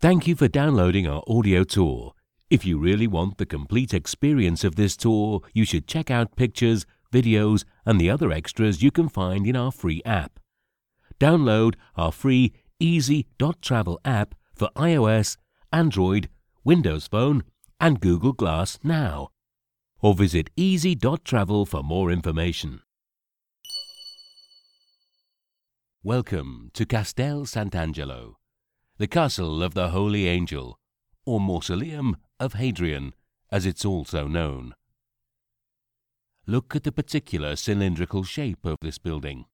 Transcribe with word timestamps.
Thank 0.00 0.28
you 0.28 0.36
for 0.36 0.46
downloading 0.46 1.08
our 1.08 1.24
audio 1.26 1.64
tour. 1.64 2.12
If 2.50 2.64
you 2.64 2.78
really 2.78 3.08
want 3.08 3.38
the 3.38 3.44
complete 3.44 3.92
experience 3.92 4.62
of 4.62 4.76
this 4.76 4.96
tour, 4.96 5.40
you 5.52 5.64
should 5.64 5.88
check 5.88 6.08
out 6.08 6.36
pictures, 6.36 6.86
videos, 7.12 7.64
and 7.84 8.00
the 8.00 8.08
other 8.08 8.30
extras 8.30 8.80
you 8.80 8.92
can 8.92 9.08
find 9.08 9.44
in 9.44 9.56
our 9.56 9.72
free 9.72 10.00
app. 10.04 10.38
Download 11.18 11.74
our 11.96 12.12
free 12.12 12.52
Easy.travel 12.78 13.98
app 14.04 14.36
for 14.54 14.70
iOS, 14.76 15.36
Android, 15.72 16.28
Windows 16.62 17.08
Phone, 17.08 17.42
and 17.80 18.00
Google 18.00 18.32
Glass 18.32 18.78
now. 18.84 19.30
Or 20.00 20.14
visit 20.14 20.48
easy.travel 20.56 21.66
for 21.66 21.82
more 21.82 22.12
information. 22.12 22.82
Welcome 26.04 26.70
to 26.74 26.86
Castel 26.86 27.46
Sant'Angelo, 27.46 28.34
the 28.98 29.06
castle 29.06 29.62
of 29.62 29.74
the 29.74 29.90
Holy 29.90 30.26
Angel, 30.26 30.76
or 31.24 31.38
Mausoleum 31.38 32.16
of 32.40 32.54
Hadrian, 32.54 33.14
as 33.48 33.64
it's 33.64 33.84
also 33.84 34.26
known. 34.26 34.74
Look 36.48 36.74
at 36.74 36.82
the 36.82 36.90
particular 36.90 37.54
cylindrical 37.54 38.24
shape 38.24 38.64
of 38.64 38.78
this 38.82 38.98
building. 38.98 39.44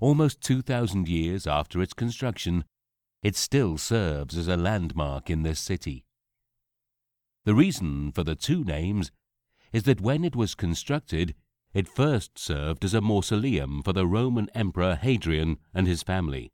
Almost 0.00 0.40
2,000 0.40 1.06
years 1.06 1.46
after 1.46 1.82
its 1.82 1.92
construction, 1.92 2.64
it 3.22 3.36
still 3.36 3.76
serves 3.76 4.38
as 4.38 4.48
a 4.48 4.56
landmark 4.56 5.28
in 5.28 5.42
this 5.42 5.60
city. 5.60 6.06
The 7.44 7.54
reason 7.54 8.10
for 8.10 8.24
the 8.24 8.36
two 8.36 8.64
names 8.64 9.12
is 9.70 9.82
that 9.82 10.00
when 10.00 10.24
it 10.24 10.34
was 10.34 10.54
constructed, 10.54 11.34
it 11.74 11.88
first 11.88 12.38
served 12.38 12.86
as 12.86 12.94
a 12.94 13.02
mausoleum 13.02 13.82
for 13.82 13.92
the 13.92 14.06
Roman 14.06 14.48
Emperor 14.54 14.94
Hadrian 14.94 15.58
and 15.74 15.86
his 15.86 16.02
family, 16.02 16.52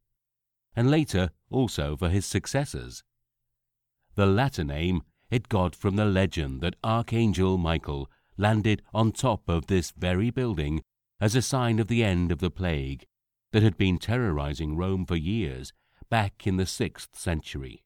and 0.74 0.90
later 0.90 1.30
also 1.50 1.96
for 1.96 2.08
his 2.08 2.26
successors. 2.26 3.02
The 4.14 4.26
latter 4.26 4.64
name 4.64 5.02
it 5.30 5.48
got 5.48 5.74
from 5.74 5.96
the 5.96 6.04
legend 6.04 6.60
that 6.60 6.76
Archangel 6.84 7.56
Michael 7.58 8.10
landed 8.36 8.82
on 8.92 9.12
top 9.12 9.48
of 9.48 9.66
this 9.66 9.90
very 9.92 10.30
building 10.30 10.82
as 11.20 11.34
a 11.34 11.42
sign 11.42 11.78
of 11.78 11.88
the 11.88 12.02
end 12.02 12.32
of 12.32 12.40
the 12.40 12.50
plague 12.50 13.06
that 13.52 13.62
had 13.62 13.76
been 13.76 13.98
terrorizing 13.98 14.76
Rome 14.76 15.06
for 15.06 15.16
years 15.16 15.72
back 16.10 16.46
in 16.46 16.56
the 16.56 16.64
6th 16.64 17.08
century. 17.14 17.84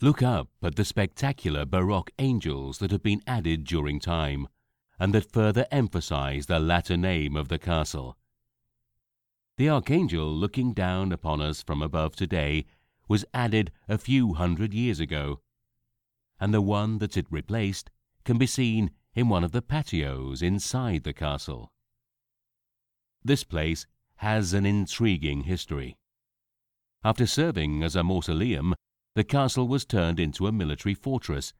Look 0.00 0.22
up 0.22 0.48
at 0.62 0.76
the 0.76 0.84
spectacular 0.84 1.64
Baroque 1.64 2.12
angels 2.18 2.78
that 2.78 2.92
have 2.92 3.02
been 3.02 3.22
added 3.26 3.64
during 3.64 3.98
time 3.98 4.48
and 5.00 5.12
that 5.14 5.32
further 5.32 5.66
emphasize 5.70 6.46
the 6.46 6.60
latter 6.60 6.96
name 6.96 7.36
of 7.36 7.48
the 7.48 7.58
castle. 7.58 8.16
The 9.58 9.68
archangel 9.68 10.32
looking 10.32 10.72
down 10.72 11.10
upon 11.10 11.40
us 11.40 11.62
from 11.62 11.82
above 11.82 12.14
today 12.14 12.64
was 13.08 13.24
added 13.34 13.72
a 13.88 13.98
few 13.98 14.34
hundred 14.34 14.72
years 14.72 15.00
ago, 15.00 15.40
and 16.38 16.54
the 16.54 16.62
one 16.62 16.98
that 16.98 17.16
it 17.16 17.26
replaced 17.28 17.90
can 18.24 18.38
be 18.38 18.46
seen 18.46 18.92
in 19.14 19.28
one 19.28 19.42
of 19.42 19.50
the 19.50 19.60
patios 19.60 20.42
inside 20.42 21.02
the 21.02 21.12
castle. 21.12 21.72
This 23.24 23.42
place 23.42 23.84
has 24.18 24.54
an 24.54 24.64
intriguing 24.64 25.42
history. 25.42 25.98
After 27.02 27.26
serving 27.26 27.82
as 27.82 27.96
a 27.96 28.04
mausoleum, 28.04 28.76
the 29.16 29.24
castle 29.24 29.66
was 29.66 29.84
turned 29.84 30.20
into 30.20 30.46
a 30.46 30.52
military 30.52 30.94
fortress 30.94 31.52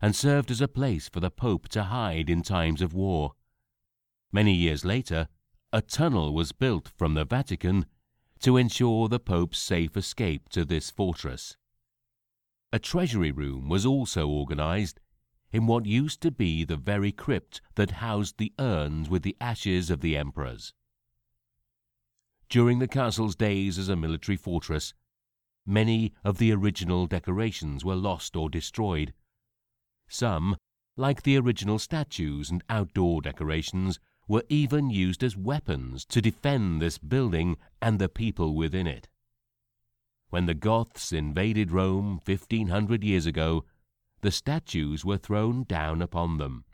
and 0.00 0.14
served 0.14 0.52
as 0.52 0.60
a 0.60 0.68
place 0.68 1.08
for 1.08 1.18
the 1.18 1.30
Pope 1.30 1.68
to 1.70 1.82
hide 1.82 2.30
in 2.30 2.42
times 2.42 2.80
of 2.80 2.94
war. 2.94 3.32
Many 4.30 4.54
years 4.54 4.84
later, 4.84 5.26
a 5.72 5.80
tunnel 5.80 6.34
was 6.34 6.52
built 6.52 6.88
from 6.88 7.14
the 7.14 7.24
Vatican 7.24 7.86
to 8.40 8.58
ensure 8.58 9.08
the 9.08 9.18
Pope's 9.18 9.58
safe 9.58 9.96
escape 9.96 10.48
to 10.50 10.64
this 10.64 10.90
fortress. 10.90 11.56
A 12.72 12.78
treasury 12.78 13.30
room 13.30 13.68
was 13.68 13.86
also 13.86 14.28
organized 14.28 15.00
in 15.50 15.66
what 15.66 15.86
used 15.86 16.20
to 16.22 16.30
be 16.30 16.64
the 16.64 16.76
very 16.76 17.12
crypt 17.12 17.62
that 17.76 18.02
housed 18.02 18.38
the 18.38 18.52
urns 18.58 19.08
with 19.08 19.22
the 19.22 19.36
ashes 19.40 19.90
of 19.90 20.00
the 20.00 20.16
emperors. 20.16 20.74
During 22.48 22.78
the 22.78 22.88
castle's 22.88 23.36
days 23.36 23.78
as 23.78 23.88
a 23.88 23.96
military 23.96 24.36
fortress, 24.36 24.92
many 25.64 26.12
of 26.22 26.36
the 26.36 26.52
original 26.52 27.06
decorations 27.06 27.84
were 27.84 27.94
lost 27.96 28.36
or 28.36 28.50
destroyed. 28.50 29.14
Some, 30.08 30.56
like 30.96 31.22
the 31.22 31.38
original 31.38 31.78
statues 31.78 32.50
and 32.50 32.62
outdoor 32.68 33.22
decorations, 33.22 33.98
were 34.28 34.44
even 34.48 34.90
used 34.90 35.22
as 35.22 35.36
weapons 35.36 36.04
to 36.06 36.20
defend 36.20 36.80
this 36.80 36.98
building 36.98 37.56
and 37.80 37.98
the 37.98 38.08
people 38.08 38.54
within 38.54 38.86
it. 38.86 39.08
When 40.30 40.46
the 40.46 40.54
Goths 40.54 41.12
invaded 41.12 41.72
Rome 41.72 42.20
1500 42.24 43.04
years 43.04 43.26
ago, 43.26 43.64
the 44.22 44.30
statues 44.30 45.04
were 45.04 45.18
thrown 45.18 45.64
down 45.64 46.00
upon 46.00 46.38
them. 46.38 46.64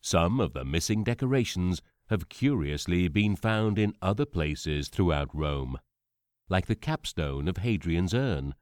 Some 0.00 0.40
of 0.40 0.52
the 0.52 0.64
missing 0.64 1.04
decorations 1.04 1.82
have 2.08 2.28
curiously 2.28 3.08
been 3.08 3.36
found 3.36 3.78
in 3.78 3.94
other 4.00 4.24
places 4.24 4.88
throughout 4.88 5.28
Rome, 5.34 5.78
like 6.48 6.66
the 6.66 6.74
capstone 6.76 7.48
of 7.48 7.58
Hadrian's 7.58 8.14
urn 8.14 8.54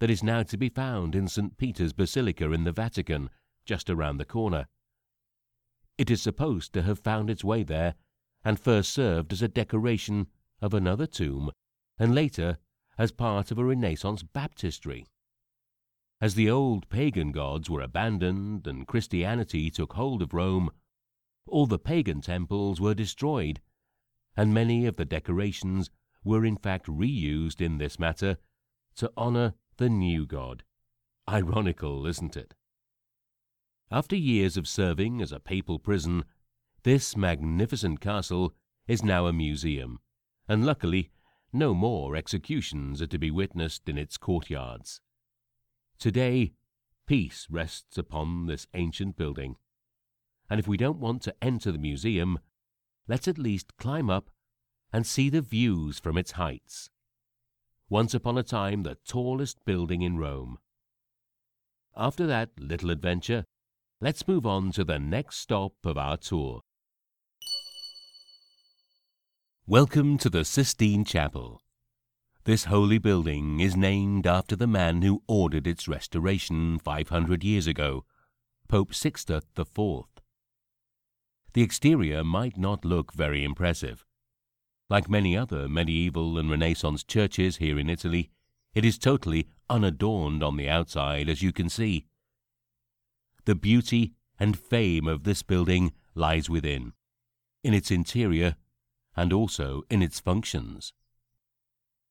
that 0.00 0.10
is 0.10 0.24
now 0.24 0.42
to 0.42 0.56
be 0.56 0.68
found 0.68 1.14
in 1.14 1.28
St. 1.28 1.56
Peter's 1.56 1.92
Basilica 1.92 2.50
in 2.50 2.64
the 2.64 2.72
Vatican, 2.72 3.30
just 3.64 3.90
around 3.90 4.16
the 4.16 4.24
corner. 4.24 4.66
It 6.00 6.10
is 6.10 6.22
supposed 6.22 6.72
to 6.72 6.82
have 6.84 6.98
found 6.98 7.28
its 7.28 7.44
way 7.44 7.62
there 7.62 7.94
and 8.42 8.58
first 8.58 8.90
served 8.90 9.34
as 9.34 9.42
a 9.42 9.48
decoration 9.48 10.28
of 10.62 10.72
another 10.72 11.06
tomb 11.06 11.50
and 11.98 12.14
later 12.14 12.56
as 12.96 13.12
part 13.12 13.50
of 13.50 13.58
a 13.58 13.66
Renaissance 13.66 14.22
baptistry. 14.22 15.04
As 16.18 16.36
the 16.36 16.48
old 16.48 16.88
pagan 16.88 17.32
gods 17.32 17.68
were 17.68 17.82
abandoned 17.82 18.66
and 18.66 18.86
Christianity 18.86 19.70
took 19.70 19.92
hold 19.92 20.22
of 20.22 20.32
Rome, 20.32 20.70
all 21.46 21.66
the 21.66 21.78
pagan 21.78 22.22
temples 22.22 22.80
were 22.80 22.94
destroyed, 22.94 23.60
and 24.34 24.54
many 24.54 24.86
of 24.86 24.96
the 24.96 25.04
decorations 25.04 25.90
were 26.24 26.46
in 26.46 26.56
fact 26.56 26.86
reused 26.86 27.60
in 27.60 27.76
this 27.76 27.98
matter 27.98 28.38
to 28.94 29.12
honor 29.18 29.52
the 29.76 29.90
new 29.90 30.24
god. 30.24 30.64
Ironical, 31.28 32.06
isn't 32.06 32.38
it? 32.38 32.54
After 33.90 34.16
years 34.16 34.56
of 34.56 34.68
serving 34.68 35.20
as 35.20 35.32
a 35.32 35.40
papal 35.40 35.78
prison, 35.78 36.24
this 36.82 37.16
magnificent 37.16 38.00
castle 38.00 38.54
is 38.86 39.02
now 39.02 39.26
a 39.26 39.32
museum, 39.32 39.98
and 40.48 40.64
luckily 40.64 41.10
no 41.52 41.74
more 41.74 42.16
executions 42.16 43.02
are 43.02 43.06
to 43.08 43.18
be 43.18 43.30
witnessed 43.30 43.88
in 43.88 43.98
its 43.98 44.16
courtyards. 44.16 45.00
Today, 45.98 46.52
peace 47.06 47.46
rests 47.50 47.98
upon 47.98 48.46
this 48.46 48.66
ancient 48.74 49.16
building 49.16 49.56
and 50.50 50.58
if 50.58 50.66
we 50.66 50.76
don't 50.76 50.98
want 50.98 51.22
to 51.22 51.34
enter 51.40 51.70
the 51.70 51.78
museum, 51.78 52.40
let's 53.06 53.28
at 53.28 53.38
least 53.38 53.76
climb 53.76 54.10
up 54.10 54.30
and 54.92 55.06
see 55.06 55.30
the 55.30 55.40
views 55.40 56.00
from 56.00 56.18
its 56.18 56.32
heights. 56.32 56.90
Once 57.88 58.14
upon 58.14 58.36
a 58.36 58.42
time, 58.42 58.82
the 58.82 58.96
tallest 59.06 59.64
building 59.64 60.02
in 60.02 60.18
Rome. 60.18 60.58
After 61.96 62.26
that 62.26 62.50
little 62.58 62.90
adventure, 62.90 63.44
let's 64.00 64.26
move 64.26 64.46
on 64.46 64.72
to 64.72 64.84
the 64.84 64.98
next 64.98 65.36
stop 65.36 65.72
of 65.84 65.98
our 65.98 66.16
tour. 66.16 66.60
Welcome 69.66 70.18
to 70.18 70.30
the 70.30 70.44
Sistine 70.44 71.04
Chapel. 71.04 71.62
This 72.44 72.64
holy 72.64 72.98
building 72.98 73.60
is 73.60 73.76
named 73.76 74.26
after 74.26 74.56
the 74.56 74.66
man 74.66 75.02
who 75.02 75.22
ordered 75.28 75.66
its 75.66 75.86
restoration 75.86 76.78
500 76.78 77.44
years 77.44 77.66
ago, 77.66 78.04
Pope 78.68 78.94
Sixtus 78.94 79.44
IV 79.56 80.04
the 81.52 81.62
exterior 81.62 82.22
might 82.22 82.56
not 82.56 82.84
look 82.84 83.12
very 83.12 83.44
impressive. 83.44 84.04
Like 84.88 85.08
many 85.08 85.36
other 85.36 85.68
medieval 85.68 86.38
and 86.38 86.50
Renaissance 86.50 87.02
churches 87.02 87.56
here 87.56 87.78
in 87.78 87.90
Italy, 87.90 88.30
it 88.74 88.84
is 88.84 88.98
totally 88.98 89.48
unadorned 89.68 90.42
on 90.42 90.56
the 90.56 90.68
outside, 90.68 91.28
as 91.28 91.42
you 91.42 91.52
can 91.52 91.68
see. 91.68 92.06
The 93.50 93.56
beauty 93.56 94.12
and 94.38 94.56
fame 94.56 95.08
of 95.08 95.24
this 95.24 95.42
building 95.42 95.90
lies 96.14 96.48
within, 96.48 96.92
in 97.64 97.74
its 97.74 97.90
interior, 97.90 98.54
and 99.16 99.32
also 99.32 99.82
in 99.90 100.02
its 100.02 100.20
functions. 100.20 100.92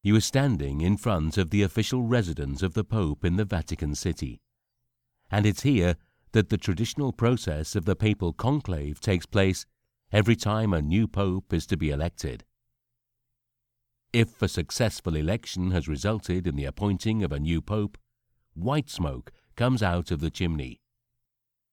You 0.04 0.18
are 0.18 0.20
standing 0.20 0.82
in 0.82 0.98
front 0.98 1.38
of 1.38 1.50
the 1.50 1.62
official 1.62 2.04
residence 2.04 2.62
of 2.62 2.74
the 2.74 2.84
Pope 2.84 3.24
in 3.24 3.38
the 3.38 3.46
Vatican 3.46 3.96
City, 3.96 4.42
and 5.32 5.46
it's 5.46 5.62
here 5.62 5.96
that 6.34 6.50
the 6.50 6.58
traditional 6.58 7.14
process 7.14 7.74
of 7.74 7.86
the 7.86 7.96
papal 7.96 8.34
conclave 8.34 9.00
takes 9.00 9.26
place 9.26 9.66
every 10.12 10.36
time 10.36 10.74
a 10.74 10.82
new 10.82 11.08
pope 11.08 11.54
is 11.54 11.66
to 11.68 11.78
be 11.78 11.90
elected. 11.90 12.44
If 14.12 14.42
a 14.42 14.50
successful 14.50 15.16
election 15.16 15.72
has 15.72 15.88
resulted 15.88 16.46
in 16.46 16.58
the 16.58 16.66
appointing 16.66 17.24
of 17.24 17.32
a 17.32 17.40
new 17.40 17.62
pope, 17.62 17.98
white 18.56 18.90
smoke 18.90 19.32
comes 19.56 19.82
out 19.82 20.12
of 20.12 20.20
the 20.20 20.30
chimney. 20.30 20.82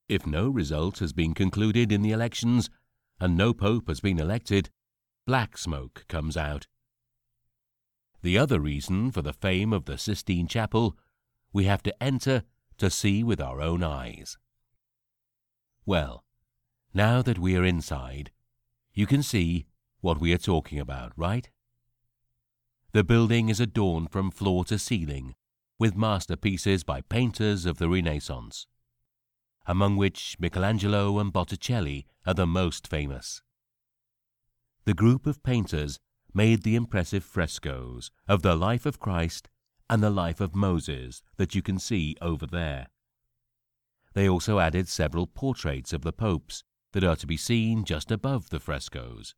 If 0.08 0.26
no 0.26 0.48
result 0.48 1.00
has 1.00 1.12
been 1.12 1.34
concluded 1.34 1.90
in 1.90 2.02
the 2.02 2.12
elections 2.12 2.70
and 3.20 3.36
no 3.36 3.52
pope 3.52 3.88
has 3.88 4.00
been 4.00 4.20
elected, 4.20 4.70
black 5.26 5.58
smoke 5.58 6.04
comes 6.08 6.36
out. 6.36 6.66
The 8.22 8.38
other 8.38 8.60
reason 8.60 9.10
for 9.10 9.22
the 9.22 9.32
fame 9.32 9.72
of 9.72 9.84
the 9.84 9.98
Sistine 9.98 10.46
Chapel 10.46 10.96
we 11.52 11.64
have 11.64 11.82
to 11.84 12.02
enter 12.02 12.44
to 12.78 12.90
see 12.90 13.24
with 13.24 13.40
our 13.40 13.60
own 13.60 13.82
eyes. 13.82 14.36
Well, 15.84 16.24
now 16.92 17.22
that 17.22 17.38
we 17.38 17.56
are 17.56 17.64
inside, 17.64 18.30
you 18.92 19.06
can 19.06 19.22
see 19.22 19.66
what 20.00 20.20
we 20.20 20.32
are 20.32 20.38
talking 20.38 20.78
about, 20.78 21.12
right? 21.16 21.50
The 22.92 23.04
building 23.04 23.48
is 23.48 23.60
adorned 23.60 24.10
from 24.10 24.30
floor 24.30 24.64
to 24.66 24.78
ceiling 24.78 25.34
with 25.78 25.96
masterpieces 25.96 26.84
by 26.84 27.02
painters 27.02 27.66
of 27.66 27.78
the 27.78 27.88
Renaissance, 27.88 28.66
among 29.66 29.96
which 29.96 30.36
Michelangelo 30.38 31.18
and 31.18 31.32
Botticelli 31.32 32.06
are 32.26 32.34
the 32.34 32.46
most 32.46 32.86
famous. 32.86 33.42
The 34.84 34.94
group 34.94 35.26
of 35.26 35.42
painters 35.42 35.98
made 36.32 36.62
the 36.62 36.76
impressive 36.76 37.24
frescoes 37.24 38.10
of 38.28 38.42
the 38.42 38.54
life 38.54 38.86
of 38.86 39.00
Christ 39.00 39.48
and 39.88 40.02
the 40.02 40.10
life 40.10 40.40
of 40.40 40.54
Moses 40.54 41.22
that 41.36 41.54
you 41.54 41.62
can 41.62 41.78
see 41.78 42.16
over 42.20 42.46
there. 42.46 42.88
They 44.14 44.28
also 44.28 44.58
added 44.58 44.88
several 44.88 45.26
portraits 45.26 45.92
of 45.92 46.02
the 46.02 46.12
popes 46.12 46.62
that 46.92 47.04
are 47.04 47.16
to 47.16 47.26
be 47.26 47.36
seen 47.36 47.84
just 47.84 48.10
above 48.10 48.50
the 48.50 48.60
frescoes. 48.60 49.34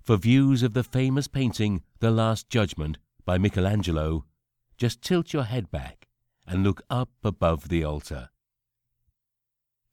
For 0.00 0.16
views 0.16 0.62
of 0.62 0.74
the 0.74 0.84
famous 0.84 1.28
painting 1.28 1.82
The 2.00 2.10
Last 2.10 2.48
Judgment 2.48 2.98
by 3.24 3.38
Michelangelo, 3.38 4.26
just 4.76 5.02
tilt 5.02 5.32
your 5.32 5.44
head 5.44 5.70
back 5.70 6.08
and 6.46 6.62
look 6.62 6.82
up 6.90 7.10
above 7.22 7.68
the 7.68 7.84
altar. 7.84 8.28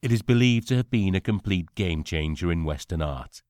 It 0.01 0.11
is 0.11 0.23
believed 0.23 0.67
to 0.69 0.77
have 0.77 0.89
been 0.89 1.13
a 1.13 1.21
complete 1.21 1.75
game 1.75 2.03
changer 2.03 2.51
in 2.51 2.63
Western 2.63 3.03
art. 3.03 3.43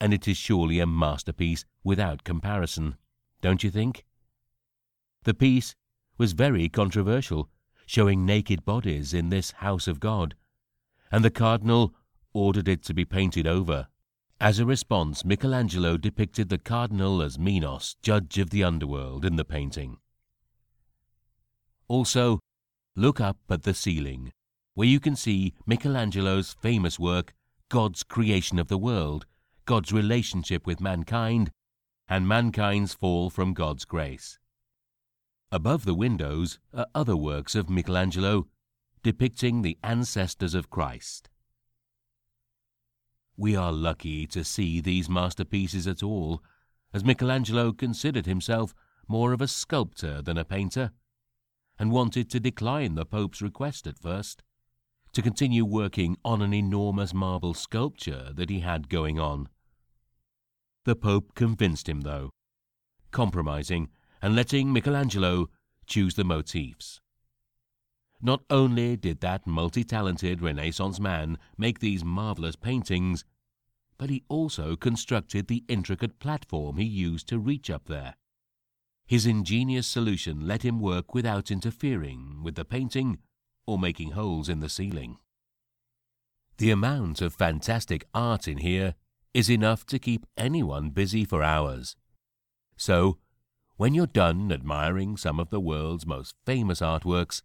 And 0.00 0.14
it 0.14 0.28
is 0.28 0.36
surely 0.36 0.78
a 0.78 0.86
masterpiece 0.86 1.64
without 1.82 2.22
comparison, 2.22 2.96
don't 3.40 3.64
you 3.64 3.70
think? 3.70 4.04
The 5.24 5.34
piece 5.34 5.74
was 6.16 6.32
very 6.32 6.68
controversial, 6.68 7.48
showing 7.86 8.24
naked 8.24 8.64
bodies 8.64 9.12
in 9.12 9.30
this 9.30 9.50
house 9.52 9.88
of 9.88 9.98
God, 9.98 10.36
and 11.10 11.24
the 11.24 11.30
cardinal 11.30 11.92
ordered 12.32 12.68
it 12.68 12.84
to 12.84 12.94
be 12.94 13.04
painted 13.04 13.46
over. 13.46 13.88
As 14.40 14.60
a 14.60 14.66
response, 14.66 15.24
Michelangelo 15.24 15.96
depicted 15.96 16.48
the 16.48 16.58
cardinal 16.58 17.20
as 17.20 17.36
Minos, 17.36 17.96
judge 18.00 18.38
of 18.38 18.50
the 18.50 18.62
underworld, 18.62 19.24
in 19.24 19.34
the 19.34 19.44
painting. 19.44 19.98
Also, 21.88 22.38
look 22.94 23.20
up 23.20 23.38
at 23.50 23.64
the 23.64 23.74
ceiling, 23.74 24.32
where 24.78 24.86
you 24.86 25.00
can 25.00 25.16
see 25.16 25.52
Michelangelo's 25.66 26.52
famous 26.52 27.00
work, 27.00 27.34
God's 27.68 28.04
creation 28.04 28.60
of 28.60 28.68
the 28.68 28.78
world, 28.78 29.26
God's 29.66 29.92
relationship 29.92 30.68
with 30.68 30.80
mankind, 30.80 31.50
and 32.06 32.28
mankind's 32.28 32.94
fall 32.94 33.28
from 33.28 33.54
God's 33.54 33.84
grace. 33.84 34.38
Above 35.50 35.84
the 35.84 35.96
windows 35.96 36.60
are 36.72 36.86
other 36.94 37.16
works 37.16 37.56
of 37.56 37.68
Michelangelo 37.68 38.46
depicting 39.02 39.62
the 39.62 39.76
ancestors 39.82 40.54
of 40.54 40.70
Christ. 40.70 41.28
We 43.36 43.56
are 43.56 43.72
lucky 43.72 44.28
to 44.28 44.44
see 44.44 44.80
these 44.80 45.08
masterpieces 45.08 45.88
at 45.88 46.04
all, 46.04 46.40
as 46.94 47.02
Michelangelo 47.04 47.72
considered 47.72 48.26
himself 48.26 48.76
more 49.08 49.32
of 49.32 49.40
a 49.40 49.48
sculptor 49.48 50.22
than 50.22 50.38
a 50.38 50.44
painter, 50.44 50.92
and 51.80 51.90
wanted 51.90 52.30
to 52.30 52.38
decline 52.38 52.94
the 52.94 53.04
Pope's 53.04 53.42
request 53.42 53.88
at 53.88 53.98
first, 53.98 54.44
to 55.18 55.22
continue 55.22 55.64
working 55.64 56.16
on 56.24 56.40
an 56.40 56.54
enormous 56.54 57.12
marble 57.12 57.52
sculpture 57.52 58.30
that 58.36 58.48
he 58.48 58.60
had 58.60 58.88
going 58.88 59.18
on. 59.18 59.48
The 60.84 60.94
Pope 60.94 61.34
convinced 61.34 61.88
him, 61.88 62.02
though, 62.02 62.30
compromising 63.10 63.88
and 64.22 64.36
letting 64.36 64.72
Michelangelo 64.72 65.48
choose 65.88 66.14
the 66.14 66.22
motifs. 66.22 67.00
Not 68.22 68.44
only 68.48 68.96
did 68.96 69.18
that 69.18 69.44
multi-talented 69.44 70.40
Renaissance 70.40 71.00
man 71.00 71.36
make 71.56 71.80
these 71.80 72.04
marvelous 72.04 72.54
paintings, 72.54 73.24
but 73.98 74.10
he 74.10 74.22
also 74.28 74.76
constructed 74.76 75.48
the 75.48 75.64
intricate 75.66 76.20
platform 76.20 76.76
he 76.76 76.84
used 76.84 77.26
to 77.26 77.40
reach 77.40 77.70
up 77.70 77.86
there. 77.86 78.14
His 79.04 79.26
ingenious 79.26 79.88
solution 79.88 80.46
let 80.46 80.64
him 80.64 80.78
work 80.78 81.12
without 81.12 81.50
interfering 81.50 82.44
with 82.44 82.54
the 82.54 82.64
painting 82.64 83.18
or 83.68 83.78
making 83.78 84.12
holes 84.12 84.48
in 84.48 84.60
the 84.60 84.68
ceiling. 84.70 85.18
The 86.56 86.70
amount 86.70 87.20
of 87.20 87.34
fantastic 87.34 88.06
art 88.14 88.48
in 88.48 88.58
here 88.58 88.94
is 89.34 89.50
enough 89.50 89.84
to 89.88 89.98
keep 89.98 90.24
anyone 90.38 90.88
busy 90.88 91.26
for 91.26 91.42
hours. 91.42 91.94
So, 92.78 93.18
when 93.76 93.92
you're 93.92 94.06
done 94.06 94.50
admiring 94.50 95.18
some 95.18 95.38
of 95.38 95.50
the 95.50 95.60
world's 95.60 96.06
most 96.06 96.34
famous 96.46 96.80
artworks, 96.80 97.42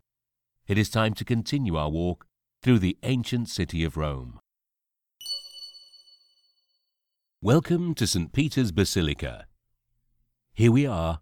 it 0.65 0.77
is 0.77 0.89
time 0.89 1.13
to 1.15 1.25
continue 1.25 1.75
our 1.75 1.89
walk 1.89 2.25
through 2.61 2.79
the 2.79 2.97
ancient 3.03 3.49
city 3.49 3.83
of 3.83 3.97
Rome. 3.97 4.39
Welcome 7.41 7.93
to 7.95 8.07
St. 8.07 8.31
Peter's 8.31 8.71
Basilica. 8.71 9.47
Here 10.53 10.71
we 10.71 10.87
are, 10.87 11.19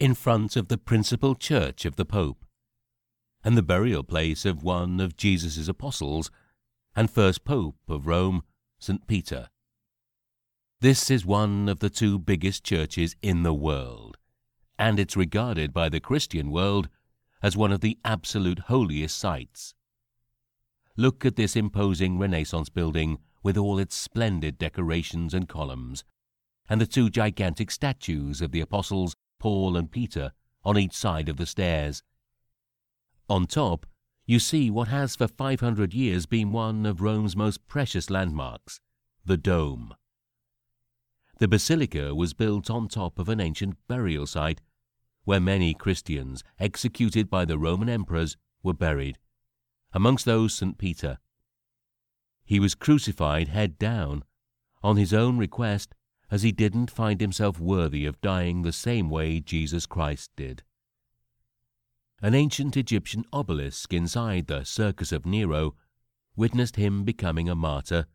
in 0.00 0.14
front 0.14 0.56
of 0.56 0.68
the 0.68 0.78
principal 0.78 1.34
church 1.34 1.84
of 1.84 1.96
the 1.96 2.06
Pope, 2.06 2.46
and 3.48 3.56
the 3.56 3.62
burial 3.62 4.02
place 4.02 4.44
of 4.44 4.62
one 4.62 5.00
of 5.00 5.16
Jesus' 5.16 5.68
apostles 5.68 6.30
and 6.94 7.10
first 7.10 7.46
Pope 7.46 7.78
of 7.88 8.06
Rome, 8.06 8.42
St. 8.78 9.06
Peter. 9.06 9.48
This 10.82 11.10
is 11.10 11.24
one 11.24 11.66
of 11.66 11.78
the 11.80 11.88
two 11.88 12.18
biggest 12.18 12.62
churches 12.62 13.16
in 13.22 13.44
the 13.44 13.54
world 13.54 14.18
and 14.78 15.00
it's 15.00 15.16
regarded 15.16 15.72
by 15.72 15.88
the 15.88 15.98
Christian 15.98 16.50
world 16.50 16.90
as 17.42 17.56
one 17.56 17.72
of 17.72 17.80
the 17.80 17.96
absolute 18.04 18.58
holiest 18.58 19.16
sites. 19.16 19.72
Look 20.94 21.24
at 21.24 21.36
this 21.36 21.56
imposing 21.56 22.18
Renaissance 22.18 22.68
building 22.68 23.16
with 23.42 23.56
all 23.56 23.78
its 23.78 23.96
splendid 23.96 24.58
decorations 24.58 25.32
and 25.32 25.48
columns, 25.48 26.04
and 26.68 26.82
the 26.82 26.86
two 26.86 27.08
gigantic 27.08 27.70
statues 27.70 28.42
of 28.42 28.52
the 28.52 28.60
apostles 28.60 29.16
Paul 29.38 29.74
and 29.74 29.90
Peter 29.90 30.32
on 30.66 30.76
each 30.76 30.92
side 30.92 31.30
of 31.30 31.38
the 31.38 31.46
stairs. 31.46 32.02
On 33.28 33.46
top, 33.46 33.84
you 34.24 34.38
see 34.38 34.70
what 34.70 34.88
has 34.88 35.14
for 35.14 35.28
500 35.28 35.92
years 35.92 36.24
been 36.24 36.50
one 36.50 36.86
of 36.86 37.02
Rome's 37.02 37.36
most 37.36 37.66
precious 37.68 38.08
landmarks, 38.08 38.80
the 39.24 39.36
Dome. 39.36 39.94
The 41.38 41.48
basilica 41.48 42.14
was 42.14 42.32
built 42.32 42.70
on 42.70 42.88
top 42.88 43.18
of 43.18 43.28
an 43.28 43.38
ancient 43.38 43.76
burial 43.86 44.26
site 44.26 44.62
where 45.24 45.40
many 45.40 45.74
Christians 45.74 46.42
executed 46.58 47.28
by 47.28 47.44
the 47.44 47.58
Roman 47.58 47.90
emperors 47.90 48.38
were 48.62 48.72
buried, 48.72 49.18
amongst 49.92 50.24
those 50.24 50.54
St. 50.54 50.78
Peter. 50.78 51.18
He 52.46 52.58
was 52.58 52.74
crucified 52.74 53.48
head 53.48 53.78
down, 53.78 54.24
on 54.82 54.96
his 54.96 55.12
own 55.12 55.36
request, 55.36 55.94
as 56.30 56.42
he 56.42 56.52
didn't 56.52 56.90
find 56.90 57.20
himself 57.20 57.60
worthy 57.60 58.06
of 58.06 58.20
dying 58.22 58.62
the 58.62 58.72
same 58.72 59.10
way 59.10 59.38
Jesus 59.38 59.84
Christ 59.84 60.30
did. 60.34 60.62
An 62.20 62.34
ancient 62.34 62.76
Egyptian 62.76 63.24
obelisk 63.32 63.92
inside 63.92 64.48
the 64.48 64.64
Circus 64.64 65.12
of 65.12 65.24
Nero 65.24 65.76
witnessed 66.34 66.74
him 66.74 67.04
becoming 67.04 67.48
a 67.48 67.54
martyr 67.54 68.06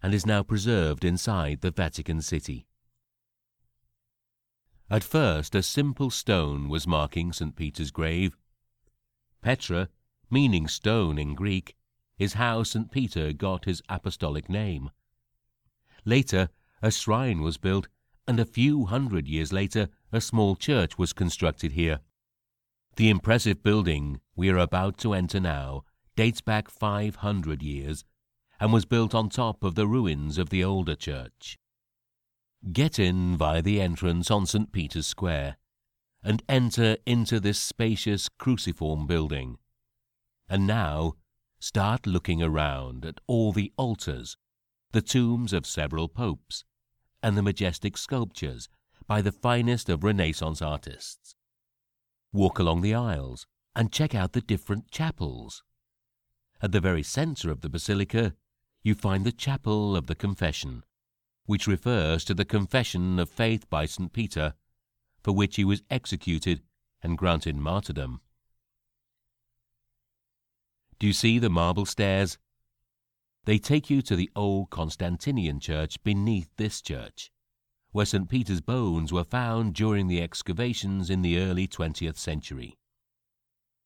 and 0.00 0.14
is 0.14 0.24
now 0.24 0.44
preserved 0.44 1.04
inside 1.04 1.60
the 1.60 1.72
Vatican 1.72 2.22
City. 2.22 2.68
At 4.88 5.02
first 5.02 5.56
a 5.56 5.62
simple 5.62 6.08
stone 6.08 6.68
was 6.68 6.86
marking 6.86 7.32
St. 7.32 7.56
Peter's 7.56 7.90
grave. 7.90 8.36
Petra, 9.42 9.88
meaning 10.30 10.68
stone 10.68 11.18
in 11.18 11.34
Greek, 11.34 11.74
is 12.16 12.34
how 12.34 12.62
St. 12.62 12.92
Peter 12.92 13.32
got 13.32 13.64
his 13.64 13.82
apostolic 13.88 14.48
name. 14.48 14.90
Later, 16.04 16.48
a 16.80 16.92
shrine 16.92 17.40
was 17.40 17.58
built, 17.58 17.88
and 18.26 18.38
a 18.38 18.44
few 18.44 18.86
hundred 18.86 19.26
years 19.26 19.52
later, 19.52 19.88
a 20.12 20.20
small 20.20 20.54
church 20.54 20.96
was 20.96 21.12
constructed 21.12 21.72
here. 21.72 22.00
The 22.98 23.10
impressive 23.10 23.62
building 23.62 24.20
we 24.34 24.48
are 24.48 24.58
about 24.58 24.98
to 24.98 25.14
enter 25.14 25.38
now 25.38 25.84
dates 26.16 26.40
back 26.40 26.68
500 26.68 27.62
years 27.62 28.04
and 28.58 28.72
was 28.72 28.86
built 28.86 29.14
on 29.14 29.28
top 29.28 29.62
of 29.62 29.76
the 29.76 29.86
ruins 29.86 30.36
of 30.36 30.50
the 30.50 30.64
older 30.64 30.96
church. 30.96 31.60
Get 32.72 32.98
in 32.98 33.36
via 33.36 33.62
the 33.62 33.80
entrance 33.80 34.32
on 34.32 34.46
St. 34.46 34.72
Peter's 34.72 35.06
Square 35.06 35.58
and 36.24 36.42
enter 36.48 36.96
into 37.06 37.38
this 37.38 37.60
spacious 37.60 38.28
cruciform 38.28 39.06
building. 39.06 39.58
And 40.48 40.66
now 40.66 41.14
start 41.60 42.04
looking 42.04 42.42
around 42.42 43.04
at 43.04 43.20
all 43.28 43.52
the 43.52 43.72
altars, 43.76 44.36
the 44.90 45.02
tombs 45.02 45.52
of 45.52 45.66
several 45.66 46.08
popes, 46.08 46.64
and 47.22 47.36
the 47.36 47.44
majestic 47.44 47.96
sculptures 47.96 48.68
by 49.06 49.22
the 49.22 49.30
finest 49.30 49.88
of 49.88 50.02
Renaissance 50.02 50.60
artists. 50.60 51.36
Walk 52.32 52.58
along 52.58 52.82
the 52.82 52.94
aisles 52.94 53.46
and 53.74 53.92
check 53.92 54.14
out 54.14 54.32
the 54.32 54.40
different 54.40 54.90
chapels. 54.90 55.62
At 56.60 56.72
the 56.72 56.80
very 56.80 57.02
center 57.02 57.50
of 57.50 57.60
the 57.60 57.68
basilica, 57.68 58.34
you 58.82 58.94
find 58.94 59.24
the 59.24 59.32
chapel 59.32 59.96
of 59.96 60.06
the 60.06 60.14
Confession, 60.14 60.84
which 61.46 61.66
refers 61.66 62.24
to 62.24 62.34
the 62.34 62.44
confession 62.44 63.18
of 63.18 63.30
faith 63.30 63.68
by 63.70 63.86
St. 63.86 64.12
Peter, 64.12 64.54
for 65.22 65.32
which 65.32 65.56
he 65.56 65.64
was 65.64 65.82
executed 65.90 66.62
and 67.02 67.16
granted 67.16 67.56
martyrdom. 67.56 68.20
Do 70.98 71.06
you 71.06 71.12
see 71.12 71.38
the 71.38 71.48
marble 71.48 71.86
stairs? 71.86 72.38
They 73.44 73.58
take 73.58 73.88
you 73.88 74.02
to 74.02 74.16
the 74.16 74.30
old 74.36 74.68
Constantinian 74.70 75.60
church 75.60 76.02
beneath 76.02 76.50
this 76.56 76.82
church, 76.82 77.30
where 77.98 78.06
St. 78.06 78.28
Peter's 78.28 78.60
bones 78.60 79.12
were 79.12 79.24
found 79.24 79.74
during 79.74 80.06
the 80.06 80.22
excavations 80.22 81.10
in 81.10 81.20
the 81.20 81.36
early 81.36 81.66
20th 81.66 82.16
century. 82.16 82.78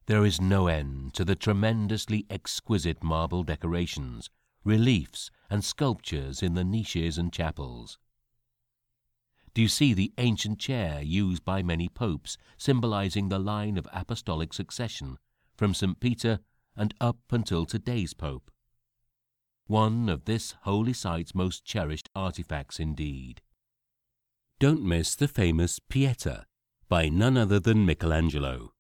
There 0.05 0.27
is 0.27 0.39
no 0.39 0.67
end 0.67 1.15
to 1.15 1.25
the 1.25 1.35
tremendously 1.35 2.27
exquisite 2.29 3.03
marble 3.03 3.43
decorations, 3.43 4.29
reliefs, 4.65 5.31
and 5.49 5.65
sculptures 5.65 6.43
in 6.43 6.53
the 6.53 6.63
niches 6.63 7.17
and 7.17 7.33
chapels. 7.33 7.99
Do 9.55 9.63
you 9.63 9.69
see 9.69 9.95
the 9.95 10.13
ancient 10.19 10.59
chair 10.59 11.01
used 11.01 11.43
by 11.43 11.63
many 11.63 11.89
popes, 11.89 12.37
symbolizing 12.59 13.31
the 13.31 13.39
line 13.39 13.79
of 13.79 13.89
apostolic 13.95 14.53
succession 14.53 15.17
from 15.57 15.73
St. 15.73 15.99
Peter 16.01 16.41
and 16.77 16.93
up 17.01 17.17
until 17.31 17.65
today's 17.65 18.13
Pope. 18.13 18.51
One 19.69 20.11
of 20.11 20.27
this 20.27 20.55
holy 20.65 20.93
site's 20.93 21.35
most 21.35 21.65
cherished 21.65 22.11
artifacts 22.15 22.79
indeed. 22.79 23.41
Don't 24.63 24.85
miss 24.85 25.17
the 25.17 25.27
famous 25.27 25.81
Pieta 25.81 26.47
by 26.89 27.09
none 27.09 27.37
other 27.37 27.59
than 27.59 27.85
Michelangelo, 27.85 28.75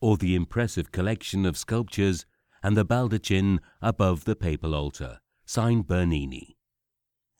or 0.00 0.16
the 0.16 0.34
impressive 0.34 0.90
collection 0.90 1.46
of 1.46 1.56
sculptures 1.56 2.26
and 2.64 2.76
the 2.76 2.84
baldachin 2.84 3.60
above 3.80 4.24
the 4.24 4.34
papal 4.34 4.74
altar, 4.74 5.20
signed 5.46 5.86
Bernini. 5.86 6.56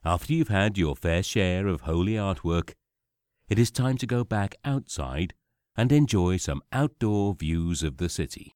After 0.05 0.35
you've 0.35 0.55
had 0.55 0.79
your 0.79 0.95
fair 0.95 1.21
share 1.21 1.67
of 1.67 1.81
holy 1.81 2.12
artwork, 2.12 2.75
it 3.49 3.59
is 3.59 3.73
time 3.73 3.99
to 3.99 4.07
go 4.07 4.23
back 4.23 4.55
outside 4.65 5.35
and 5.77 5.91
enjoy 5.91 6.37
some 6.37 6.62
outdoor 6.71 7.35
views 7.35 7.83
of 7.83 7.97
the 7.97 8.09
city. 8.09 8.55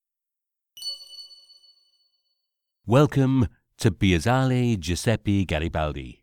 Welcome 2.87 3.49
to 3.79 3.91
Piazzale 3.91 4.79
Giuseppe 4.79 5.45
Garibaldi. 5.45 6.22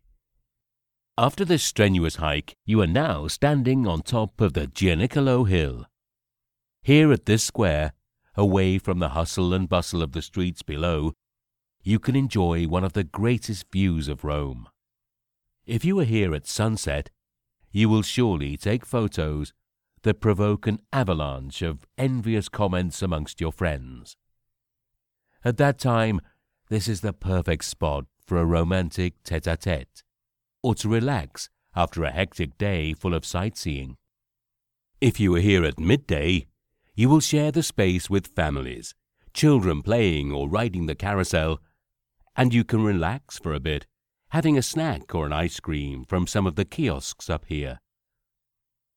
After 1.20 1.44
this 1.44 1.62
strenuous 1.62 2.16
hike, 2.16 2.56
you 2.64 2.80
are 2.80 2.86
now 2.86 3.26
standing 3.26 3.86
on 3.86 4.00
top 4.00 4.40
of 4.40 4.54
the 4.54 4.66
Gianicolo 4.66 5.46
Hill. 5.46 5.84
Here 6.82 7.12
at 7.12 7.26
this 7.26 7.44
square, 7.44 7.92
away 8.36 8.78
from 8.78 9.00
the 9.00 9.10
hustle 9.10 9.52
and 9.52 9.68
bustle 9.68 10.02
of 10.02 10.12
the 10.12 10.22
streets 10.22 10.62
below, 10.62 11.12
you 11.82 11.98
can 11.98 12.16
enjoy 12.16 12.66
one 12.66 12.84
of 12.84 12.94
the 12.94 13.04
greatest 13.04 13.66
views 13.70 14.08
of 14.08 14.24
Rome. 14.24 14.66
If 15.66 15.84
you 15.84 16.00
are 16.00 16.04
here 16.04 16.34
at 16.34 16.46
sunset, 16.46 17.10
you 17.70 17.90
will 17.90 18.00
surely 18.00 18.56
take 18.56 18.86
photos 18.86 19.52
that 20.04 20.22
provoke 20.22 20.66
an 20.66 20.80
avalanche 20.90 21.60
of 21.60 21.84
envious 21.98 22.48
comments 22.48 23.02
amongst 23.02 23.42
your 23.42 23.52
friends. 23.52 24.16
At 25.44 25.58
that 25.58 25.78
time, 25.78 26.22
this 26.70 26.88
is 26.88 27.02
the 27.02 27.12
perfect 27.12 27.66
spot 27.66 28.06
for 28.26 28.38
a 28.38 28.46
romantic 28.46 29.22
tete 29.22 29.46
a 29.46 29.58
tete, 29.58 30.02
or 30.62 30.74
to 30.76 30.88
relax 30.88 31.48
after 31.74 32.04
a 32.04 32.10
hectic 32.10 32.58
day 32.58 32.92
full 32.92 33.14
of 33.14 33.24
sightseeing. 33.24 33.96
If 35.00 35.18
you 35.18 35.34
are 35.36 35.40
here 35.40 35.64
at 35.64 35.78
midday, 35.78 36.46
you 36.94 37.08
will 37.08 37.20
share 37.20 37.50
the 37.50 37.62
space 37.62 38.10
with 38.10 38.34
families, 38.34 38.94
children 39.32 39.82
playing 39.82 40.32
or 40.32 40.48
riding 40.48 40.86
the 40.86 40.94
carousel, 40.94 41.60
and 42.36 42.52
you 42.52 42.64
can 42.64 42.82
relax 42.82 43.38
for 43.38 43.54
a 43.54 43.60
bit, 43.60 43.86
having 44.30 44.58
a 44.58 44.62
snack 44.62 45.14
or 45.14 45.26
an 45.26 45.32
ice 45.32 45.60
cream 45.60 46.04
from 46.04 46.26
some 46.26 46.46
of 46.46 46.56
the 46.56 46.64
kiosks 46.64 47.30
up 47.30 47.44
here. 47.46 47.78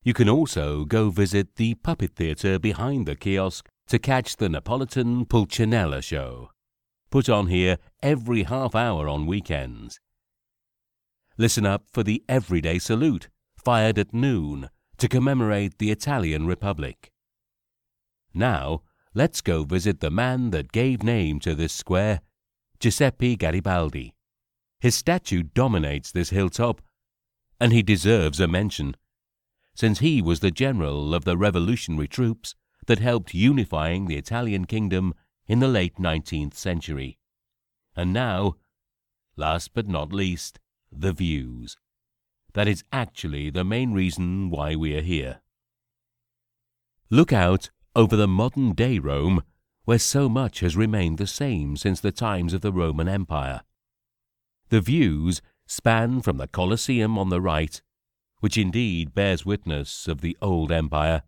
You 0.03 0.13
can 0.13 0.27
also 0.27 0.84
go 0.84 1.10
visit 1.10 1.55
the 1.55 1.75
puppet 1.75 2.15
theatre 2.15 2.60
behind 2.60 3.05
the 3.05 3.15
kiosk 3.15 3.70
to 3.88 4.00
catch 4.00 4.36
the 4.36 4.50
Neapolitan 4.50 5.25
Pulcinella 5.25 6.03
show 6.03 6.50
put 7.13 7.29
on 7.29 7.46
here 7.46 7.77
every 8.01 8.41
half 8.41 8.74
hour 8.74 9.08
on 9.08 9.27
weekends. 9.27 10.00
Listen 11.38 11.66
up 11.66 11.86
for 11.92 12.04
the 12.04 12.24
Everyday 12.30 12.78
Salute, 12.78 13.30
fired 13.58 13.98
at 13.98 14.13
noon 14.13 14.70
to 14.98 15.08
commemorate 15.08 15.80
the 15.80 15.90
Italian 15.90 16.46
Republic. 16.46 17.12
Now, 18.36 18.84
let's 19.16 19.42
go 19.42 19.63
visit 19.63 20.00
the 20.00 20.12
man 20.12 20.52
that 20.52 20.72
gave 20.72 21.02
name 21.02 21.40
to 21.40 21.56
this 21.56 21.74
square, 21.74 22.22
Giuseppe 22.80 23.36
Garibaldi. 23.36 24.13
His 24.80 24.94
statue 24.94 25.42
dominates 25.42 26.12
this 26.12 26.30
hilltop, 26.30 26.82
and 27.60 27.74
he 27.74 27.82
deserves 27.82 28.40
a 28.40 28.48
mention, 28.48 28.96
since 29.74 30.00
he 30.00 30.22
was 30.22 30.42
the 30.42 30.52
general 30.52 31.16
of 31.16 31.25
the 31.25 31.38
revolutionary 31.38 32.08
troops 32.08 32.54
that 32.86 33.00
helped 33.00 33.34
unifying 33.34 34.06
the 34.06 34.18
Italian 34.18 34.66
kingdom 34.66 35.16
in 35.48 35.60
the 35.60 35.68
late 35.68 35.96
19th 35.96 36.54
century. 36.54 37.18
And 37.96 38.13
now, 38.13 38.58
last 39.36 39.74
but 39.74 39.88
not 39.88 40.13
least, 40.13 40.60
the 41.01 41.13
views. 41.13 41.77
That 42.53 42.67
is 42.67 42.83
actually 42.91 43.50
the 43.50 43.63
main 43.63 43.93
reason 43.93 44.50
why 44.50 44.75
we 44.75 44.95
are 44.95 45.01
here. 45.01 45.41
Look 47.09 47.33
out 47.33 47.69
over 47.95 48.15
the 48.15 48.27
modern 48.27 48.73
day 48.73 49.00
Rome, 49.00 49.43
where 49.85 50.00
so 50.00 50.29
much 50.29 50.62
has 50.62 50.77
remained 50.77 51.17
the 51.17 51.27
same 51.27 51.77
since 51.77 52.00
the 52.00 52.12
times 52.12 52.53
of 52.53 52.62
the 52.62 52.71
Roman 52.71 53.07
Empire. 53.07 53.62
The 54.69 54.81
views 54.81 55.41
span 55.65 56.21
from 56.21 56.38
the 56.38 56.47
Colosseum 56.47 57.17
on 57.17 57.29
the 57.29 57.41
right, 57.41 57.81
which 58.39 58.57
indeed 58.57 59.13
bears 59.13 59.45
witness 59.45 60.07
of 60.07 60.21
the 60.21 60.38
old 60.41 60.71
empire, 60.71 61.23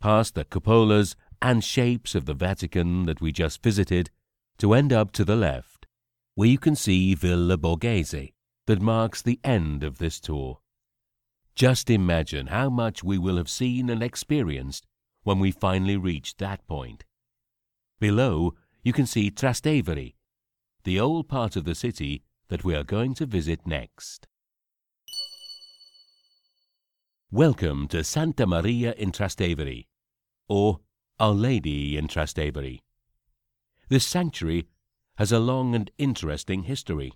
past 0.00 0.34
the 0.34 0.44
cupolas 0.44 1.14
and 1.40 1.62
shapes 1.62 2.14
of 2.14 2.26
the 2.26 2.34
Vatican 2.34 3.04
that 3.04 3.20
we 3.20 3.32
just 3.32 3.62
visited 3.62 4.10
to 4.58 4.74
end 4.74 4.92
up 4.92 5.12
to 5.12 5.24
the 5.24 5.36
left, 5.36 5.86
where 6.34 6.48
you 6.48 6.58
can 6.58 6.76
see 6.76 7.14
Villa 7.14 7.56
Borghese 7.56 8.32
that 8.66 8.80
marks 8.80 9.22
the 9.22 9.40
end 9.42 9.82
of 9.82 9.98
this 9.98 10.20
tour. 10.20 10.60
Just 11.54 11.90
imagine 11.90 12.46
how 12.46 12.70
much 12.70 13.04
we 13.04 13.18
will 13.18 13.36
have 13.36 13.50
seen 13.50 13.90
and 13.90 14.02
experienced 14.02 14.86
when 15.22 15.38
we 15.38 15.50
finally 15.50 15.96
reach 15.96 16.36
that 16.36 16.66
point. 16.66 17.04
Below, 18.00 18.54
you 18.82 18.92
can 18.92 19.06
see 19.06 19.30
Trastevere, 19.30 20.14
the 20.84 20.98
old 20.98 21.28
part 21.28 21.56
of 21.56 21.64
the 21.64 21.74
city 21.74 22.22
that 22.48 22.64
we 22.64 22.74
are 22.74 22.84
going 22.84 23.14
to 23.14 23.26
visit 23.26 23.66
next. 23.66 24.26
Welcome 27.30 27.88
to 27.88 28.04
Santa 28.04 28.46
Maria 28.46 28.92
in 28.98 29.12
Trastevere, 29.12 29.86
or 30.48 30.80
our 31.18 31.32
Lady 31.32 31.96
in 31.96 32.08
Trastevere. 32.08 32.80
This 33.88 34.06
sanctuary 34.06 34.66
has 35.16 35.32
a 35.32 35.38
long 35.38 35.74
and 35.74 35.90
interesting 35.98 36.64
history. 36.64 37.12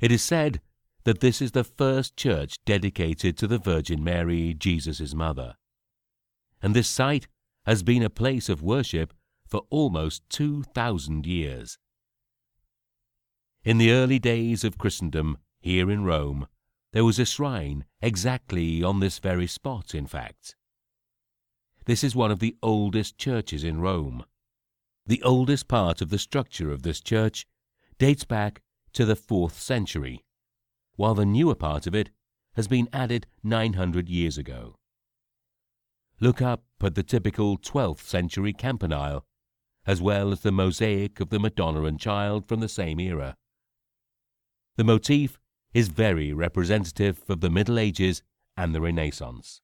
It 0.00 0.10
is 0.10 0.22
said 0.22 0.60
that 1.04 1.20
this 1.20 1.42
is 1.42 1.52
the 1.52 1.64
first 1.64 2.16
church 2.16 2.56
dedicated 2.64 3.36
to 3.38 3.46
the 3.46 3.58
Virgin 3.58 4.02
Mary, 4.02 4.54
Jesus' 4.54 5.14
mother. 5.14 5.56
And 6.62 6.74
this 6.74 6.88
site 6.88 7.28
has 7.66 7.82
been 7.82 8.02
a 8.02 8.10
place 8.10 8.48
of 8.48 8.62
worship 8.62 9.12
for 9.46 9.62
almost 9.70 10.22
2,000 10.30 11.26
years. 11.26 11.78
In 13.62 13.78
the 13.78 13.92
early 13.92 14.18
days 14.18 14.64
of 14.64 14.78
Christendom, 14.78 15.38
here 15.60 15.90
in 15.90 16.04
Rome, 16.04 16.46
there 16.92 17.04
was 17.04 17.18
a 17.18 17.26
shrine 17.26 17.84
exactly 18.00 18.82
on 18.82 19.00
this 19.00 19.18
very 19.18 19.46
spot, 19.46 19.94
in 19.94 20.06
fact. 20.06 20.56
This 21.84 22.02
is 22.02 22.16
one 22.16 22.30
of 22.30 22.38
the 22.38 22.56
oldest 22.62 23.18
churches 23.18 23.64
in 23.64 23.80
Rome. 23.80 24.24
The 25.06 25.22
oldest 25.22 25.68
part 25.68 26.00
of 26.00 26.08
the 26.08 26.18
structure 26.18 26.72
of 26.72 26.82
this 26.82 27.00
church 27.00 27.46
dates 27.98 28.24
back 28.24 28.62
to 28.92 29.04
the 29.04 29.16
4th 29.16 29.52
century, 29.52 30.24
while 30.96 31.14
the 31.14 31.26
newer 31.26 31.54
part 31.54 31.86
of 31.86 31.94
it 31.94 32.10
has 32.54 32.68
been 32.68 32.88
added 32.92 33.26
900 33.42 34.08
years 34.08 34.36
ago. 34.36 34.76
Look 36.20 36.42
up 36.42 36.64
at 36.82 36.94
the 36.94 37.02
typical 37.02 37.56
12th 37.56 38.00
century 38.00 38.52
campanile, 38.52 39.24
as 39.86 40.02
well 40.02 40.32
as 40.32 40.40
the 40.40 40.52
mosaic 40.52 41.20
of 41.20 41.30
the 41.30 41.38
Madonna 41.38 41.84
and 41.84 41.98
Child 41.98 42.46
from 42.46 42.60
the 42.60 42.68
same 42.68 43.00
era. 43.00 43.36
The 44.76 44.84
motif 44.84 45.38
is 45.72 45.88
very 45.88 46.32
representative 46.32 47.22
of 47.28 47.40
the 47.40 47.50
Middle 47.50 47.78
Ages 47.78 48.22
and 48.56 48.74
the 48.74 48.80
Renaissance. 48.80 49.62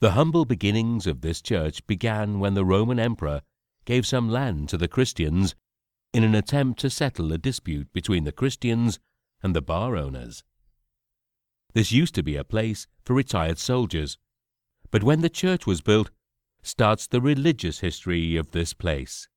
The 0.00 0.12
humble 0.12 0.44
beginnings 0.44 1.06
of 1.06 1.20
this 1.20 1.40
church 1.40 1.86
began 1.86 2.40
when 2.40 2.54
the 2.54 2.64
Roman 2.64 2.98
emperor 2.98 3.42
gave 3.84 4.06
some 4.06 4.28
land 4.28 4.68
to 4.70 4.76
the 4.76 4.88
Christians 4.88 5.54
in 6.12 6.24
an 6.24 6.34
attempt 6.34 6.80
to 6.80 6.90
settle 6.90 7.32
a 7.32 7.38
dispute 7.38 7.92
between 7.92 8.24
the 8.24 8.32
Christians 8.32 8.98
and 9.42 9.54
the 9.54 9.62
bar 9.62 9.96
owners. 9.96 10.44
This 11.72 11.92
used 11.92 12.14
to 12.16 12.22
be 12.22 12.36
a 12.36 12.44
place 12.44 12.86
for 13.04 13.14
retired 13.14 13.58
soldiers, 13.58 14.18
but 14.90 15.04
when 15.04 15.20
the 15.20 15.30
church 15.30 15.66
was 15.66 15.80
built, 15.80 16.10
starts 16.62 17.06
the 17.06 17.20
religious 17.20 17.78
history 17.78 18.36
of 18.36 18.50
this 18.50 18.74
place. 18.74 19.28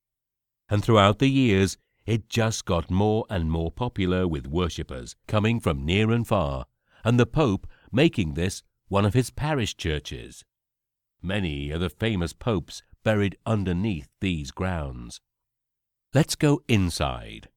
And 0.69 0.83
throughout 0.83 1.19
the 1.19 1.29
years, 1.29 1.77
it 2.05 2.27
just 2.27 2.65
got 2.65 2.89
more 2.89 3.25
and 3.29 3.51
more 3.51 3.71
popular 3.71 4.27
with 4.27 4.47
worshippers 4.47 5.15
coming 5.27 5.59
from 5.59 5.85
near 5.85 6.11
and 6.11 6.27
far, 6.27 6.65
and 7.03 7.19
the 7.19 7.25
Pope 7.25 7.67
making 7.91 8.33
this 8.33 8.63
one 8.87 9.05
of 9.05 9.13
his 9.13 9.29
parish 9.29 9.77
churches. 9.77 10.43
Many 11.21 11.71
are 11.71 11.77
the 11.77 11.89
famous 11.89 12.33
popes 12.33 12.81
buried 13.03 13.37
underneath 13.45 14.09
these 14.19 14.51
grounds. 14.51 15.21
Let's 16.15 16.35
go 16.35 16.61
inside. 16.67 17.49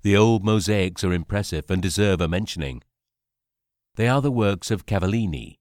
The 0.00 0.16
old 0.16 0.42
mosaics 0.42 1.04
are 1.04 1.12
impressive 1.12 1.70
and 1.70 1.82
deserve 1.82 2.22
a 2.22 2.28
mentioning. 2.28 2.82
They 3.96 4.08
are 4.08 4.22
the 4.22 4.30
works 4.30 4.70
of 4.70 4.86
Cavallini. 4.86 5.58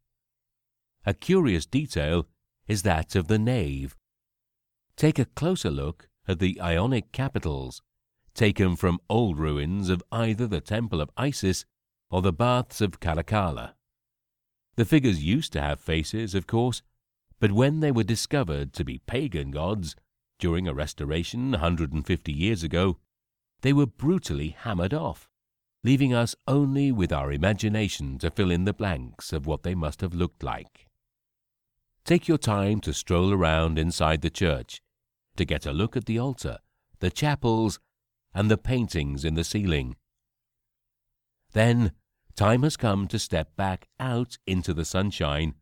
A 1.06 1.14
curious 1.14 1.66
detail 1.66 2.26
is 2.70 2.84
that 2.84 3.18
of 3.18 3.28
the 3.28 3.38
nave. 3.38 3.98
Take 4.96 5.20
a 5.20 5.26
closer 5.26 5.70
look 5.70 6.08
at 6.26 6.40
the 6.40 6.62
Ionic 6.62 7.12
capitals, 7.12 7.82
taken 8.34 8.78
from 8.78 9.02
old 9.10 9.38
ruins 9.38 9.90
of 9.90 10.02
either 10.10 10.48
the 10.48 10.62
Temple 10.62 11.02
of 11.02 11.12
Isis 11.18 11.66
or 12.10 12.22
the 12.22 12.32
Baths 12.32 12.80
of 12.80 13.02
Caracalla. 13.02 13.74
The 14.78 14.86
figures 14.86 15.22
used 15.22 15.52
to 15.52 15.62
have 15.62 15.82
faces, 15.82 16.34
of 16.34 16.48
course, 16.48 16.82
but 17.42 17.52
when 17.52 17.82
they 17.82 17.92
were 17.92 18.04
discovered 18.04 18.72
to 18.74 18.86
be 18.86 19.00
pagan 19.00 19.52
gods 19.52 19.98
during 20.40 20.68
a 20.68 20.74
restoration 20.74 21.52
150 21.52 22.32
years 22.32 22.64
ago, 22.64 22.98
they 23.62 23.74
were 23.74 23.86
brutally 23.86 24.50
hammered 24.50 24.94
off, 24.94 25.30
leaving 25.84 26.14
us 26.14 26.36
only 26.48 26.92
with 26.92 27.12
our 27.12 27.32
imagination 27.32 28.18
to 28.18 28.32
fill 28.32 28.50
in 28.50 28.64
the 28.64 28.74
blanks 28.74 29.34
of 29.34 29.46
what 29.46 29.64
they 29.64 29.76
must 29.76 30.02
have 30.02 30.14
looked 30.14 30.42
like. 30.42 30.88
Take 32.06 32.28
your 32.28 32.38
time 32.38 32.80
to 32.82 32.94
stroll 32.94 33.34
around 33.34 33.78
inside 33.78 34.22
the 34.22 34.30
church 34.30 34.82
to 35.36 35.46
get 35.46 35.66
a 35.66 35.74
look 35.74 35.96
at 35.96 36.06
the 36.06 36.18
altar, 36.18 36.60
the 37.00 37.12
chapels, 37.12 37.80
and 38.34 38.50
the 38.50 38.58
paintings 38.58 39.26
in 39.26 39.36
the 39.36 39.44
ceiling. 39.44 39.96
Then, 41.52 41.92
time 42.36 42.64
has 42.64 42.78
come 42.78 43.08
to 43.10 43.20
step 43.20 43.56
back 43.56 43.88
out 44.00 44.38
into 44.48 44.74
the 44.74 44.86
sunshine 44.86 45.56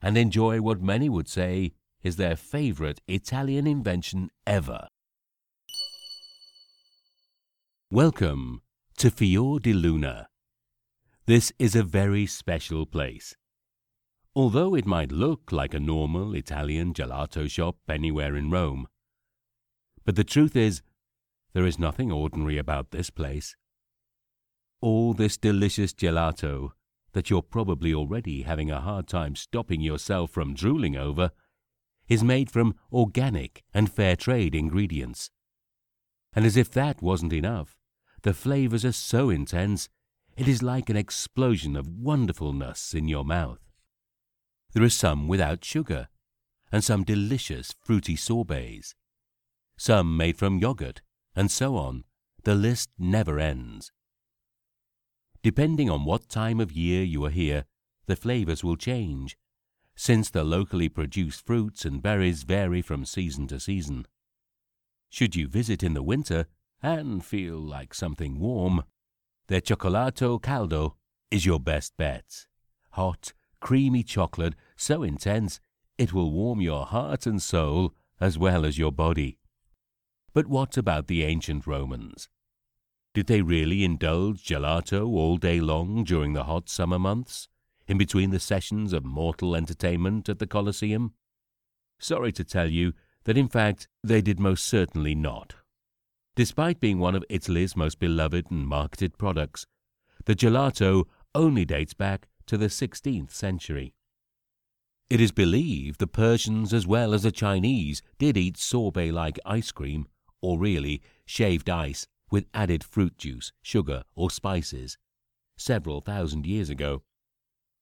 and 0.00 0.16
enjoy 0.16 0.60
what 0.60 0.80
many 0.80 1.08
would 1.08 1.28
say 1.28 1.72
is 2.08 2.16
their 2.16 2.36
favorite 2.36 3.02
Italian 3.06 3.66
invention 3.66 4.30
ever. 4.46 4.88
Welcome 7.90 8.62
to 8.96 9.10
Fior 9.10 9.58
di 9.58 9.74
Luna. 9.74 10.30
This 11.26 11.52
is 11.58 11.76
a 11.76 11.82
very 11.82 12.24
special 12.24 12.86
place. 12.86 13.36
Although 14.34 14.74
it 14.74 14.86
might 14.86 15.12
look 15.12 15.52
like 15.52 15.74
a 15.74 15.80
normal 15.80 16.34
Italian 16.34 16.94
gelato 16.94 17.46
shop 17.50 17.76
anywhere 17.90 18.34
in 18.34 18.50
Rome, 18.50 18.88
but 20.06 20.16
the 20.16 20.24
truth 20.24 20.56
is, 20.56 20.80
there 21.52 21.66
is 21.66 21.78
nothing 21.78 22.10
ordinary 22.10 22.56
about 22.56 22.90
this 22.90 23.10
place. 23.10 23.54
All 24.80 25.12
this 25.12 25.36
delicious 25.36 25.92
gelato 25.92 26.70
that 27.12 27.28
you're 27.28 27.42
probably 27.42 27.92
already 27.92 28.44
having 28.44 28.70
a 28.70 28.80
hard 28.80 29.08
time 29.08 29.36
stopping 29.36 29.82
yourself 29.82 30.30
from 30.30 30.54
drooling 30.54 30.96
over 30.96 31.32
is 32.08 32.24
made 32.24 32.50
from 32.50 32.74
organic 32.92 33.62
and 33.74 33.90
fair 33.92 34.16
trade 34.16 34.54
ingredients. 34.54 35.30
And 36.32 36.44
as 36.44 36.56
if 36.56 36.70
that 36.72 37.02
wasn't 37.02 37.32
enough, 37.32 37.76
the 38.22 38.34
flavors 38.34 38.84
are 38.84 38.92
so 38.92 39.30
intense 39.30 39.88
it 40.36 40.46
is 40.46 40.62
like 40.62 40.88
an 40.88 40.96
explosion 40.96 41.74
of 41.74 41.88
wonderfulness 41.88 42.94
in 42.94 43.08
your 43.08 43.24
mouth. 43.24 43.58
There 44.72 44.84
are 44.84 44.88
some 44.88 45.26
without 45.26 45.64
sugar, 45.64 46.08
and 46.70 46.84
some 46.84 47.02
delicious 47.02 47.74
fruity 47.80 48.14
sorbets, 48.14 48.94
some 49.76 50.16
made 50.16 50.36
from 50.36 50.58
yogurt, 50.58 51.00
and 51.34 51.50
so 51.50 51.76
on. 51.76 52.04
The 52.44 52.54
list 52.54 52.90
never 52.98 53.38
ends. 53.40 53.90
Depending 55.42 55.90
on 55.90 56.04
what 56.04 56.28
time 56.28 56.60
of 56.60 56.72
year 56.72 57.02
you 57.02 57.24
are 57.24 57.30
here, 57.30 57.64
the 58.06 58.16
flavors 58.16 58.62
will 58.62 58.76
change, 58.76 59.36
since 60.00 60.30
the 60.30 60.44
locally 60.44 60.88
produced 60.88 61.44
fruits 61.44 61.84
and 61.84 62.00
berries 62.00 62.44
vary 62.44 62.80
from 62.80 63.04
season 63.04 63.48
to 63.48 63.58
season. 63.58 64.06
Should 65.10 65.34
you 65.34 65.48
visit 65.48 65.82
in 65.82 65.94
the 65.94 66.04
winter 66.04 66.46
and 66.80 67.24
feel 67.24 67.58
like 67.58 67.92
something 67.92 68.38
warm, 68.38 68.84
their 69.48 69.60
cioccolato 69.60 70.40
caldo 70.40 70.94
is 71.32 71.44
your 71.44 71.58
best 71.58 71.96
bet. 71.96 72.46
Hot, 72.92 73.32
creamy 73.58 74.04
chocolate 74.04 74.54
so 74.76 75.02
intense 75.02 75.58
it 75.98 76.12
will 76.12 76.30
warm 76.30 76.60
your 76.60 76.86
heart 76.86 77.26
and 77.26 77.42
soul 77.42 77.92
as 78.20 78.38
well 78.38 78.64
as 78.64 78.78
your 78.78 78.92
body. 78.92 79.40
But 80.32 80.46
what 80.46 80.76
about 80.76 81.08
the 81.08 81.24
ancient 81.24 81.66
Romans? 81.66 82.28
Did 83.14 83.26
they 83.26 83.42
really 83.42 83.82
indulge 83.82 84.44
gelato 84.44 85.08
all 85.08 85.38
day 85.38 85.60
long 85.60 86.04
during 86.04 86.34
the 86.34 86.44
hot 86.44 86.68
summer 86.68 87.00
months, 87.00 87.48
in 87.88 87.98
between 87.98 88.30
the 88.30 88.38
sessions 88.38 88.92
of 88.92 89.04
mortal 89.04 89.56
entertainment 89.56 90.28
at 90.28 90.38
the 90.38 90.46
Colosseum? 90.46 91.14
Sorry 91.98 92.30
to 92.32 92.44
tell 92.44 92.68
you 92.68 92.92
that 93.24 93.36
in 93.36 93.48
fact 93.48 93.88
they 94.04 94.20
did 94.22 94.38
most 94.38 94.64
certainly 94.64 95.14
not. 95.14 95.56
Despite 96.36 96.78
being 96.78 97.00
one 97.00 97.16
of 97.16 97.24
Italy's 97.28 97.76
most 97.76 97.98
beloved 97.98 98.50
and 98.50 98.68
marketed 98.68 99.18
products, 99.18 99.66
the 100.26 100.36
gelato 100.36 101.06
only 101.34 101.64
dates 101.64 101.94
back 101.94 102.28
to 102.46 102.56
the 102.56 102.66
16th 102.66 103.32
century. 103.32 103.94
It 105.10 105.20
is 105.20 105.32
believed 105.32 105.98
the 105.98 106.06
Persians 106.06 106.74
as 106.74 106.86
well 106.86 107.14
as 107.14 107.22
the 107.22 107.32
Chinese 107.32 108.02
did 108.18 108.36
eat 108.36 108.58
sorbet 108.58 109.10
like 109.10 109.40
ice 109.44 109.72
cream, 109.72 110.06
or 110.42 110.58
really 110.58 111.02
shaved 111.24 111.70
ice 111.70 112.06
with 112.30 112.46
added 112.52 112.84
fruit 112.84 113.16
juice, 113.16 113.52
sugar, 113.62 114.04
or 114.14 114.30
spices, 114.30 114.98
several 115.56 116.00
thousand 116.02 116.46
years 116.46 116.68
ago. 116.68 117.02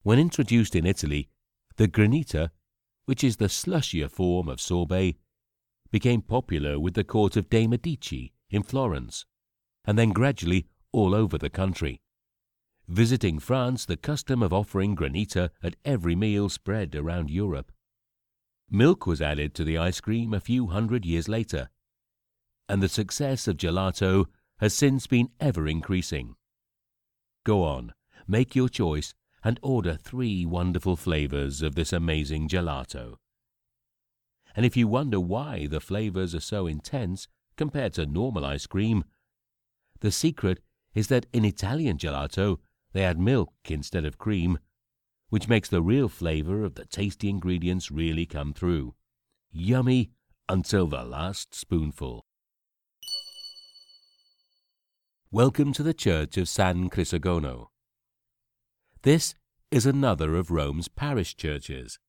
When 0.06 0.20
introduced 0.20 0.76
in 0.76 0.86
Italy, 0.86 1.30
the 1.78 1.88
granita, 1.88 2.52
which 3.06 3.24
is 3.24 3.38
the 3.38 3.48
slushier 3.48 4.08
form 4.08 4.48
of 4.48 4.60
sorbet, 4.60 5.16
became 5.90 6.22
popular 6.22 6.78
with 6.78 6.94
the 6.94 7.02
court 7.02 7.36
of 7.36 7.50
De 7.50 7.66
Medici 7.66 8.32
in 8.48 8.62
Florence, 8.62 9.24
and 9.84 9.98
then 9.98 10.10
gradually 10.10 10.68
all 10.92 11.12
over 11.12 11.36
the 11.36 11.50
country. 11.50 12.02
Visiting 12.86 13.40
France, 13.40 13.84
the 13.84 13.96
custom 13.96 14.44
of 14.44 14.52
offering 14.52 14.94
granita 14.94 15.50
at 15.60 15.74
every 15.84 16.14
meal 16.14 16.48
spread 16.48 16.94
around 16.94 17.28
Europe. 17.28 17.72
Milk 18.70 19.08
was 19.08 19.20
added 19.20 19.56
to 19.56 19.64
the 19.64 19.76
ice 19.76 20.00
cream 20.00 20.32
a 20.32 20.38
few 20.38 20.68
hundred 20.68 21.04
years 21.04 21.28
later, 21.28 21.68
and 22.68 22.80
the 22.80 22.88
success 22.88 23.48
of 23.48 23.56
gelato 23.56 24.26
has 24.58 24.72
since 24.72 25.08
been 25.08 25.30
ever 25.40 25.66
increasing. 25.66 26.36
Go 27.42 27.64
on, 27.64 27.92
make 28.28 28.54
your 28.54 28.68
choice 28.68 29.12
and 29.46 29.60
order 29.62 29.94
three 29.94 30.44
wonderful 30.44 30.96
flavors 30.96 31.62
of 31.62 31.76
this 31.76 31.92
amazing 31.92 32.48
gelato. 32.48 33.14
And 34.56 34.66
if 34.66 34.76
you 34.76 34.88
wonder 34.88 35.20
why 35.20 35.68
the 35.68 35.78
flavors 35.78 36.34
are 36.34 36.40
so 36.40 36.66
intense 36.66 37.28
compared 37.56 37.92
to 37.92 38.06
normal 38.06 38.44
ice 38.44 38.66
cream, 38.66 39.04
the 40.00 40.10
secret 40.10 40.58
is 40.96 41.06
that 41.06 41.26
in 41.32 41.44
Italian 41.44 41.96
gelato 41.96 42.58
they 42.92 43.04
add 43.04 43.20
milk 43.20 43.52
instead 43.68 44.04
of 44.04 44.18
cream, 44.18 44.58
which 45.28 45.48
makes 45.48 45.68
the 45.68 45.80
real 45.80 46.08
flavor 46.08 46.64
of 46.64 46.74
the 46.74 46.84
tasty 46.84 47.28
ingredients 47.28 47.88
really 47.88 48.26
come 48.26 48.52
through. 48.52 48.96
Yummy 49.52 50.10
until 50.48 50.88
the 50.88 51.04
last 51.04 51.54
spoonful. 51.54 52.26
Welcome 55.30 55.72
to 55.74 55.84
the 55.84 55.94
Church 55.94 56.36
of 56.36 56.48
San 56.48 56.90
Crisogono. 56.90 57.68
This 59.06 59.36
is 59.70 59.86
another 59.86 60.34
of 60.34 60.50
Rome's 60.50 60.88
parish 60.88 61.36
churches, 61.36 62.00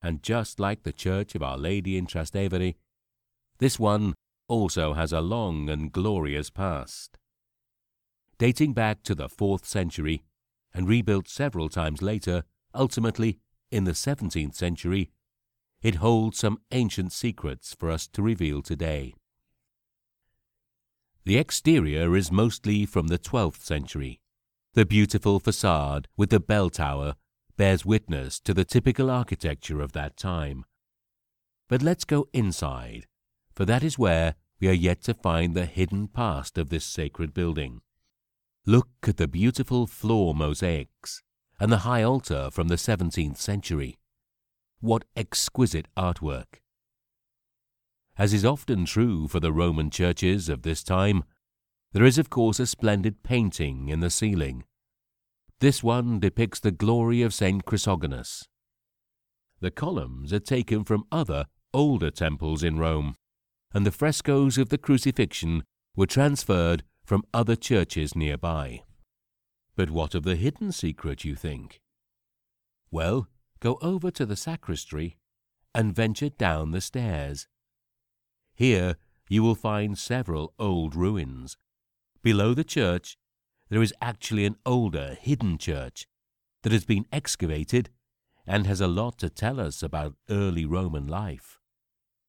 and 0.00 0.22
just 0.22 0.58
like 0.58 0.82
the 0.82 0.90
Church 0.90 1.34
of 1.34 1.42
Our 1.42 1.58
Lady 1.58 1.98
in 1.98 2.06
Trastevere, 2.06 2.76
this 3.58 3.78
one 3.78 4.14
also 4.48 4.94
has 4.94 5.12
a 5.12 5.20
long 5.20 5.68
and 5.68 5.92
glorious 5.92 6.48
past. 6.48 7.18
Dating 8.38 8.72
back 8.72 9.02
to 9.02 9.14
the 9.14 9.28
4th 9.28 9.66
century 9.66 10.22
and 10.72 10.88
rebuilt 10.88 11.28
several 11.28 11.68
times 11.68 12.00
later, 12.00 12.44
ultimately 12.74 13.38
in 13.70 13.84
the 13.84 13.92
17th 13.92 14.54
century, 14.54 15.10
it 15.82 15.96
holds 15.96 16.38
some 16.38 16.56
ancient 16.70 17.12
secrets 17.12 17.76
for 17.78 17.90
us 17.90 18.08
to 18.08 18.22
reveal 18.22 18.62
today. 18.62 19.12
The 21.26 21.36
exterior 21.36 22.16
is 22.16 22.32
mostly 22.32 22.86
from 22.86 23.08
the 23.08 23.18
12th 23.18 23.60
century. 23.60 24.21
The 24.74 24.86
beautiful 24.86 25.38
facade 25.38 26.08
with 26.16 26.30
the 26.30 26.40
bell 26.40 26.70
tower 26.70 27.16
bears 27.58 27.84
witness 27.84 28.40
to 28.40 28.54
the 28.54 28.64
typical 28.64 29.10
architecture 29.10 29.82
of 29.82 29.92
that 29.92 30.16
time. 30.16 30.64
But 31.68 31.82
let's 31.82 32.06
go 32.06 32.26
inside, 32.32 33.06
for 33.54 33.66
that 33.66 33.82
is 33.82 33.98
where 33.98 34.34
we 34.60 34.68
are 34.68 34.72
yet 34.72 35.02
to 35.02 35.12
find 35.12 35.54
the 35.54 35.66
hidden 35.66 36.08
past 36.08 36.56
of 36.56 36.70
this 36.70 36.86
sacred 36.86 37.34
building. 37.34 37.82
Look 38.64 38.88
at 39.02 39.18
the 39.18 39.28
beautiful 39.28 39.86
floor 39.86 40.34
mosaics 40.34 41.22
and 41.60 41.70
the 41.70 41.78
high 41.78 42.02
altar 42.02 42.48
from 42.50 42.68
the 42.68 42.76
17th 42.76 43.36
century. 43.36 43.98
What 44.80 45.04
exquisite 45.14 45.88
artwork! 45.98 46.62
As 48.16 48.32
is 48.32 48.44
often 48.44 48.86
true 48.86 49.28
for 49.28 49.38
the 49.38 49.52
Roman 49.52 49.90
churches 49.90 50.48
of 50.48 50.62
this 50.62 50.82
time, 50.82 51.24
there 51.92 52.04
is 52.04 52.18
of 52.18 52.30
course 52.30 52.58
a 52.58 52.66
splendid 52.66 53.22
painting 53.22 53.88
in 53.88 54.00
the 54.00 54.10
ceiling. 54.10 54.64
This 55.60 55.82
one 55.82 56.18
depicts 56.18 56.60
the 56.60 56.72
glory 56.72 57.22
of 57.22 57.34
St. 57.34 57.64
Chrysogonus. 57.64 58.48
The 59.60 59.70
columns 59.70 60.32
are 60.32 60.40
taken 60.40 60.84
from 60.84 61.04
other, 61.12 61.46
older 61.72 62.10
temples 62.10 62.62
in 62.62 62.78
Rome, 62.78 63.14
and 63.72 63.86
the 63.86 63.92
frescoes 63.92 64.58
of 64.58 64.70
the 64.70 64.78
crucifixion 64.78 65.62
were 65.94 66.06
transferred 66.06 66.82
from 67.04 67.22
other 67.32 67.56
churches 67.56 68.16
nearby. 68.16 68.82
But 69.76 69.90
what 69.90 70.14
of 70.14 70.24
the 70.24 70.36
hidden 70.36 70.72
secret, 70.72 71.24
you 71.24 71.34
think? 71.34 71.80
Well, 72.90 73.28
go 73.60 73.78
over 73.80 74.10
to 74.10 74.26
the 74.26 74.36
sacristy 74.36 75.16
and 75.74 75.94
venture 75.94 76.28
down 76.28 76.72
the 76.72 76.80
stairs. 76.80 77.46
Here 78.54 78.96
you 79.28 79.42
will 79.42 79.54
find 79.54 79.96
several 79.96 80.52
old 80.58 80.94
ruins. 80.94 81.56
Below 82.22 82.54
the 82.54 82.64
church, 82.64 83.16
there 83.68 83.82
is 83.82 83.94
actually 84.00 84.44
an 84.44 84.56
older, 84.64 85.16
hidden 85.20 85.58
church 85.58 86.06
that 86.62 86.72
has 86.72 86.84
been 86.84 87.06
excavated 87.10 87.90
and 88.46 88.66
has 88.66 88.80
a 88.80 88.86
lot 88.86 89.18
to 89.18 89.28
tell 89.28 89.58
us 89.58 89.82
about 89.82 90.14
early 90.30 90.64
Roman 90.64 91.08
life. 91.08 91.58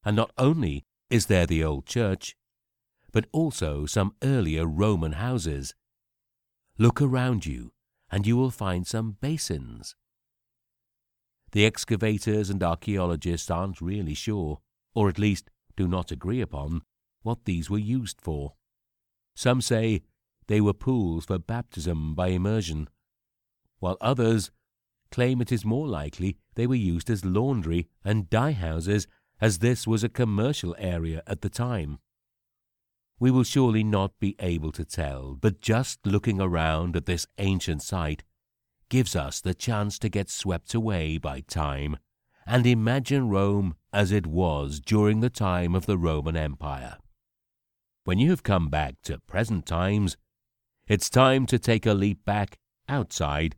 And 0.04 0.16
not 0.16 0.32
only 0.38 0.86
is 1.10 1.28
there 1.28 1.46
the 1.46 1.64
old 1.64 1.86
church, 1.86 2.36
but 3.12 3.28
also 3.32 3.86
some 3.86 4.16
earlier 4.24 4.66
Roman 4.66 5.14
houses. 5.14 5.76
Look 6.80 7.00
around 7.00 7.46
you, 7.46 7.74
and 8.12 8.26
you 8.26 8.36
will 8.36 8.52
find 8.52 8.88
some 8.88 9.18
basins. 9.22 9.96
The 11.52 11.68
excavators 11.68 12.50
and 12.50 12.64
archaeologists 12.64 13.52
aren't 13.52 13.80
really 13.80 14.16
sure, 14.16 14.62
or 14.96 15.08
at 15.08 15.20
least 15.20 15.52
do 15.78 15.88
not 15.88 16.12
agree 16.12 16.42
upon, 16.42 16.82
what 17.22 17.46
these 17.46 17.70
were 17.70 17.78
used 17.78 18.20
for. 18.20 18.54
Some 19.36 19.62
say 19.62 20.02
they 20.48 20.62
were 20.62 20.74
pools 20.74 21.26
for 21.26 21.40
baptism 21.40 22.16
by 22.16 22.28
immersion, 22.28 22.90
while 23.80 23.98
others 24.02 24.52
claim 25.12 25.42
it 25.42 25.52
is 25.52 25.66
more 25.66 25.88
likely 25.88 26.38
they 26.56 26.68
were 26.68 26.76
used 26.76 27.10
as 27.10 27.26
laundry 27.26 27.88
and 28.04 28.30
dye 28.30 28.52
houses 28.52 29.08
as 29.40 29.60
this 29.60 29.86
was 29.86 30.04
a 30.04 30.10
commercial 30.10 30.76
area 30.78 31.22
at 31.28 31.42
the 31.42 31.50
time. 31.50 32.00
We 33.20 33.32
will 33.32 33.44
surely 33.44 33.84
not 33.84 34.20
be 34.20 34.36
able 34.40 34.72
to 34.74 34.86
tell, 34.86 35.36
but 35.36 35.62
just 35.62 36.06
looking 36.06 36.42
around 36.42 36.96
at 36.96 37.06
this 37.06 37.28
ancient 37.38 37.82
site 37.82 38.24
gives 38.90 39.16
us 39.16 39.42
the 39.42 39.54
chance 39.54 39.98
to 40.00 40.10
get 40.10 40.30
swept 40.30 40.74
away 40.74 41.18
by 41.18 41.42
time 41.42 41.98
and 42.46 42.66
imagine 42.66 43.30
Rome 43.30 43.76
as 43.92 44.12
it 44.12 44.28
was 44.28 44.80
during 44.80 45.20
the 45.20 45.30
time 45.30 45.76
of 45.76 45.86
the 45.86 45.98
Roman 45.98 46.36
Empire. 46.36 46.98
When 48.06 48.20
you 48.20 48.32
have 48.32 48.44
come 48.44 48.68
back 48.68 48.96
to 49.04 49.20
present 49.20 49.66
times, 49.66 50.18
it's 50.88 51.10
time 51.10 51.46
to 51.46 51.58
take 51.58 51.86
a 51.86 51.94
leap 51.94 52.26
back 52.26 52.58
outside 52.90 53.56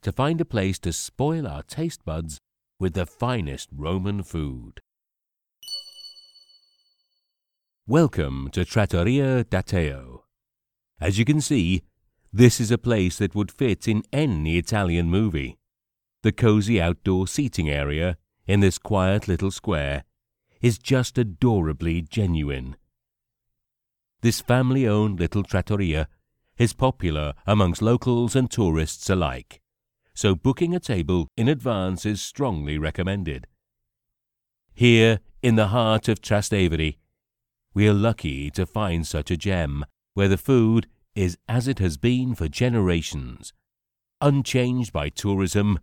to 0.00 0.12
find 0.12 0.40
a 0.40 0.46
place 0.46 0.78
to 0.78 0.94
spoil 0.94 1.46
our 1.46 1.62
taste 1.62 2.02
buds 2.02 2.40
with 2.78 2.94
the 2.94 3.04
finest 3.04 3.68
Roman 3.70 4.22
food. 4.22 4.80
Welcome 7.86 8.48
to 8.52 8.64
Trattoria 8.64 9.44
Da 9.44 9.60
Teo. 9.60 10.24
As 10.98 11.18
you 11.18 11.26
can 11.26 11.42
see, 11.42 11.82
this 12.32 12.60
is 12.60 12.70
a 12.70 12.78
place 12.78 13.18
that 13.18 13.34
would 13.34 13.52
fit 13.52 13.86
in 13.86 14.04
any 14.10 14.56
Italian 14.56 15.10
movie. 15.10 15.58
The 16.22 16.32
cozy 16.32 16.80
outdoor 16.80 17.28
seating 17.28 17.68
area 17.68 18.16
in 18.46 18.60
this 18.60 18.78
quiet 18.78 19.28
little 19.28 19.50
square 19.50 20.04
is 20.62 20.78
just 20.78 21.18
adorably 21.18 22.00
genuine. 22.00 22.76
This 24.22 24.40
family 24.40 24.86
owned 24.86 25.18
little 25.18 25.42
trattoria 25.42 26.08
is 26.58 26.72
popular 26.72 27.34
amongst 27.46 27.82
locals 27.82 28.36
and 28.36 28.50
tourists 28.50 29.08
alike 29.08 29.60
so 30.20 30.34
booking 30.34 30.74
a 30.74 30.78
table 30.78 31.28
in 31.36 31.48
advance 31.48 32.04
is 32.04 32.20
strongly 32.20 32.76
recommended. 32.76 33.46
Here, 34.74 35.20
in 35.42 35.56
the 35.56 35.68
heart 35.68 36.08
of 36.08 36.20
Trastevere, 36.20 36.98
we 37.72 37.88
are 37.88 37.94
lucky 37.94 38.50
to 38.50 38.66
find 38.66 39.06
such 39.06 39.30
a 39.30 39.36
gem 39.38 39.84
where 40.12 40.28
the 40.28 40.36
food 40.36 40.88
is 41.14 41.38
as 41.48 41.66
it 41.68 41.78
has 41.78 41.96
been 41.96 42.34
for 42.34 42.48
generations, 42.48 43.54
unchanged 44.20 44.92
by 44.92 45.08
tourism, 45.08 45.78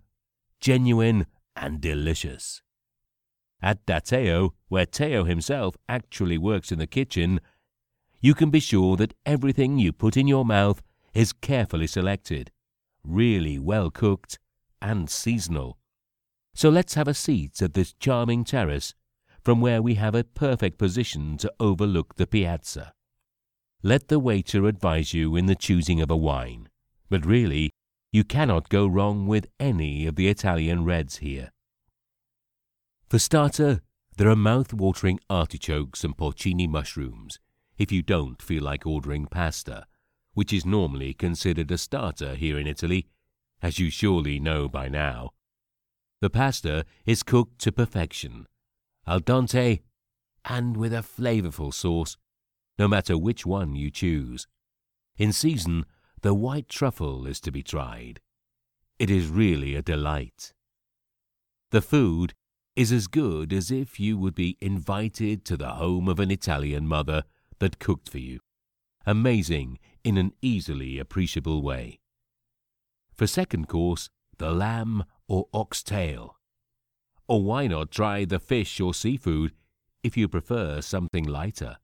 genuine 0.60 1.26
and 1.56 1.82
delicious. 1.82 2.62
At 3.60 3.84
Da 3.88 3.98
Teo, 4.00 4.54
where 4.68 4.86
Teo 4.86 5.24
himself 5.24 5.76
actually 5.90 6.38
works 6.38 6.72
in 6.72 6.78
the 6.78 6.86
kitchen, 6.86 7.40
you 8.20 8.34
can 8.34 8.50
be 8.50 8.60
sure 8.60 8.96
that 8.98 9.14
everything 9.26 9.78
you 9.78 9.92
put 9.92 10.18
in 10.18 10.28
your 10.28 10.46
mouth 10.46 10.82
is 11.14 11.34
carefully 11.34 11.88
selected 11.88 12.52
really 13.08 13.58
well 13.58 13.90
cooked, 13.90 14.38
and 14.82 15.10
seasonal. 15.10 15.78
So 16.54 16.70
let's 16.70 16.96
have 16.96 17.08
a 17.08 17.14
seat 17.14 17.62
at 17.62 17.74
this 17.74 17.94
charming 17.94 18.44
terrace 18.44 18.94
from 19.44 19.62
where 19.62 19.82
we 19.82 19.96
have 19.96 20.14
a 20.14 20.24
perfect 20.24 20.78
position 20.78 21.38
to 21.38 21.54
overlook 21.60 22.16
the 22.16 22.28
piazza. 22.28 22.94
Let 23.82 24.10
the 24.10 24.20
waiter 24.20 24.66
advise 24.66 25.14
you 25.14 25.36
in 25.36 25.46
the 25.46 25.56
choosing 25.56 26.02
of 26.02 26.12
a 26.12 26.18
wine, 26.18 26.68
but 27.10 27.26
really, 27.26 27.72
you 28.12 28.24
cannot 28.24 28.70
go 28.70 28.88
wrong 28.88 29.28
with 29.28 29.48
any 29.60 30.06
of 30.06 30.16
the 30.16 30.28
Italian 30.28 30.84
reds 30.84 31.18
here. 31.18 31.52
For 33.10 33.20
starter, 33.20 33.82
there 34.18 34.30
are 34.30 34.36
mouth-watering 34.36 35.20
artichokes 35.30 36.04
and 36.04 36.18
porcini 36.18 36.68
mushrooms 36.68 37.40
if 37.78 37.92
you 37.92 38.02
don't 38.02 38.42
feel 38.42 38.64
like 38.64 38.86
ordering 38.86 39.26
pasta 39.26 39.86
which 40.38 40.54
is 40.54 40.68
normally 40.68 41.16
considered 41.16 41.72
a 41.72 41.80
starter 41.80 42.36
here 42.36 42.60
in 42.60 42.68
Italy, 42.68 43.08
as 43.60 43.80
you 43.80 43.90
surely 43.90 44.40
know 44.40 44.70
by 44.70 44.88
now. 44.88 45.32
The 46.22 46.30
pasta 46.30 46.86
is 47.08 47.24
cooked 47.24 47.58
to 47.62 47.72
perfection, 47.72 48.46
al 49.08 49.20
dente, 49.20 49.80
and 50.46 50.78
with 50.78 50.94
a 50.94 50.98
flavorful 50.98 51.74
sauce, 51.74 52.18
no 52.78 52.88
matter 52.88 53.18
which 53.18 53.48
one 53.48 53.76
you 53.76 53.90
choose. 53.90 54.46
In 55.18 55.34
season, 55.34 55.86
the 56.22 56.36
white 56.36 56.70
truffle 56.70 57.26
is 57.26 57.40
to 57.40 57.52
be 57.52 57.64
tried. 57.64 58.20
It 59.00 59.10
is 59.10 59.30
really 59.30 59.74
a 59.74 59.82
delight. 59.82 60.54
The 61.72 61.82
food 61.82 62.36
is 62.76 62.92
as 62.92 63.08
good 63.08 63.52
as 63.52 63.72
if 63.72 64.00
you 64.00 64.20
would 64.20 64.36
be 64.36 64.56
invited 64.62 65.46
to 65.46 65.58
the 65.58 65.70
home 65.70 66.08
of 66.08 66.20
an 66.20 66.30
Italian 66.30 66.88
mother 66.88 67.24
that 67.60 67.80
cooked 67.80 68.10
for 68.10 68.20
you. 68.20 68.40
Amazing 69.06 69.80
in 70.04 70.18
an 70.18 70.34
easily 70.42 71.00
appreciable 71.00 71.62
way. 71.62 72.00
For 73.14 73.28
second 73.28 73.68
course, 73.68 74.10
the 74.38 74.52
lamb 74.52 75.04
or 75.28 75.48
oxtail. 75.54 76.38
Or 77.28 77.44
why 77.44 77.68
not 77.68 77.92
try 77.92 78.26
the 78.26 78.40
fish 78.40 78.80
or 78.80 78.94
seafood 78.94 79.54
if 80.04 80.16
you 80.16 80.28
prefer 80.28 80.82
something 80.82 81.26
lighter? 81.26 81.78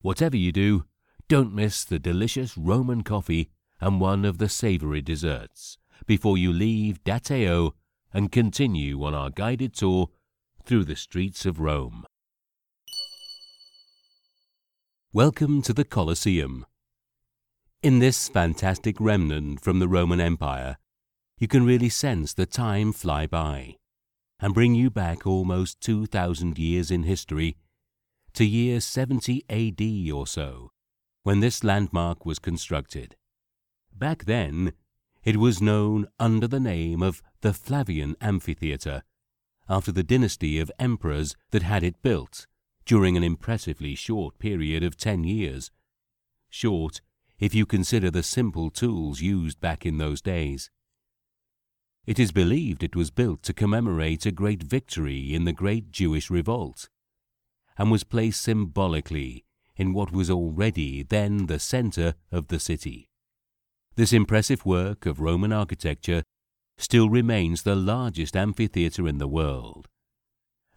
Whatever 0.00 0.36
you 0.36 0.52
do, 0.52 0.84
don't 1.28 1.54
miss 1.54 1.84
the 1.84 1.98
delicious 1.98 2.56
Roman 2.56 3.02
coffee 3.02 3.50
and 3.80 4.00
one 4.00 4.24
of 4.24 4.38
the 4.38 4.48
savory 4.48 5.00
desserts 5.00 5.78
before 6.06 6.36
you 6.36 6.52
leave 6.52 7.02
Da 7.04 7.18
Teo 7.18 7.74
and 8.12 8.32
continue 8.32 9.02
on 9.04 9.14
our 9.14 9.30
guided 9.30 9.74
tour 9.74 10.08
through 10.64 10.84
the 10.84 10.96
streets 10.96 11.46
of 11.46 11.60
Rome. 11.60 12.04
Welcome 15.14 15.60
to 15.64 15.74
the 15.74 15.84
Colosseum, 15.84 16.64
in 17.82 17.98
this 17.98 18.30
fantastic 18.30 18.96
remnant 18.98 19.60
from 19.60 19.78
the 19.78 19.86
Roman 19.86 20.22
Empire, 20.22 20.78
you 21.38 21.46
can 21.46 21.66
really 21.66 21.90
sense 21.90 22.32
the 22.32 22.46
time 22.46 22.94
fly 22.94 23.26
by 23.26 23.76
and 24.40 24.54
bring 24.54 24.74
you 24.74 24.88
back 24.88 25.26
almost 25.26 25.82
2,000 25.82 26.58
years 26.58 26.90
in 26.90 27.02
history 27.02 27.58
to 28.32 28.46
year 28.46 28.80
70 28.80 29.44
AD 29.50 30.10
or 30.14 30.26
so, 30.26 30.70
when 31.24 31.40
this 31.40 31.62
landmark 31.62 32.24
was 32.24 32.38
constructed. 32.38 33.14
Back 33.94 34.24
then, 34.24 34.72
it 35.24 35.36
was 35.36 35.60
known 35.60 36.06
under 36.18 36.48
the 36.48 36.58
name 36.58 37.02
of 37.02 37.20
the 37.42 37.52
Flavian 37.52 38.16
Amphitheatre, 38.22 39.02
after 39.68 39.92
the 39.92 40.02
dynasty 40.02 40.58
of 40.58 40.72
emperors 40.78 41.36
that 41.50 41.64
had 41.64 41.82
it 41.82 42.00
built 42.00 42.46
during 42.84 43.16
an 43.16 43.22
impressively 43.22 43.94
short 43.94 44.38
period 44.38 44.82
of 44.82 44.96
10 44.96 45.24
years. 45.24 45.70
Short 46.48 47.00
if 47.42 47.56
you 47.56 47.66
consider 47.66 48.08
the 48.08 48.22
simple 48.22 48.70
tools 48.70 49.20
used 49.20 49.60
back 49.60 49.84
in 49.84 49.98
those 49.98 50.20
days. 50.22 50.70
It 52.06 52.20
is 52.20 52.30
believed 52.30 52.84
it 52.84 52.94
was 52.94 53.10
built 53.10 53.42
to 53.42 53.52
commemorate 53.52 54.24
a 54.26 54.30
great 54.30 54.62
victory 54.62 55.34
in 55.34 55.44
the 55.44 55.52
Great 55.52 55.90
Jewish 55.90 56.30
Revolt, 56.30 56.88
and 57.76 57.90
was 57.90 58.04
placed 58.04 58.42
symbolically 58.42 59.44
in 59.74 59.92
what 59.92 60.12
was 60.12 60.30
already 60.30 61.02
then 61.02 61.46
the 61.46 61.58
center 61.58 62.14
of 62.30 62.46
the 62.46 62.60
city. 62.60 63.08
This 63.96 64.12
impressive 64.12 64.64
work 64.64 65.04
of 65.04 65.20
Roman 65.20 65.52
architecture 65.52 66.22
still 66.78 67.10
remains 67.10 67.62
the 67.62 67.74
largest 67.74 68.36
amphitheatre 68.36 69.08
in 69.08 69.18
the 69.18 69.26
world, 69.26 69.88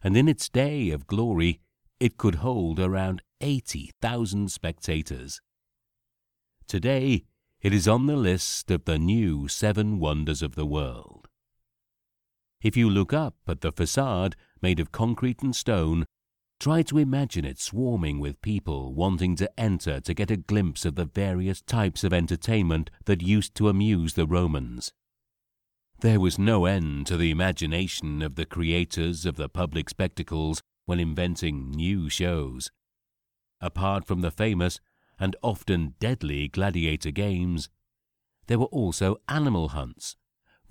and 0.04 0.18
in 0.18 0.28
its 0.28 0.50
day 0.50 0.89
of 0.89 1.06
glory 1.06 1.62
it 1.99 2.17
could 2.17 2.36
hold 2.36 2.79
around 2.79 3.21
80,000 3.41 4.51
spectators. 4.51 5.41
Today, 6.67 7.25
it 7.62 7.73
is 7.73 7.88
on 7.88 8.05
the 8.05 8.15
list 8.15 8.69
of 8.69 8.86
the 8.86 8.97
new 8.97 9.47
seven 9.47 9.99
wonders 9.99 10.41
of 10.41 10.55
the 10.55 10.65
world. 10.65 11.27
If 12.62 12.75
you 12.75 12.89
look 12.89 13.13
up 13.13 13.36
at 13.47 13.62
the 13.62 13.71
facade 13.71 14.36
made 14.62 14.79
of 14.79 14.91
concrete 14.91 15.41
and 15.41 15.55
stone, 15.55 16.05
try 16.60 16.81
to 16.84 16.97
imagine 16.97 17.45
it 17.45 17.60
swarming 17.60 18.19
with 18.19 18.41
people 18.41 18.93
wanting 18.93 19.36
to 19.36 19.60
enter 19.60 19.99
to 20.01 20.13
get 20.13 20.31
a 20.31 20.38
glimpse 20.38 20.86
of 20.86 20.95
the 20.95 21.05
various 21.05 21.62
types 21.62 22.03
of 22.03 22.13
entertainment 22.13 22.89
that 23.05 23.21
used 23.21 23.55
to 23.55 23.69
amuse 23.69 24.13
the 24.13 24.25
Romans. 24.25 24.91
There 25.99 26.19
was 26.19 26.39
no 26.39 26.65
end 26.65 27.08
to 27.08 27.17
the 27.17 27.31
imagination 27.31 28.21
of 28.21 28.36
the 28.36 28.45
creators 28.45 29.25
of 29.25 29.36
the 29.36 29.49
public 29.49 29.89
spectacles 29.89 30.62
when 30.86 31.00
inventing 31.00 31.71
new 31.71 32.10
shows. 32.10 32.71
Apart 33.62 34.06
from 34.06 34.21
the 34.21 34.32
famous 34.32 34.80
and 35.19 35.36
often 35.41 35.95
deadly 36.00 36.48
gladiator 36.48 37.12
games, 37.12 37.69
there 38.48 38.60
were 38.60 38.65
also 38.65 39.17
animal 39.28 39.69
hunts, 39.69 40.15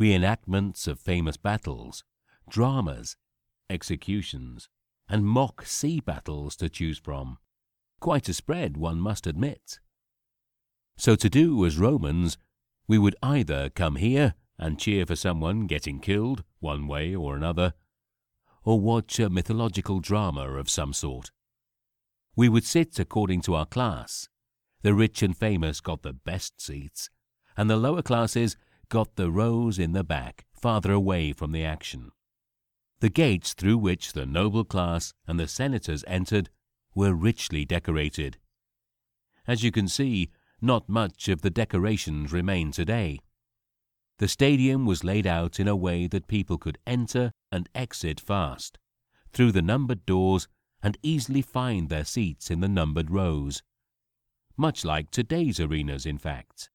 reenactments 0.01 0.87
of 0.87 1.01
famous 1.01 1.37
battles, 1.37 2.05
dramas, 2.49 3.17
executions, 3.69 4.69
and 5.09 5.27
mock 5.27 5.67
sea 5.67 6.01
battles 6.01 6.57
to 6.57 6.69
choose 6.69 6.99
from. 6.99 7.39
Quite 8.01 8.29
a 8.29 8.35
spread, 8.35 8.77
one 8.77 9.01
must 9.01 9.27
admit. 9.27 9.81
So 10.97 11.17
to 11.17 11.29
do 11.29 11.65
as 11.67 11.79
Romans, 11.79 12.39
we 12.87 12.99
would 12.99 13.17
either 13.23 13.71
come 13.71 13.97
here 13.97 14.35
and 14.59 14.79
cheer 14.79 15.05
for 15.07 15.17
someone 15.17 15.67
getting 15.67 15.99
killed, 15.99 16.45
one 16.61 16.87
way 16.87 17.15
or 17.15 17.35
another, 17.35 17.75
or 18.65 18.81
watch 18.81 19.19
a 19.21 19.29
mythological 19.29 20.01
drama 20.01 20.53
of 20.55 20.71
some 20.71 20.93
sort. 20.93 21.31
We 22.37 22.49
would 22.49 22.65
sit 22.65 22.99
according 22.99 23.43
to 23.43 23.55
our 23.55 23.67
class. 23.67 24.29
The 24.83 24.95
rich 24.95 25.23
and 25.23 25.37
famous 25.37 25.81
got 25.81 26.03
the 26.03 26.13
best 26.13 26.61
seats, 26.61 27.11
and 27.57 27.71
the 27.71 27.77
lower 27.77 28.03
classes 28.03 28.57
got 28.89 29.17
the 29.17 29.31
rows 29.31 29.79
in 29.79 29.93
the 29.93 30.05
back, 30.05 30.45
farther 30.61 30.93
away 30.93 31.33
from 31.33 31.53
the 31.53 31.65
action. 31.65 32.11
The 33.01 33.11
gates 33.11 33.55
through 33.55 33.79
which 33.79 34.13
the 34.13 34.27
noble 34.27 34.65
class 34.65 35.13
and 35.27 35.39
the 35.39 35.49
senators 35.49 36.05
entered 36.07 36.49
were 36.95 37.15
richly 37.15 37.65
decorated. 37.65 38.39
As 39.47 39.63
you 39.63 39.71
can 39.71 39.89
see, 39.89 40.31
not 40.61 40.89
much 40.89 41.29
of 41.29 41.43
the 41.43 41.51
decorations 41.51 42.33
remain 42.33 42.73
today. 42.73 43.21
The 44.19 44.29
stadium 44.29 44.87
was 44.87 45.05
laid 45.05 45.27
out 45.27 45.61
in 45.61 45.69
a 45.69 45.77
way 45.77 46.07
that 46.07 46.29
people 46.29 46.57
could 46.57 46.79
enter 46.87 47.33
and 47.55 47.69
exit 47.75 48.21
fast, 48.21 48.79
through 49.33 49.53
the 49.53 49.63
numbered 49.63 50.05
doors, 50.05 50.49
and 50.83 50.99
easily 51.03 51.41
find 51.41 51.89
their 51.89 52.05
seats 52.05 52.51
in 52.51 52.61
the 52.61 52.69
numbered 52.69 53.11
rows. 53.11 53.63
Much 54.57 54.85
like 54.85 55.11
today's 55.11 55.61
arenas, 55.61 56.05
in 56.05 56.19
fact. 56.19 56.69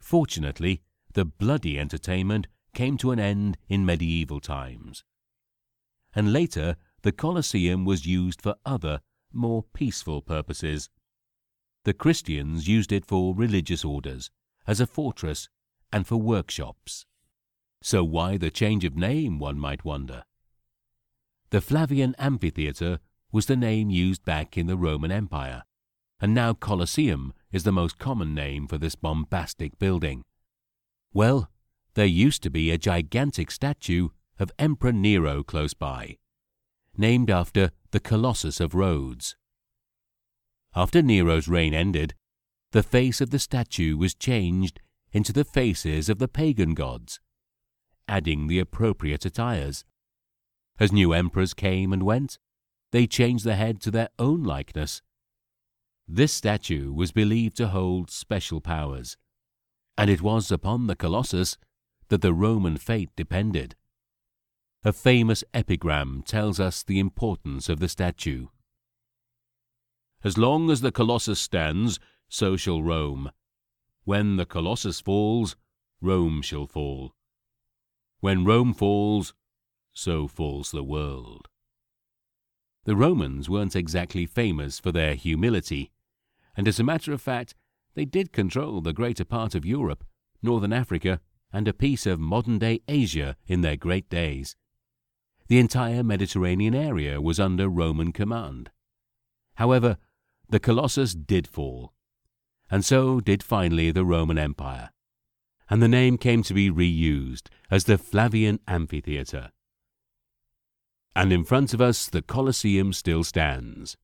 Fortunately, 0.00 0.82
the 1.12 1.24
bloody 1.24 1.78
entertainment 1.78 2.48
came 2.74 2.96
to 2.98 3.10
an 3.10 3.20
end 3.20 3.58
in 3.68 3.86
medieval 3.86 4.40
times. 4.40 5.04
And 6.14 6.32
later, 6.32 6.76
the 7.02 7.12
Colosseum 7.12 7.84
was 7.84 8.06
used 8.06 8.40
for 8.40 8.56
other, 8.64 9.00
more 9.32 9.62
peaceful 9.62 10.22
purposes. 10.22 10.88
The 11.84 11.94
Christians 11.94 12.66
used 12.66 12.92
it 12.92 13.04
for 13.04 13.34
religious 13.34 13.84
orders, 13.84 14.30
as 14.66 14.80
a 14.80 14.86
fortress, 14.86 15.48
and 15.92 16.06
for 16.06 16.16
workshops. 16.16 17.06
So 17.82 18.02
why 18.02 18.36
the 18.36 18.50
change 18.50 18.84
of 18.84 18.96
name, 18.96 19.38
one 19.38 19.58
might 19.58 19.84
wonder? 19.84 20.24
The 21.50 21.60
Flavian 21.60 22.14
Amphitheatre 22.18 22.98
was 23.32 23.46
the 23.46 23.56
name 23.56 23.90
used 23.90 24.24
back 24.24 24.56
in 24.56 24.66
the 24.66 24.76
Roman 24.76 25.12
Empire, 25.12 25.62
and 26.20 26.34
now 26.34 26.54
Colosseum 26.54 27.32
is 27.52 27.64
the 27.64 27.72
most 27.72 27.98
common 27.98 28.34
name 28.34 28.66
for 28.66 28.78
this 28.78 28.94
bombastic 28.94 29.78
building. 29.78 30.22
Well, 31.12 31.50
there 31.94 32.06
used 32.06 32.42
to 32.42 32.50
be 32.50 32.70
a 32.70 32.78
gigantic 32.78 33.50
statue 33.50 34.08
of 34.38 34.52
Emperor 34.58 34.92
Nero 34.92 35.42
close 35.42 35.74
by, 35.74 36.16
named 36.96 37.30
after 37.30 37.70
the 37.90 38.00
Colossus 38.00 38.60
of 38.60 38.74
Rhodes. 38.74 39.36
After 40.74 41.00
Nero's 41.00 41.48
reign 41.48 41.72
ended, 41.72 42.14
the 42.72 42.82
face 42.82 43.20
of 43.20 43.30
the 43.30 43.38
statue 43.38 43.96
was 43.96 44.14
changed 44.14 44.80
into 45.12 45.32
the 45.32 45.44
faces 45.44 46.08
of 46.08 46.18
the 46.18 46.28
pagan 46.28 46.74
gods, 46.74 47.20
adding 48.08 48.46
the 48.46 48.58
appropriate 48.58 49.24
attires. 49.24 49.84
As 50.78 50.92
new 50.92 51.12
emperors 51.12 51.54
came 51.54 51.92
and 51.92 52.02
went, 52.02 52.38
they 52.92 53.06
changed 53.06 53.44
the 53.44 53.56
head 53.56 53.80
to 53.82 53.90
their 53.90 54.10
own 54.18 54.42
likeness. 54.42 55.02
This 56.06 56.32
statue 56.32 56.92
was 56.92 57.10
believed 57.10 57.56
to 57.56 57.68
hold 57.68 58.10
special 58.10 58.60
powers, 58.60 59.16
and 59.98 60.08
it 60.08 60.22
was 60.22 60.52
upon 60.52 60.86
the 60.86 60.94
Colossus 60.94 61.58
that 62.08 62.22
the 62.22 62.32
Roman 62.32 62.76
fate 62.76 63.10
depended. 63.16 63.74
A 64.84 64.92
famous 64.92 65.42
epigram 65.52 66.22
tells 66.24 66.60
us 66.60 66.84
the 66.84 67.00
importance 67.00 67.68
of 67.68 67.80
the 67.80 67.88
statue. 67.88 68.46
As 70.22 70.38
long 70.38 70.70
as 70.70 70.80
the 70.80 70.92
Colossus 70.92 71.40
stands, 71.40 71.98
so 72.28 72.56
shall 72.56 72.82
Rome. 72.82 73.32
When 74.04 74.36
the 74.36 74.46
Colossus 74.46 75.00
falls, 75.00 75.56
Rome 76.00 76.40
shall 76.40 76.68
fall. 76.68 77.15
When 78.26 78.44
Rome 78.44 78.74
falls, 78.74 79.34
so 79.92 80.26
falls 80.26 80.72
the 80.72 80.82
world. 80.82 81.46
The 82.84 82.96
Romans 82.96 83.48
weren't 83.48 83.76
exactly 83.76 84.26
famous 84.26 84.80
for 84.80 84.90
their 84.90 85.14
humility, 85.14 85.92
and 86.56 86.66
as 86.66 86.80
a 86.80 86.82
matter 86.82 87.12
of 87.12 87.22
fact, 87.22 87.54
they 87.94 88.04
did 88.04 88.32
control 88.32 88.80
the 88.80 88.92
greater 88.92 89.24
part 89.24 89.54
of 89.54 89.64
Europe, 89.64 90.02
northern 90.42 90.72
Africa, 90.72 91.20
and 91.52 91.68
a 91.68 91.72
piece 91.72 92.04
of 92.04 92.18
modern 92.18 92.58
day 92.58 92.80
Asia 92.88 93.36
in 93.46 93.60
their 93.60 93.76
great 93.76 94.08
days. 94.10 94.56
The 95.46 95.60
entire 95.60 96.02
Mediterranean 96.02 96.74
area 96.74 97.20
was 97.20 97.38
under 97.38 97.68
Roman 97.68 98.10
command. 98.10 98.72
However, 99.54 99.98
the 100.48 100.58
Colossus 100.58 101.14
did 101.14 101.46
fall, 101.46 101.92
and 102.68 102.84
so 102.84 103.20
did 103.20 103.44
finally 103.44 103.92
the 103.92 104.04
Roman 104.04 104.36
Empire, 104.36 104.90
and 105.70 105.80
the 105.80 105.86
name 105.86 106.18
came 106.18 106.42
to 106.42 106.54
be 106.54 106.72
reused 106.72 107.50
as 107.70 107.84
the 107.84 107.98
Flavian 107.98 108.60
Amphitheatre. 108.68 109.50
And 111.14 111.32
in 111.32 111.44
front 111.44 111.74
of 111.74 111.80
us, 111.80 112.06
the 112.06 112.22
Colosseum 112.22 112.92
still 112.92 113.24
stands. 113.24 113.96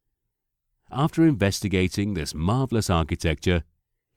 After 0.90 1.26
investigating 1.26 2.14
this 2.14 2.34
marvelous 2.34 2.90
architecture, 2.90 3.64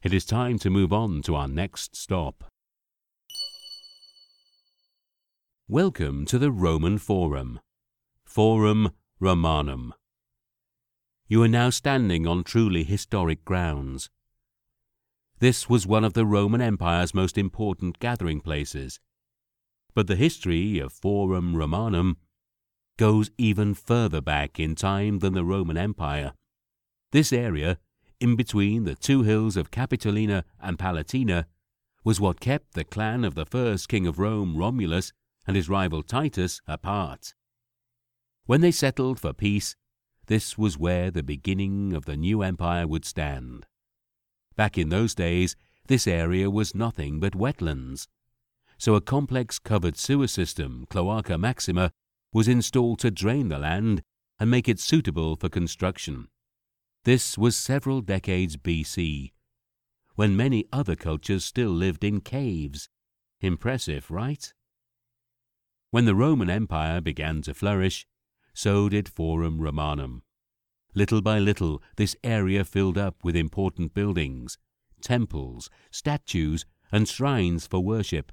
it 0.02 0.14
is 0.14 0.26
time 0.26 0.60
to 0.60 0.70
move 0.70 0.92
on 0.92 1.22
to 1.24 1.36
our 1.36 1.48
next 1.48 1.96
stop. 1.96 2.46
Welcome 5.68 6.26
to 6.28 6.38
the 6.38 6.52
Roman 6.52 6.98
Forum, 6.98 7.60
Forum 8.24 8.92
Romanum. 9.20 9.94
You 11.28 11.42
are 11.44 11.48
now 11.48 11.70
standing 11.70 12.28
on 12.28 12.44
truly 12.44 12.84
historic 12.84 13.44
grounds. 13.46 14.10
This 15.40 15.68
was 15.68 15.88
one 15.88 16.04
of 16.04 16.14
the 16.14 16.26
Roman 16.26 16.62
Empire's 16.62 17.14
most 17.14 17.38
important 17.38 18.00
gathering 18.00 18.42
places. 18.42 19.00
But 19.96 20.08
the 20.08 20.18
history 20.18 20.78
of 20.78 20.92
Forum 20.92 21.56
Romanum 21.56 22.18
goes 22.98 23.32
even 23.38 23.74
further 23.74 24.22
back 24.22 24.60
in 24.60 24.76
time 24.76 25.20
than 25.20 25.34
the 25.34 25.46
Roman 25.46 25.78
Empire. 25.78 26.34
This 27.12 27.32
area, 27.32 27.80
in 28.20 28.36
between 28.36 28.84
the 28.84 28.96
two 28.96 29.24
hills 29.24 29.56
of 29.56 29.72
Capitolina 29.72 30.44
and 30.62 30.78
Palatina, 30.78 31.46
was 32.04 32.20
what 32.20 32.40
kept 32.40 32.74
the 32.74 32.84
clan 32.84 33.24
of 33.24 33.36
the 33.36 33.46
first 33.46 33.88
king 33.90 34.06
of 34.06 34.20
Rome, 34.20 34.58
Romulus, 34.58 35.14
and 35.48 35.56
his 35.56 35.70
rival 35.70 36.04
Titus 36.04 36.62
apart. 36.68 37.34
When 38.46 38.62
they 38.62 38.72
settled 38.72 39.20
for 39.20 39.34
peace, 39.34 39.76
this 40.28 40.58
was 40.58 40.78
where 40.78 41.10
the 41.10 41.24
beginning 41.24 41.94
of 41.94 42.06
the 42.06 42.18
new 42.18 42.42
empire 42.42 42.88
would 42.88 43.06
stand. 43.06 43.66
Back 44.56 44.78
in 44.78 44.90
those 44.90 45.16
days, 45.16 45.56
this 45.88 46.08
area 46.08 46.50
was 46.50 46.76
nothing 46.76 47.20
but 47.20 47.34
wetlands. 47.34 48.08
So 48.78 48.96
a 48.96 49.02
complex 49.02 49.60
covered 49.60 49.98
sewer 49.98 50.28
system, 50.28 50.86
Cloaca 50.90 51.38
Maxima, 51.38 51.92
was 52.34 52.48
installed 52.48 53.00
to 53.00 53.12
drain 53.12 53.50
the 53.50 53.60
land 53.60 54.04
and 54.40 54.52
make 54.52 54.68
it 54.68 54.80
suitable 54.80 55.36
for 55.36 55.50
construction. 55.50 56.28
This 57.06 57.38
was 57.38 57.56
several 57.56 58.02
decades 58.02 58.58
BC, 58.58 59.32
when 60.16 60.36
many 60.36 60.66
other 60.72 60.96
cultures 60.96 61.46
still 61.46 61.70
lived 61.70 62.04
in 62.04 62.22
caves. 62.22 62.90
Impressive, 63.42 64.10
right? 64.10 64.54
When 65.92 66.06
the 66.06 66.16
Roman 66.16 66.50
Empire 66.50 67.00
began 67.00 67.42
to 67.44 67.54
flourish, 67.54 68.08
so 68.54 68.90
did 68.90 69.08
Forum 69.08 69.62
Romanum. 69.62 70.24
Little 70.94 71.22
by 71.22 71.40
little, 71.40 71.84
this 71.98 72.16
area 72.24 72.64
filled 72.64 72.98
up 72.98 73.24
with 73.24 73.36
important 73.36 73.94
buildings, 73.94 74.58
temples, 75.02 75.70
statues, 75.92 76.66
and 76.92 77.08
shrines 77.08 77.68
for 77.68 77.82
worship. 77.82 78.32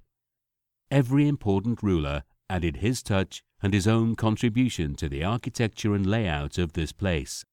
Every 0.92 1.26
important 1.26 1.82
ruler 1.82 2.22
added 2.50 2.76
his 2.76 3.02
touch 3.02 3.42
and 3.62 3.72
his 3.72 3.88
own 3.88 4.14
contribution 4.14 4.94
to 4.96 5.08
the 5.08 5.24
architecture 5.24 5.94
and 5.94 6.04
layout 6.04 6.58
of 6.58 6.74
this 6.74 6.92
place. 6.92 7.46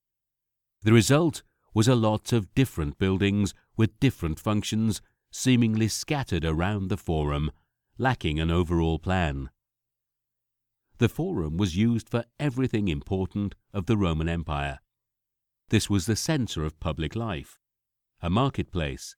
The 0.82 0.92
result 0.92 1.42
was 1.74 1.88
a 1.88 1.96
lot 1.96 2.34
of 2.34 2.54
different 2.54 2.98
buildings 2.98 3.54
with 3.78 3.98
different 4.02 4.42
functions 4.42 5.02
seemingly 5.32 5.88
scattered 5.88 6.44
around 6.44 6.90
the 6.90 6.98
Forum, 6.98 7.50
lacking 7.98 8.42
an 8.42 8.52
overall 8.52 9.00
plan. 9.00 9.50
The 10.98 11.08
Forum 11.08 11.56
was 11.56 11.78
used 11.78 12.10
for 12.10 12.26
everything 12.42 12.90
important 12.90 13.56
of 13.74 13.86
the 13.86 13.96
Roman 13.96 14.28
Empire. 14.28 14.80
This 15.70 15.90
was 15.90 16.08
the 16.08 16.18
centre 16.18 16.66
of 16.66 16.82
public 16.82 17.16
life, 17.16 17.58
a 18.22 18.30
marketplace, 18.30 19.16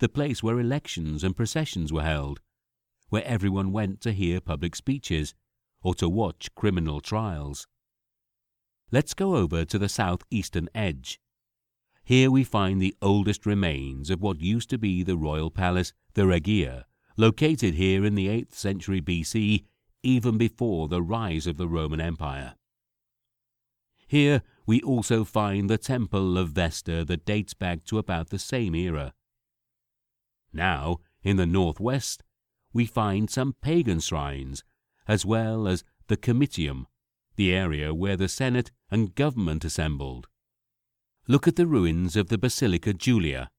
the 0.00 0.08
place 0.08 0.42
where 0.42 0.58
elections 0.58 1.22
and 1.22 1.36
processions 1.36 1.92
were 1.92 2.02
held, 2.02 2.40
where 3.10 3.24
everyone 3.24 3.70
went 3.72 4.00
to 4.00 4.12
hear 4.12 4.40
public 4.40 4.74
speeches 4.74 5.34
or 5.82 5.94
to 5.94 6.08
watch 6.08 6.54
criminal 6.54 7.00
trials. 7.00 7.66
Let's 8.90 9.14
go 9.14 9.36
over 9.36 9.64
to 9.64 9.78
the 9.78 9.88
southeastern 9.88 10.68
edge. 10.74 11.20
Here 12.02 12.30
we 12.30 12.42
find 12.42 12.80
the 12.80 12.96
oldest 13.00 13.46
remains 13.46 14.10
of 14.10 14.20
what 14.20 14.40
used 14.40 14.70
to 14.70 14.78
be 14.78 15.02
the 15.02 15.16
royal 15.16 15.50
palace, 15.50 15.92
the 16.14 16.26
Regia, 16.26 16.86
located 17.16 17.74
here 17.74 18.04
in 18.04 18.14
the 18.14 18.26
8th 18.26 18.54
century 18.54 19.00
BC, 19.00 19.64
even 20.02 20.38
before 20.38 20.88
the 20.88 21.02
rise 21.02 21.46
of 21.46 21.56
the 21.56 21.68
Roman 21.68 22.00
Empire. 22.00 22.54
Here 24.06 24.42
we 24.66 24.80
also 24.82 25.24
find 25.24 25.70
the 25.70 25.78
temple 25.78 26.36
of 26.36 26.50
Vesta 26.50 27.04
that 27.04 27.24
dates 27.24 27.54
back 27.54 27.84
to 27.84 27.98
about 27.98 28.30
the 28.30 28.38
same 28.38 28.74
era. 28.74 29.14
Now, 30.52 31.00
in 31.22 31.36
the 31.36 31.46
northwest, 31.46 32.24
we 32.72 32.86
find 32.86 33.30
some 33.30 33.54
pagan 33.60 34.00
shrines, 34.00 34.64
as 35.08 35.26
well 35.26 35.66
as 35.66 35.84
the 36.08 36.16
Comitium, 36.16 36.86
the 37.36 37.54
area 37.54 37.94
where 37.94 38.16
the 38.16 38.28
Senate 38.28 38.70
and 38.90 39.14
government 39.14 39.64
assembled. 39.64 40.28
Look 41.26 41.46
at 41.48 41.56
the 41.56 41.66
ruins 41.66 42.16
of 42.16 42.28
the 42.28 42.38
Basilica 42.38 42.92
Julia, 42.92 43.50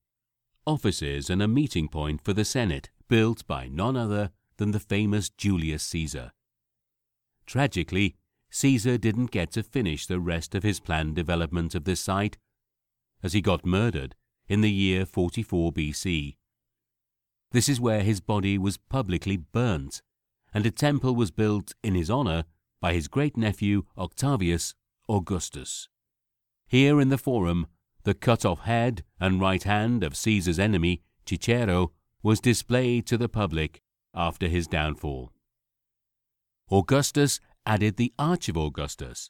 offices 0.65 1.29
and 1.29 1.41
a 1.41 1.47
meeting 1.47 1.87
point 1.87 2.23
for 2.23 2.33
the 2.33 2.45
Senate 2.45 2.89
built 3.07 3.45
by 3.47 3.67
none 3.67 3.97
other 3.97 4.31
than 4.57 4.71
the 4.71 4.79
famous 4.79 5.29
Julius 5.29 5.83
Caesar. 5.83 6.31
Tragically, 7.45 8.15
Caesar 8.51 8.97
didn't 8.97 9.31
get 9.31 9.51
to 9.51 9.63
finish 9.63 10.05
the 10.05 10.19
rest 10.19 10.53
of 10.53 10.63
his 10.63 10.79
planned 10.79 11.15
development 11.15 11.73
of 11.73 11.85
this 11.85 11.99
site, 11.99 12.37
as 13.23 13.33
he 13.33 13.41
got 13.41 13.65
murdered 13.65 14.15
in 14.47 14.61
the 14.61 14.71
year 14.71 15.05
44 15.05 15.71
BC. 15.71 16.35
This 17.51 17.67
is 17.67 17.81
where 17.81 18.01
his 18.01 18.21
body 18.21 18.57
was 18.57 18.77
publicly 18.77 19.37
burnt, 19.37 20.01
and 20.53 20.65
a 20.65 20.71
temple 20.71 21.15
was 21.15 21.31
built 21.31 21.73
in 21.83 21.95
his 21.95 22.09
honor 22.09 22.45
by 22.79 22.93
his 22.93 23.07
great 23.07 23.35
nephew 23.35 23.83
Octavius 23.97 24.73
Augustus. 25.09 25.89
Here 26.67 27.01
in 27.01 27.09
the 27.09 27.17
Forum, 27.17 27.67
the 28.03 28.13
cut 28.13 28.45
off 28.45 28.61
head 28.61 29.03
and 29.19 29.41
right 29.41 29.63
hand 29.63 30.03
of 30.03 30.15
Caesar's 30.15 30.59
enemy, 30.59 31.01
Cicero, 31.25 31.91
was 32.23 32.39
displayed 32.39 33.05
to 33.07 33.17
the 33.17 33.29
public 33.29 33.81
after 34.13 34.47
his 34.47 34.67
downfall. 34.67 35.31
Augustus 36.71 37.39
added 37.65 37.97
the 37.97 38.13
Arch 38.17 38.47
of 38.47 38.57
Augustus. 38.57 39.29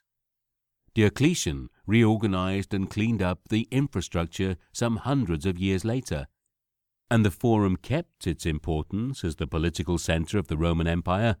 Diocletian 0.94 1.68
reorganized 1.86 2.72
and 2.72 2.88
cleaned 2.88 3.22
up 3.22 3.40
the 3.48 3.66
infrastructure 3.70 4.56
some 4.72 4.96
hundreds 4.98 5.44
of 5.44 5.58
years 5.58 5.84
later, 5.84 6.28
and 7.12 7.26
the 7.26 7.30
Forum 7.30 7.76
kept 7.76 8.26
its 8.26 8.46
importance 8.46 9.22
as 9.22 9.36
the 9.36 9.46
political 9.46 9.98
center 9.98 10.38
of 10.38 10.48
the 10.48 10.56
Roman 10.56 10.86
Empire 10.86 11.36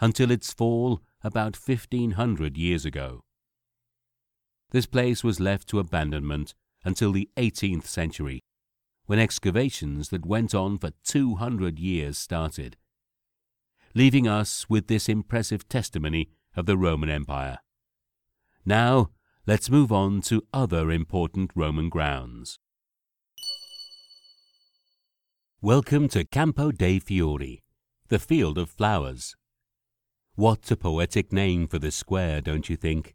until 0.00 0.30
its 0.30 0.50
fall 0.50 1.02
about 1.22 1.58
1500 1.58 2.56
years 2.56 2.86
ago. 2.86 3.20
This 4.70 4.86
place 4.86 5.22
was 5.22 5.38
left 5.38 5.68
to 5.68 5.78
abandonment 5.78 6.54
until 6.86 7.12
the 7.12 7.28
18th 7.36 7.84
century, 7.84 8.40
when 9.04 9.18
excavations 9.18 10.08
that 10.08 10.24
went 10.24 10.54
on 10.54 10.78
for 10.78 10.92
200 11.04 11.78
years 11.78 12.16
started, 12.16 12.78
leaving 13.94 14.26
us 14.26 14.70
with 14.70 14.86
this 14.86 15.06
impressive 15.06 15.68
testimony 15.68 16.30
of 16.56 16.64
the 16.64 16.78
Roman 16.78 17.10
Empire. 17.10 17.58
Now, 18.64 19.10
let's 19.46 19.68
move 19.68 19.92
on 19.92 20.22
to 20.22 20.46
other 20.54 20.90
important 20.90 21.50
Roman 21.54 21.90
grounds. 21.90 22.58
Welcome 25.62 26.08
to 26.08 26.24
Campo 26.24 26.72
dei 26.72 26.98
Fiori, 26.98 27.62
the 28.08 28.18
Field 28.18 28.56
of 28.56 28.70
Flowers. 28.70 29.36
What 30.34 30.70
a 30.70 30.76
poetic 30.76 31.34
name 31.34 31.68
for 31.68 31.78
the 31.78 31.90
square, 31.90 32.40
don't 32.40 32.70
you 32.70 32.76
think? 32.76 33.14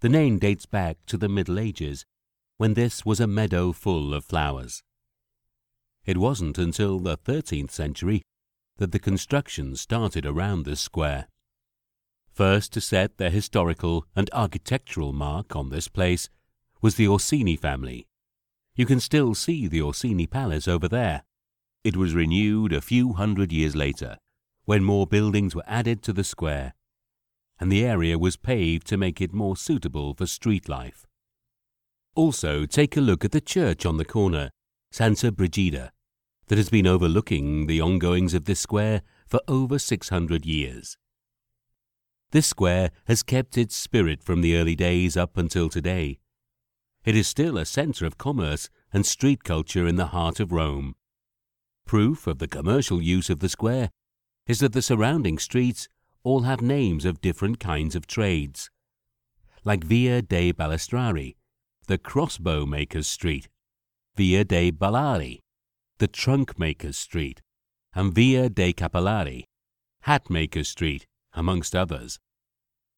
The 0.00 0.08
name 0.08 0.40
dates 0.40 0.66
back 0.66 0.96
to 1.06 1.16
the 1.16 1.28
Middle 1.28 1.60
Ages, 1.60 2.04
when 2.56 2.74
this 2.74 3.06
was 3.06 3.20
a 3.20 3.28
meadow 3.28 3.70
full 3.70 4.14
of 4.14 4.24
flowers. 4.24 4.82
It 6.04 6.18
wasn't 6.18 6.58
until 6.58 6.98
the 6.98 7.16
13th 7.16 7.70
century 7.70 8.22
that 8.78 8.90
the 8.90 8.98
construction 8.98 9.76
started 9.76 10.26
around 10.26 10.64
this 10.64 10.80
square. 10.80 11.28
First 12.32 12.72
to 12.72 12.80
set 12.80 13.16
their 13.16 13.30
historical 13.30 14.04
and 14.16 14.28
architectural 14.32 15.12
mark 15.12 15.54
on 15.54 15.68
this 15.68 15.86
place 15.86 16.28
was 16.82 16.96
the 16.96 17.06
Orsini 17.06 17.54
family. 17.54 18.08
You 18.74 18.86
can 18.86 18.98
still 18.98 19.36
see 19.36 19.68
the 19.68 19.82
Orsini 19.82 20.26
Palace 20.26 20.66
over 20.66 20.88
there. 20.88 21.22
It 21.84 21.96
was 21.96 22.14
renewed 22.14 22.72
a 22.72 22.80
few 22.80 23.12
hundred 23.12 23.52
years 23.52 23.76
later 23.76 24.18
when 24.64 24.84
more 24.84 25.06
buildings 25.06 25.54
were 25.54 25.64
added 25.66 26.02
to 26.02 26.12
the 26.12 26.24
square, 26.24 26.74
and 27.58 27.72
the 27.72 27.84
area 27.84 28.18
was 28.18 28.36
paved 28.36 28.86
to 28.88 28.96
make 28.96 29.20
it 29.20 29.32
more 29.32 29.56
suitable 29.56 30.14
for 30.14 30.26
street 30.26 30.68
life. 30.68 31.06
Also, 32.14 32.66
take 32.66 32.96
a 32.96 33.00
look 33.00 33.24
at 33.24 33.32
the 33.32 33.40
church 33.40 33.86
on 33.86 33.96
the 33.96 34.04
corner, 34.04 34.50
Santa 34.90 35.32
Brigida, 35.32 35.92
that 36.48 36.58
has 36.58 36.68
been 36.68 36.86
overlooking 36.86 37.66
the 37.66 37.80
ongoings 37.80 38.34
of 38.34 38.44
this 38.44 38.60
square 38.60 39.02
for 39.26 39.40
over 39.48 39.78
600 39.78 40.44
years. 40.44 40.96
This 42.30 42.46
square 42.46 42.90
has 43.06 43.22
kept 43.22 43.56
its 43.56 43.74
spirit 43.74 44.22
from 44.22 44.42
the 44.42 44.56
early 44.56 44.76
days 44.76 45.16
up 45.16 45.38
until 45.38 45.68
today. 45.68 46.18
It 47.04 47.16
is 47.16 47.26
still 47.26 47.56
a 47.56 47.64
centre 47.64 48.04
of 48.04 48.18
commerce 48.18 48.68
and 48.92 49.06
street 49.06 49.44
culture 49.44 49.86
in 49.86 49.96
the 49.96 50.08
heart 50.08 50.40
of 50.40 50.52
Rome. 50.52 50.94
Proof 51.88 52.26
of 52.26 52.38
the 52.38 52.46
commercial 52.46 53.00
use 53.00 53.30
of 53.30 53.40
the 53.40 53.48
square 53.48 53.88
is 54.46 54.58
that 54.58 54.74
the 54.74 54.82
surrounding 54.82 55.38
streets 55.38 55.88
all 56.22 56.42
have 56.42 56.60
names 56.60 57.06
of 57.06 57.22
different 57.22 57.58
kinds 57.60 57.96
of 57.96 58.06
trades. 58.06 58.68
Like 59.64 59.84
Via 59.84 60.20
dei 60.20 60.52
Balestrari, 60.52 61.36
the 61.86 61.96
crossbow 61.96 62.66
maker's 62.66 63.06
street, 63.06 63.48
Via 64.16 64.44
dei 64.44 64.70
Baullari, 64.70 65.38
the 65.96 66.06
trunk 66.06 66.58
maker's 66.58 66.98
street, 66.98 67.40
and 67.94 68.14
Via 68.14 68.50
dei 68.50 68.74
Cappellari, 68.74 69.44
hat 70.02 70.28
maker's 70.28 70.68
street, 70.68 71.06
amongst 71.32 71.74
others. 71.74 72.18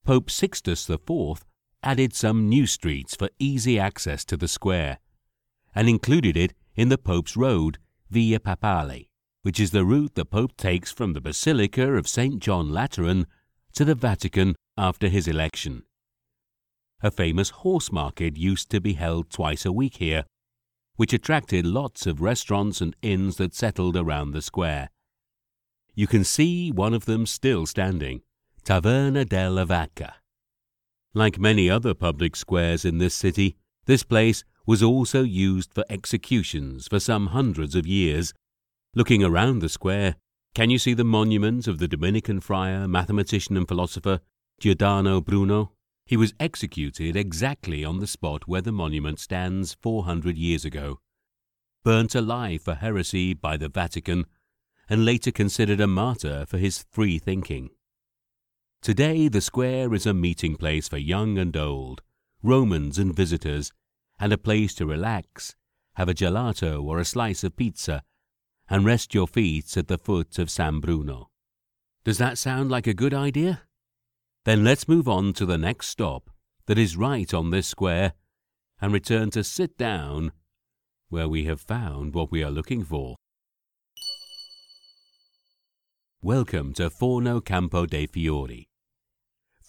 Pope 0.05 0.29
Sixtus 0.29 0.91
IV 0.91 1.45
added 1.85 2.13
some 2.13 2.49
new 2.49 2.67
streets 2.67 3.15
for 3.15 3.31
easy 3.39 3.79
access 3.79 4.25
to 4.25 4.37
the 4.37 4.49
square, 4.49 4.99
and 5.77 5.89
included 5.89 6.37
it 6.37 6.55
in 6.75 6.89
the 6.89 6.99
Pope's 6.99 7.37
Road, 7.37 7.79
Via 8.11 8.41
Papale 8.41 9.11
which 9.43 9.59
is 9.59 9.71
the 9.71 9.85
route 9.85 10.15
the 10.15 10.25
Pope 10.25 10.57
takes 10.57 10.93
from 10.93 11.13
the 11.13 11.21
Basilica 11.21 11.95
of 11.95 12.07
St. 12.07 12.41
John 12.41 12.71
Lateran 12.71 13.27
to 13.73 13.85
the 13.85 13.95
Vatican 13.95 14.55
after 14.77 15.09
his 15.09 15.27
election. 15.27 15.85
A 17.03 17.11
famous 17.11 17.51
horse 17.51 17.91
market 17.91 18.37
used 18.37 18.71
to 18.71 18.81
be 18.81 18.95
held 18.95 19.31
twice 19.31 19.65
a 19.65 19.73
week 19.73 19.97
here, 19.97 20.25
which 20.97 21.15
attracted 21.15 21.65
lots 21.65 22.07
of 22.07 22.21
restaurants 22.21 22.83
and 22.83 22.95
inns 23.01 23.37
that 23.37 23.55
settled 23.55 23.97
around 23.97 24.33
the 24.33 24.43
square. 24.43 24.91
You 25.95 26.07
can 26.07 26.25
see 26.25 26.71
one 26.71 26.93
of 26.93 27.07
them 27.07 27.25
still 27.25 27.65
standing, 27.65 28.21
Taverna 28.65 29.27
della 29.27 29.65
Vacca. 29.65 30.13
Like 31.15 31.39
many 31.39 31.71
other 31.71 31.95
public 31.95 32.37
squares 32.37 32.85
in 32.85 32.99
this 32.99 33.15
city, 33.15 33.57
this 33.87 34.03
place 34.03 34.45
was 34.71 34.83
also 34.83 35.21
used 35.23 35.71
for 35.75 35.85
executions 35.89 36.87
for 36.87 37.01
some 37.01 37.25
hundreds 37.39 37.75
of 37.75 37.87
years 37.87 38.33
Looking 38.93 39.23
around 39.23 39.61
the 39.61 39.69
square, 39.69 40.17
can 40.53 40.69
you 40.69 40.79
see 40.79 40.95
the 40.95 41.05
monument 41.05 41.69
of 41.69 41.79
the 41.79 41.87
Dominican 41.87 42.41
friar, 42.41 42.89
mathematician, 42.89 43.57
and 43.57 43.69
philosopher 43.69 44.19
Giordano 44.59 45.21
Bruno? 45.21 45.73
He 46.05 46.17
was 46.17 46.35
executed 46.41 47.15
exactly 47.15 47.85
on 47.85 48.01
the 48.01 48.09
spot 48.09 48.49
where 48.49 48.61
the 48.61 48.73
monument 48.73 49.21
stands 49.21 49.75
400 49.75 50.37
years 50.37 50.65
ago. 50.65 50.99
Burnt 51.85 52.17
alive 52.17 52.63
for 52.63 52.75
heresy 52.75 53.33
by 53.33 53.57
the 53.57 53.69
Vatican, 53.69 54.27
and 54.89 55.05
later 55.05 55.31
considered 55.31 55.81
a 55.81 55.87
martyr 55.87 56.45
for 56.47 56.59
his 56.59 56.85
free 56.91 57.21
thinking. 57.21 57.71
Today, 58.83 59.29
the 59.29 59.41
square 59.41 59.95
is 59.95 60.05
a 60.05 60.13
meeting 60.13 60.57
place 60.57 60.89
for 60.89 60.99
young 60.99 61.39
and 61.39 61.57
old, 61.57 62.03
Romans 62.43 62.99
and 62.99 63.15
visitors, 63.15 63.73
and 64.21 64.33
a 64.33 64.39
place 64.39 64.75
to 64.75 64.85
relax, 64.85 65.57
have 65.95 66.09
a 66.09 66.15
gelato 66.15 66.85
or 66.85 66.99
a 66.99 67.05
slice 67.05 67.43
of 67.43 67.57
pizza, 67.57 68.03
and 68.69 68.85
rest 68.85 69.15
your 69.15 69.27
feet 69.27 69.77
at 69.77 69.89
the 69.89 69.99
foot 69.99 70.39
of 70.39 70.51
San 70.51 70.79
Bruno. 70.79 71.31
Does 72.05 72.19
that 72.19 72.39
sound 72.39 72.71
like 72.71 72.87
a 72.87 72.95
good 72.95 73.15
idea? 73.15 73.63
Then 74.45 74.63
let's 74.63 74.87
move 74.87 75.09
on 75.09 75.33
to 75.35 75.47
the 75.47 75.59
next 75.59 75.89
stop 75.89 76.31
that 76.67 76.79
is 76.79 76.97
right 76.97 77.33
on 77.35 77.51
this 77.51 77.67
square 77.67 78.13
and 78.81 78.93
return 78.93 79.31
to 79.31 79.43
sit 79.43 79.77
down 79.77 80.33
where 81.09 81.29
we 81.29 81.45
have 81.45 81.61
found 81.61 82.15
what 82.15 82.31
we 82.31 82.45
are 82.45 82.51
looking 82.51 82.85
for. 82.85 83.17
Welcome 86.23 86.75
to 86.75 86.91
Forno 86.91 87.41
Campo 87.41 87.87
dei 87.87 88.07
Fiori. 88.07 88.70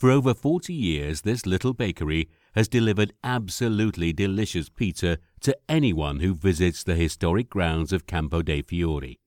For 0.02 0.10
over 0.10 0.34
40 0.34 0.74
years, 0.74 1.22
this 1.22 1.46
little 1.46 1.76
bakery 1.76 2.28
has 2.56 2.68
delivered 2.68 3.14
absolutely 3.24 4.12
delicious 4.12 4.68
pizza 4.68 5.20
to 5.42 5.56
anyone 5.70 6.22
who 6.22 6.34
visits 6.34 6.84
the 6.84 6.96
historic 6.96 7.52
grounds 7.52 7.94
of 7.94 8.08
Campo 8.08 8.42
dei 8.42 8.64
Fiori. 8.64 9.20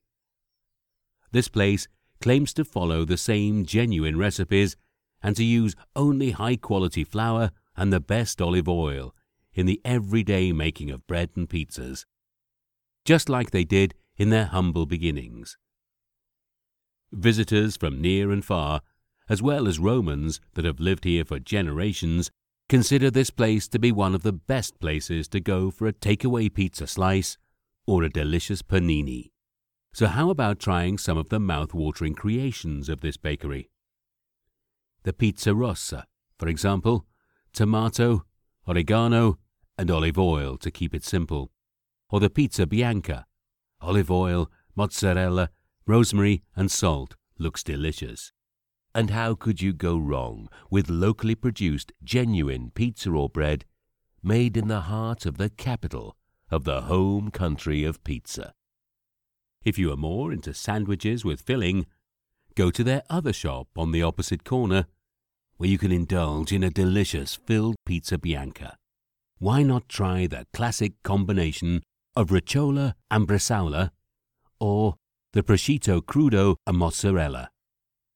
This 1.31 1.47
place 1.47 1.87
claims 2.19 2.51
to 2.55 2.65
follow 2.65 3.05
the 3.05 3.15
same 3.15 3.63
genuine 3.63 4.17
recipes 4.17 4.75
and 5.23 5.33
to 5.37 5.45
use 5.45 5.77
only 5.95 6.31
high 6.31 6.57
quality 6.57 7.05
flour 7.05 7.51
and 7.77 7.93
the 7.93 8.01
best 8.01 8.41
olive 8.41 8.67
oil 8.67 9.15
in 9.53 9.67
the 9.67 9.79
everyday 9.85 10.51
making 10.51 10.91
of 10.91 11.07
bread 11.07 11.29
and 11.37 11.47
pizzas, 11.47 12.05
just 13.05 13.29
like 13.29 13.51
they 13.51 13.63
did 13.63 13.93
in 14.17 14.29
their 14.29 14.47
humble 14.47 14.85
beginnings. 14.85 15.57
Visitors 17.13 17.77
from 17.77 18.01
near 18.01 18.29
and 18.29 18.43
far, 18.43 18.81
as 19.29 19.41
well 19.41 19.67
as 19.67 19.79
Romans 19.79 20.39
that 20.53 20.65
have 20.65 20.79
lived 20.79 21.03
here 21.03 21.25
for 21.25 21.39
generations, 21.39 22.29
consider 22.69 23.09
this 23.09 23.29
place 23.29 23.67
to 23.67 23.79
be 23.79 23.91
one 23.91 24.15
of 24.15 24.23
the 24.23 24.33
best 24.33 24.79
places 24.79 25.27
to 25.29 25.39
go 25.39 25.71
for 25.71 25.87
a 25.87 25.93
takeaway 25.93 26.53
pizza 26.53 26.87
slice 26.87 27.37
or 27.87 28.03
a 28.03 28.09
delicious 28.09 28.61
panini. 28.61 29.31
So, 29.93 30.07
how 30.07 30.29
about 30.29 30.59
trying 30.59 30.97
some 30.97 31.17
of 31.17 31.29
the 31.29 31.39
mouth-watering 31.39 32.15
creations 32.15 32.89
of 32.89 33.01
this 33.01 33.17
bakery? 33.17 33.69
The 35.03 35.13
pizza 35.13 35.55
rossa, 35.55 36.05
for 36.37 36.47
example, 36.47 37.05
tomato, 37.53 38.25
oregano, 38.67 39.39
and 39.77 39.89
olive 39.89 40.17
oil 40.17 40.57
to 40.57 40.71
keep 40.71 40.93
it 40.93 41.03
simple, 41.03 41.51
or 42.09 42.19
the 42.19 42.29
pizza 42.29 42.65
bianca, 42.65 43.25
olive 43.81 44.11
oil, 44.11 44.51
mozzarella, 44.75 45.49
rosemary, 45.85 46.43
and 46.55 46.69
salt 46.71 47.15
looks 47.37 47.63
delicious. 47.63 48.33
And 48.95 49.11
how 49.11 49.35
could 49.35 49.61
you 49.61 49.73
go 49.73 49.97
wrong 49.97 50.49
with 50.71 50.89
locally 50.89 51.35
produced 51.35 51.91
genuine 52.03 52.71
pizza 52.73 53.11
or 53.11 53.29
bread 53.29 53.65
made 54.23 54.57
in 54.57 54.67
the 54.67 54.81
heart 54.81 55.27
of 55.27 55.37
the 55.37 55.49
capital 55.49 56.15
of 56.49 56.63
the 56.63 56.81
home 56.81 57.29
country 57.29 57.83
of 57.83 58.03
pizza? 58.03 58.53
If 59.63 59.77
you 59.77 59.91
are 59.91 59.97
more 59.97 60.33
into 60.33 60.53
sandwiches 60.53 61.23
with 61.23 61.41
filling, 61.41 61.85
go 62.55 62.71
to 62.71 62.83
their 62.83 63.03
other 63.09 63.33
shop 63.33 63.67
on 63.77 63.91
the 63.91 64.01
opposite 64.01 64.43
corner 64.43 64.87
where 65.57 65.69
you 65.69 65.77
can 65.77 65.91
indulge 65.91 66.51
in 66.51 66.63
a 66.63 66.71
delicious 66.71 67.35
filled 67.35 67.75
pizza 67.85 68.17
bianca 68.17 68.77
why 69.39 69.61
not 69.61 69.89
try 69.89 70.27
the 70.27 70.47
classic 70.53 70.93
combination 71.03 71.83
of 72.15 72.31
ricotta 72.31 72.95
and 73.11 73.27
bresaola 73.27 73.91
or 74.59 74.95
the 75.33 75.43
prosciutto 75.43 76.01
crudo 76.01 76.55
and 76.65 76.77
mozzarella? 76.77 77.49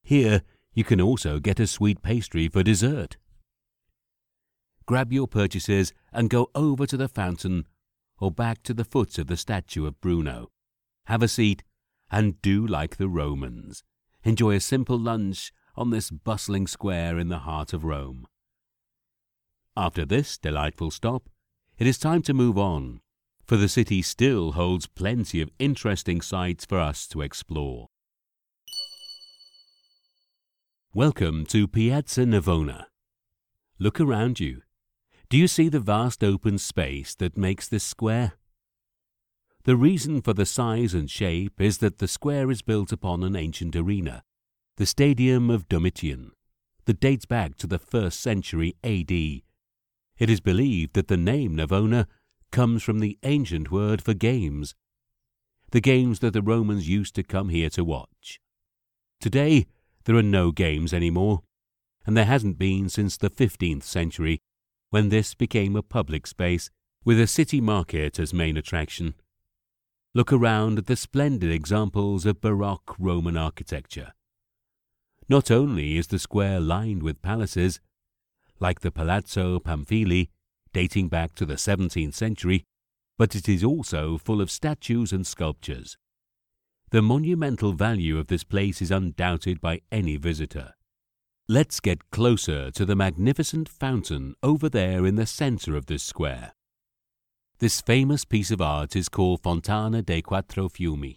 Here, 0.04 0.42
you 0.80 0.86
can 0.86 1.02
also 1.02 1.40
get 1.42 1.60
a 1.60 1.68
sweet 1.68 2.02
pastry 2.02 2.48
for 2.48 2.64
dessert. 2.64 3.18
Grab 4.86 5.12
your 5.12 5.28
purchases 5.28 5.92
and 6.14 6.30
go 6.30 6.50
over 6.56 6.86
to 6.86 6.96
the 6.96 7.10
fountain 7.10 7.68
or 8.18 8.32
back 8.32 8.64
to 8.64 8.74
the 8.74 8.86
foot 8.86 9.18
of 9.18 9.28
the 9.28 9.36
statue 9.36 9.86
of 9.86 10.00
Bruno. 10.00 10.48
Have 11.08 11.22
a 11.22 11.28
seat 11.28 11.64
and 12.10 12.42
do 12.42 12.66
like 12.66 12.96
the 12.96 13.10
Romans. 13.10 13.84
Enjoy 14.24 14.56
a 14.56 14.62
simple 14.62 14.98
lunch 14.98 15.52
on 15.76 15.90
this 15.90 16.10
bustling 16.12 16.66
square 16.66 17.20
in 17.20 17.28
the 17.28 17.40
heart 17.40 17.74
of 17.74 17.84
Rome. 17.84 18.26
After 19.76 20.06
this 20.06 20.38
delightful 20.38 20.92
stop, 20.92 21.30
it 21.78 21.88
is 21.88 21.98
time 21.98 22.22
to 22.22 22.34
move 22.34 22.58
on, 22.58 23.02
for 23.46 23.58
the 23.58 23.68
city 23.68 24.02
still 24.02 24.54
holds 24.54 24.88
plenty 24.88 25.42
of 25.42 25.50
interesting 25.60 26.22
sights 26.22 26.64
for 26.64 26.80
us 26.80 27.06
to 27.08 27.20
explore. 27.20 27.90
Welcome 30.94 31.46
to 31.48 31.68
Piazza 31.68 32.22
Navona. 32.22 32.86
Look 33.78 34.00
around 34.00 34.40
you. 34.40 34.62
Do 35.30 35.38
you 35.38 35.48
see 35.48 35.70
the 35.70 35.80
vast 35.80 36.24
open 36.24 36.58
space 36.58 37.16
that 37.16 37.38
makes 37.38 37.68
this 37.68 37.84
square? 37.84 38.34
The 39.66 39.76
reason 39.76 40.22
for 40.22 40.34
the 40.34 40.46
size 40.46 40.94
and 40.94 41.10
shape 41.10 41.62
is 41.62 41.78
that 41.78 42.00
the 42.00 42.08
square 42.08 42.50
is 42.50 42.62
built 42.62 42.92
upon 42.92 43.24
an 43.24 43.36
ancient 43.36 43.76
arena, 43.76 44.24
the 44.78 44.86
Stadium 44.86 45.50
of 45.50 45.70
Domitian, 45.70 46.32
that 46.86 47.00
dates 47.00 47.26
back 47.26 47.56
to 47.58 47.68
the 47.68 47.80
first 47.80 48.20
century 48.20 48.76
AD 48.84 49.44
it 50.20 50.30
is 50.30 50.42
believed 50.42 50.94
that 50.94 51.08
the 51.08 51.18
name 51.18 51.56
Navona 51.56 52.06
comes 52.52 52.84
from 52.84 53.00
the 53.00 53.18
ancient 53.24 53.72
word 53.72 54.02
for 54.02 54.14
games, 54.14 54.76
the 55.72 55.80
games 55.80 56.20
that 56.20 56.34
the 56.34 56.42
Romans 56.42 56.90
used 56.90 57.16
to 57.16 57.24
come 57.24 57.50
here 57.50 57.70
to 57.70 57.86
watch. 57.86 58.42
Today, 59.22 59.66
there 60.10 60.18
are 60.18 60.24
no 60.24 60.51
games 60.51 60.91
anymore, 60.91 61.43
and 62.03 62.18
there 62.18 62.26
hasn't 62.26 62.57
been 62.57 62.89
since 62.89 63.16
the 63.16 63.30
15th 63.30 63.84
century, 63.84 64.39
when 64.89 65.10
this 65.10 65.36
became 65.36 65.76
a 65.76 65.84
public 65.84 66.26
space 66.26 66.72
with 67.05 67.20
a 67.20 67.28
city 67.28 67.62
market 67.62 68.18
as 68.18 68.34
main 68.34 68.57
attraction. 68.57 69.14
Look 70.16 70.34
around 70.34 70.80
at 70.80 70.88
the 70.88 70.95
splendid 70.95 71.51
examples 71.51 72.26
of 72.26 72.41
Baroque 72.41 72.95
Roman 72.97 73.38
architecture. 73.38 74.14
Not 75.30 75.51
only 75.51 75.95
is 75.95 76.07
the 76.07 76.18
square 76.18 76.60
lined 76.60 77.03
with 77.03 77.22
palaces, 77.22 77.80
like 78.60 78.80
the 78.80 78.89
Palazzo 78.89 79.60
Pamphili, 79.60 80.30
dating 80.74 81.10
back 81.10 81.36
to 81.36 81.45
the 81.45 81.53
17th 81.53 82.16
century, 82.16 82.64
but 83.20 83.36
it 83.36 83.47
is 83.47 83.64
also 83.64 84.18
full 84.18 84.41
of 84.41 84.49
statues 84.49 85.14
and 85.14 85.28
sculptures. 85.28 85.99
The 86.92 87.02
monumental 87.02 87.74
value 87.74 88.18
of 88.18 88.28
this 88.28 88.44
place 88.44 88.82
is 88.82 88.90
undoubted 88.90 89.62
by 89.62 89.82
any 89.92 90.18
visitor. 90.18 90.74
Let's 91.48 91.80
get 91.80 92.10
closer 92.10 92.72
to 92.72 92.86
the 92.86 92.96
magnificent 92.96 93.70
fountain 93.70 94.36
over 94.42 94.70
there 94.70 95.06
in 95.06 95.16
the 95.16 95.26
center 95.26 95.76
of 95.76 95.86
this 95.86 96.04
square. 96.04 96.54
This 97.60 97.82
famous 97.82 98.26
piece 98.26 98.52
of 98.52 98.62
art 98.62 98.96
is 98.96 99.10
called 99.10 99.44
Fontana 99.44 100.02
dei 100.02 100.22
Quattro 100.22 100.70
Fiumi, 100.70 101.16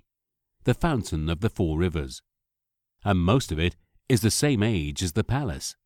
the 0.64 0.74
Fountain 0.74 1.30
of 1.30 1.40
the 1.40 1.50
Four 1.50 1.78
Rivers, 1.78 2.20
and 3.04 3.18
most 3.18 3.52
of 3.52 3.58
it 3.58 3.76
is 4.08 4.20
the 4.20 4.30
same 4.30 4.62
age 4.62 5.02
as 5.02 5.12
the 5.12 5.24
palace. 5.24 5.76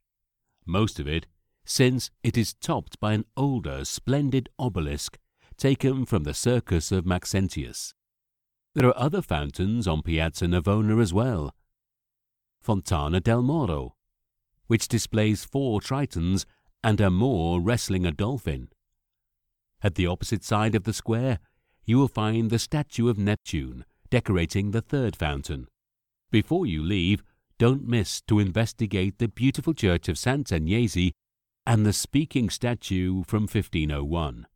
Most 0.64 0.98
of 0.98 1.06
it 1.06 1.26
since 1.66 2.10
it 2.22 2.38
is 2.38 2.54
topped 2.54 2.98
by 3.00 3.12
an 3.12 3.24
older, 3.36 3.84
splendid 3.84 4.48
obelisk 4.58 5.18
taken 5.56 6.06
from 6.06 6.22
the 6.22 6.32
circus 6.32 6.92
of 6.92 7.04
Maxentius. 7.04 7.92
There 8.76 8.88
are 8.88 8.98
other 8.98 9.22
fountains 9.22 9.88
on 9.88 10.02
Piazza 10.02 10.44
Navona 10.44 11.00
as 11.00 11.10
well. 11.10 11.54
Fontana 12.60 13.20
del 13.20 13.40
Moro, 13.40 13.96
which 14.66 14.86
displays 14.86 15.46
four 15.46 15.80
tritons 15.80 16.44
and 16.84 17.00
a 17.00 17.10
Moor 17.10 17.58
wrestling 17.58 18.04
a 18.04 18.12
dolphin. 18.12 18.68
At 19.82 19.94
the 19.94 20.06
opposite 20.06 20.44
side 20.44 20.74
of 20.74 20.84
the 20.84 20.92
square, 20.92 21.38
you 21.86 21.96
will 21.96 22.06
find 22.06 22.50
the 22.50 22.58
statue 22.58 23.08
of 23.08 23.16
Neptune 23.16 23.86
decorating 24.10 24.72
the 24.72 24.82
third 24.82 25.16
fountain. 25.16 25.68
Before 26.30 26.66
you 26.66 26.82
leave, 26.82 27.22
don't 27.56 27.88
miss 27.88 28.20
to 28.28 28.38
investigate 28.38 29.16
the 29.16 29.28
beautiful 29.28 29.72
church 29.72 30.06
of 30.06 30.16
Sant'Agnese 30.16 31.12
and 31.66 31.86
the 31.86 31.94
speaking 31.94 32.50
statue 32.50 33.24
from 33.24 33.44
1501. 33.44 34.46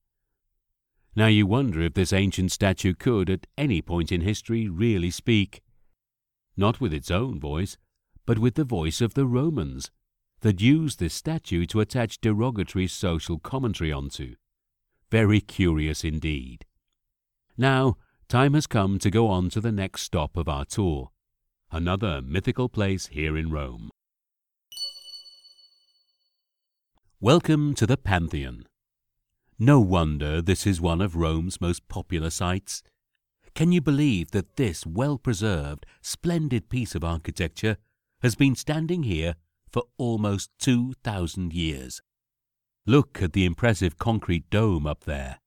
Now 1.16 1.26
you 1.26 1.46
wonder 1.46 1.80
if 1.80 1.94
this 1.94 2.12
ancient 2.12 2.52
statue 2.52 2.94
could, 2.94 3.28
at 3.28 3.46
any 3.58 3.82
point 3.82 4.12
in 4.12 4.20
history, 4.20 4.68
really 4.68 5.10
speak. 5.10 5.60
Not 6.56 6.80
with 6.80 6.94
its 6.94 7.10
own 7.10 7.40
voice, 7.40 7.76
but 8.26 8.38
with 8.38 8.54
the 8.54 8.64
voice 8.64 9.00
of 9.00 9.14
the 9.14 9.26
Romans, 9.26 9.90
that 10.40 10.60
used 10.60 11.00
this 11.00 11.14
statue 11.14 11.66
to 11.66 11.80
attach 11.80 12.20
derogatory 12.20 12.86
social 12.86 13.38
commentary 13.38 13.92
onto. 13.92 14.36
Very 15.10 15.40
curious 15.40 16.04
indeed. 16.04 16.64
Now, 17.58 17.96
time 18.28 18.54
has 18.54 18.68
come 18.68 18.98
to 19.00 19.10
go 19.10 19.26
on 19.26 19.50
to 19.50 19.60
the 19.60 19.72
next 19.72 20.02
stop 20.02 20.36
of 20.36 20.48
our 20.48 20.64
tour, 20.64 21.10
another 21.72 22.22
mythical 22.22 22.68
place 22.68 23.08
here 23.08 23.36
in 23.36 23.50
Rome. 23.50 23.90
Welcome 27.20 27.74
to 27.74 27.86
the 27.86 27.96
Pantheon. 27.96 28.64
No 29.62 29.78
wonder 29.78 30.40
this 30.40 30.66
is 30.66 30.80
one 30.80 31.02
of 31.02 31.16
Rome's 31.16 31.60
most 31.60 31.86
popular 31.86 32.30
sites. 32.30 32.82
Can 33.54 33.72
you 33.72 33.82
believe 33.82 34.30
that 34.30 34.56
this 34.56 34.86
well 34.86 35.18
preserved, 35.18 35.84
splendid 36.00 36.70
piece 36.70 36.94
of 36.94 37.04
architecture 37.04 37.76
has 38.22 38.34
been 38.34 38.54
standing 38.54 39.02
here 39.02 39.34
for 39.68 39.82
almost 39.98 40.50
2,000 40.60 41.52
years? 41.52 42.00
Look 42.86 43.20
at 43.20 43.34
the 43.34 43.44
impressive 43.44 43.98
concrete 43.98 44.48
dome 44.48 44.86
up 44.86 45.04
there. 45.04 45.40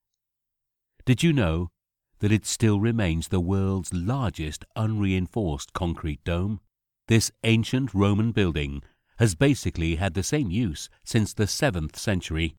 Did 1.05 1.23
you 1.23 1.33
know 1.33 1.71
that 2.19 2.31
it 2.31 2.45
still 2.45 2.79
remains 2.79 3.29
the 3.29 3.39
world's 3.39 3.95
largest 3.95 4.63
unreinforced 4.75 5.73
concrete 5.73 6.23
dome? 6.23 6.59
This 7.07 7.31
ancient 7.43 7.95
Roman 7.95 8.31
building 8.31 8.83
has 9.17 9.33
basically 9.33 9.95
had 9.95 10.13
the 10.13 10.21
same 10.21 10.51
use 10.51 10.87
since 11.03 11.33
the 11.33 11.45
7th 11.45 11.95
century, 11.95 12.55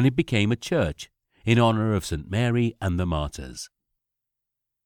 when 0.00 0.06
it 0.06 0.16
became 0.16 0.50
a 0.50 0.56
church 0.56 1.10
in 1.44 1.58
honor 1.58 1.92
of 1.92 2.06
St. 2.06 2.30
Mary 2.30 2.74
and 2.80 2.98
the 2.98 3.04
martyrs. 3.04 3.68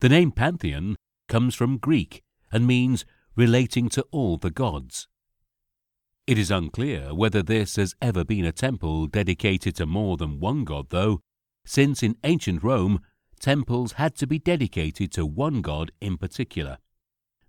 The 0.01 0.09
name 0.09 0.33
Pantheon 0.33 0.97
comes 1.29 1.55
from 1.55 1.79
Greek 1.79 2.25
and 2.51 2.67
means 2.67 3.05
relating 3.37 3.89
to 3.91 4.05
all 4.11 4.39
the 4.39 4.51
gods. 4.51 5.07
It 6.27 6.37
is 6.37 6.51
unclear 6.51 7.15
whether 7.15 7.45
this 7.45 7.77
has 7.77 7.95
ever 8.03 8.25
been 8.25 8.45
a 8.45 8.51
temple 8.51 9.07
dedicated 9.07 9.77
to 9.77 9.87
more 9.87 10.17
than 10.17 10.41
one 10.41 10.65
god, 10.65 10.87
though, 10.91 11.21
since 11.65 12.03
in 12.03 12.17
ancient 12.25 12.65
Rome, 12.65 13.01
temples 13.39 13.93
had 13.93 14.17
to 14.17 14.27
be 14.27 14.41
dedicated 14.41 15.13
to 15.13 15.25
one 15.25 15.63
god 15.63 15.93
in 16.01 16.19
particular. 16.19 16.79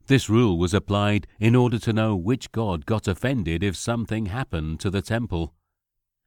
This 0.05 0.29
rule 0.29 0.59
was 0.59 0.75
applied 0.75 1.25
in 1.39 1.55
order 1.55 1.79
to 1.79 1.93
know 1.93 2.15
which 2.15 2.51
god 2.51 2.85
got 2.85 3.07
offended 3.07 3.63
if 3.63 3.75
something 3.75 4.27
happened 4.27 4.79
to 4.81 4.91
the 4.91 5.01
temple, 5.01 5.55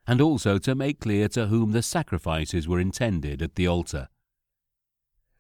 and 0.09 0.23
also 0.23 0.57
to 0.57 0.75
make 0.75 1.01
clear 1.01 1.29
to 1.29 1.49
whom 1.49 1.73
the 1.73 1.83
sacrifices 1.83 2.67
were 2.67 2.81
intended 2.81 3.43
at 3.43 3.57
the 3.57 3.69
altar. 3.69 4.09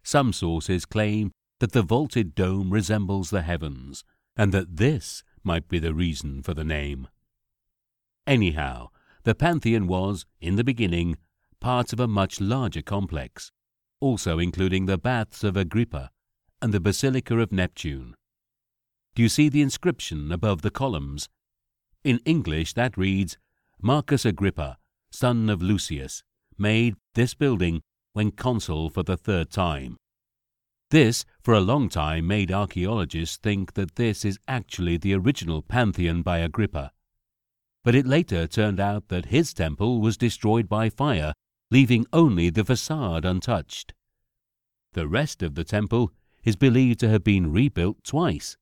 Some 0.03 0.31
sources 0.35 0.85
claim 0.85 1.33
that 1.59 1.73
the 1.73 1.83
vaulted 1.83 2.35
dome 2.35 2.71
resembles 2.71 3.31
the 3.31 3.41
heavens, 3.41 4.05
and 4.37 4.53
that 4.53 4.77
this 4.77 5.25
might 5.43 5.69
be 5.69 5.79
the 5.79 5.95
reason 5.95 6.43
for 6.43 6.53
the 6.53 6.64
name. 6.64 7.09
Anyhow, 8.27 8.89
the 9.25 9.35
Pantheon 9.35 9.87
was, 9.87 10.27
in 10.39 10.57
the 10.57 10.64
beginning, 10.64 11.16
part 11.61 11.95
of 11.95 11.99
a 11.99 12.07
much 12.07 12.39
larger 12.39 12.83
complex, 12.83 13.51
also 14.01 14.39
including 14.39 14.85
the 14.85 14.99
Baths 14.99 15.43
of 15.43 15.57
Agrippa 15.57 16.11
and 16.61 16.75
the 16.75 16.81
Basilica 16.81 17.39
of 17.39 17.53
Neptune. 17.53 18.14
Do 19.14 19.23
you 19.23 19.31
see 19.31 19.49
the 19.49 19.62
inscription 19.62 20.31
above 20.31 20.61
the 20.61 20.71
columns? 20.71 21.31
In 22.05 22.21
English, 22.27 22.75
that 22.75 22.99
reads 22.99 23.39
Marcus 23.81 24.24
Agrippa, 24.24 24.76
son 25.12 25.49
of 25.49 25.62
Lucius, 25.62 26.24
made 26.59 26.97
this 27.14 27.35
building 27.35 27.81
when 28.12 28.33
consul 28.33 28.91
for 28.91 29.05
the 29.05 29.16
third 29.16 29.51
time. 29.51 29.97
This, 30.91 31.24
for 31.43 31.55
a 31.55 31.61
long 31.61 31.89
time, 31.89 32.26
made 32.26 32.51
archaeologists 32.51 33.37
think 33.37 33.74
that 33.74 33.95
this 33.95 34.24
is 34.24 34.41
actually 34.49 34.97
the 34.97 35.14
original 35.14 35.62
Pantheon 35.62 36.22
by 36.22 36.39
Agrippa. 36.39 36.91
But 37.85 37.95
it 37.95 38.05
later 38.05 38.49
turned 38.49 38.81
out 38.81 39.09
that 39.09 39.26
his 39.26 39.55
temple 39.55 40.01
was 40.01 40.16
destroyed 40.16 40.68
by 40.68 40.91
fire, 40.91 41.33
leaving 41.70 42.05
only 42.12 42.51
the 42.51 42.64
facade 42.64 43.24
untouched. 43.24 43.95
The 44.95 45.07
rest 45.07 45.41
of 45.41 45.55
the 45.55 45.64
temple 45.64 46.12
is 46.43 46.57
believed 46.57 46.99
to 47.01 47.09
have 47.09 47.22
been 47.22 47.53
rebuilt 47.53 48.03
twice. 48.03 48.57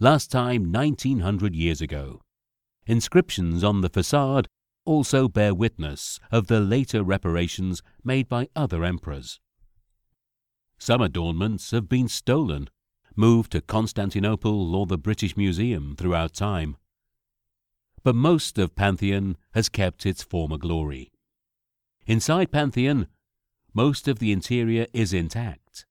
Last 0.00 0.32
time 0.32 0.72
1900 0.72 1.54
years 1.54 1.80
ago. 1.80 2.23
Inscriptions 2.86 3.64
on 3.64 3.80
the 3.80 3.88
facade 3.88 4.46
also 4.84 5.28
bear 5.28 5.54
witness 5.54 6.20
of 6.30 6.46
the 6.48 6.60
later 6.60 7.02
reparations 7.02 7.82
made 8.02 8.28
by 8.28 8.48
other 8.54 8.84
emperors. 8.84 9.40
Some 10.78 11.00
adornments 11.00 11.70
have 11.70 11.88
been 11.88 12.08
stolen, 12.08 12.68
moved 13.16 13.52
to 13.52 13.62
Constantinople 13.62 14.74
or 14.74 14.86
the 14.86 14.98
British 14.98 15.36
Museum 15.36 15.94
throughout 15.96 16.34
time. 16.34 16.76
But 18.02 18.14
most 18.14 18.58
of 18.58 18.74
Pantheon 18.74 19.38
has 19.54 19.70
kept 19.70 20.04
its 20.04 20.22
former 20.22 20.58
glory. 20.58 21.10
Inside 22.06 22.52
Pantheon, 22.52 23.06
most 23.72 24.08
of 24.08 24.18
the 24.18 24.30
interior 24.30 24.86
is 24.92 25.14
intact. 25.14 25.86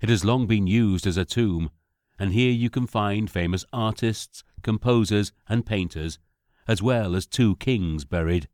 It 0.00 0.10
has 0.10 0.26
long 0.26 0.46
been 0.46 0.66
used 0.66 1.06
as 1.06 1.16
a 1.16 1.24
tomb, 1.24 1.70
and 2.18 2.32
here 2.32 2.52
you 2.52 2.68
can 2.68 2.86
find 2.86 3.30
famous 3.30 3.64
artists, 3.72 4.44
composers, 4.66 5.30
and 5.48 5.64
painters, 5.64 6.18
as 6.66 6.82
well 6.82 7.14
as 7.14 7.24
two 7.24 7.54
kings 7.56 8.04
buried. 8.04 8.48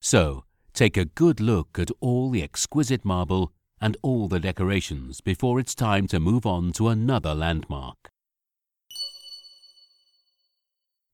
So, 0.00 0.42
take 0.74 0.96
a 0.96 1.04
good 1.04 1.38
look 1.38 1.78
at 1.78 1.92
all 2.00 2.28
the 2.28 2.42
exquisite 2.42 3.04
marble 3.04 3.52
and 3.80 3.96
all 4.02 4.26
the 4.26 4.40
decorations 4.40 5.20
before 5.20 5.60
it's 5.60 5.76
time 5.76 6.08
to 6.08 6.18
move 6.18 6.44
on 6.44 6.72
to 6.72 6.88
another 6.88 7.36
landmark. 7.36 8.10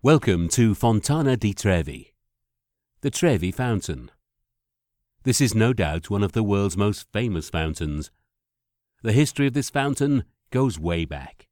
Welcome 0.00 0.48
to 0.56 0.74
Fontana 0.74 1.36
di 1.36 1.52
Trevi, 1.52 2.14
the 3.02 3.10
Trevi 3.10 3.52
Fountain. 3.52 4.10
This 5.24 5.42
is 5.42 5.54
no 5.54 5.74
doubt 5.74 6.08
one 6.08 6.22
of 6.22 6.32
the 6.32 6.42
world's 6.42 6.78
most 6.78 7.06
famous 7.12 7.50
fountains. 7.50 8.10
The 9.02 9.12
history 9.12 9.48
of 9.48 9.52
this 9.52 9.68
fountain 9.68 10.24
goes 10.50 10.78
way 10.78 11.04
back 11.04 11.46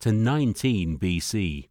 to 0.00 0.12
19 0.12 0.98
BC, 0.98 1.68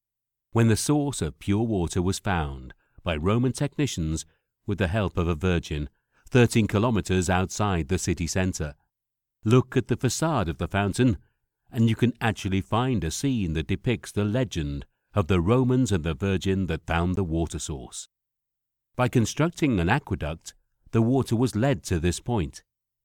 when 0.56 0.70
the 0.70 0.78
source 0.78 1.22
of 1.22 1.38
pure 1.38 1.64
water 1.64 2.02
was 2.02 2.18
found 2.18 2.74
by 3.04 3.14
Roman 3.14 3.52
technicians 3.52 4.26
with 4.66 4.78
the 4.78 4.88
help 4.88 5.18
of 5.18 5.28
a 5.28 5.36
virgin 5.36 5.90
13 6.30 6.66
kilometers 6.66 7.30
outside 7.30 7.90
the 7.90 7.98
city 7.98 8.26
center. 8.26 8.74
Look 9.44 9.76
at 9.76 9.90
the 9.90 9.98
facade 9.98 10.48
of 10.48 10.58
the 10.58 10.70
fountain, 10.70 11.18
and 11.70 11.90
you 11.90 11.96
can 11.98 12.14
actually 12.22 12.62
find 12.62 13.04
a 13.04 13.12
scene 13.12 13.52
that 13.52 13.68
depicts 13.68 14.14
the 14.14 14.24
legend 14.24 14.86
of 15.14 15.28
the 15.28 15.42
Romans 15.42 15.92
and 15.92 16.06
the 16.06 16.14
Virgin 16.14 16.68
that 16.68 16.88
found 16.88 17.18
the 17.18 17.26
water 17.26 17.60
source. 17.60 18.08
By 18.96 19.10
constructing 19.10 19.78
an 19.82 19.90
aqueduct, 19.90 20.54
the 20.92 21.02
water 21.02 21.36
was 21.36 21.58
led 21.58 21.84
to 21.84 22.00
this 22.00 22.22
point, 22.22 22.64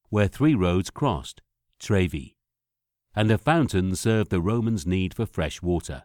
where 0.08 0.28
three 0.28 0.54
roads 0.54 0.88
crossed, 0.88 1.42
Trevi, 1.80 2.36
and 3.12 3.28
a 3.28 3.38
fountain 3.38 3.96
served 3.96 4.30
the 4.30 4.40
Romans' 4.40 4.86
need 4.86 5.14
for 5.14 5.26
fresh 5.26 5.60
water. 5.60 6.04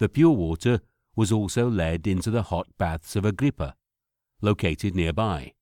The 0.00 0.08
pure 0.08 0.30
water 0.30 0.80
was 1.14 1.30
also 1.30 1.68
led 1.68 2.06
into 2.06 2.30
the 2.30 2.44
hot 2.44 2.66
baths 2.78 3.16
of 3.16 3.26
Agrippa, 3.26 3.76
located 4.40 4.94
nearby. 4.94 5.52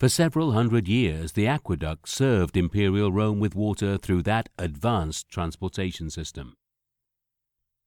For 0.00 0.08
several 0.08 0.50
hundred 0.50 0.88
years, 0.88 1.32
the 1.32 1.46
aqueduct 1.46 2.08
served 2.08 2.56
Imperial 2.56 3.12
Rome 3.12 3.38
with 3.38 3.54
water 3.54 3.96
through 3.96 4.22
that 4.22 4.48
advanced 4.58 5.28
transportation 5.28 6.10
system. 6.10 6.56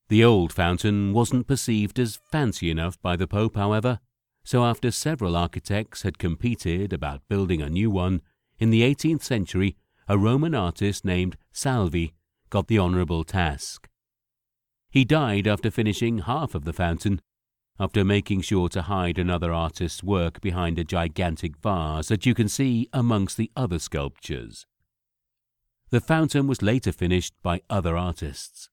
The 0.08 0.24
old 0.24 0.50
fountain 0.50 1.12
wasn't 1.12 1.46
perceived 1.46 1.98
as 1.98 2.20
fancy 2.30 2.70
enough 2.70 3.00
by 3.02 3.16
the 3.16 3.28
Pope, 3.28 3.56
however, 3.56 4.00
so 4.44 4.64
after 4.64 4.90
several 4.90 5.36
architects 5.36 6.02
had 6.02 6.18
competed 6.18 6.94
about 6.94 7.28
building 7.28 7.60
a 7.60 7.68
new 7.68 7.90
one, 7.90 8.22
in 8.58 8.70
the 8.70 8.82
18th 8.82 9.22
century 9.22 9.76
a 10.08 10.16
Roman 10.16 10.54
artist 10.54 11.04
named 11.04 11.36
Salvi 11.52 12.14
got 12.48 12.68
the 12.68 12.78
honourable 12.78 13.24
task. 13.24 13.88
He 14.92 15.06
died 15.06 15.46
after 15.46 15.70
finishing 15.70 16.18
half 16.18 16.54
of 16.54 16.64
the 16.64 16.72
fountain, 16.74 17.22
after 17.80 18.04
making 18.04 18.42
sure 18.42 18.68
to 18.68 18.82
hide 18.82 19.18
another 19.18 19.50
artist's 19.50 20.02
work 20.02 20.42
behind 20.42 20.78
a 20.78 20.84
gigantic 20.84 21.56
vase 21.56 22.08
that 22.08 22.26
you 22.26 22.34
can 22.34 22.46
see 22.46 22.90
amongst 22.92 23.38
the 23.38 23.50
other 23.56 23.78
sculptures. 23.78 24.66
The 25.88 26.02
fountain 26.02 26.46
was 26.46 26.60
later 26.60 26.92
finished 26.92 27.32
by 27.42 27.62
other 27.70 27.96
artists. 27.96 28.68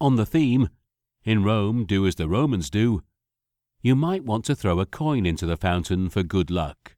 On 0.00 0.16
the 0.16 0.24
theme, 0.24 0.70
In 1.24 1.44
Rome, 1.44 1.84
do 1.84 2.06
as 2.06 2.14
the 2.14 2.28
Romans 2.28 2.70
do, 2.70 3.02
you 3.82 3.94
might 3.94 4.24
want 4.24 4.46
to 4.46 4.56
throw 4.56 4.80
a 4.80 4.86
coin 4.86 5.26
into 5.26 5.44
the 5.44 5.58
fountain 5.58 6.08
for 6.08 6.22
good 6.22 6.50
luck. 6.50 6.96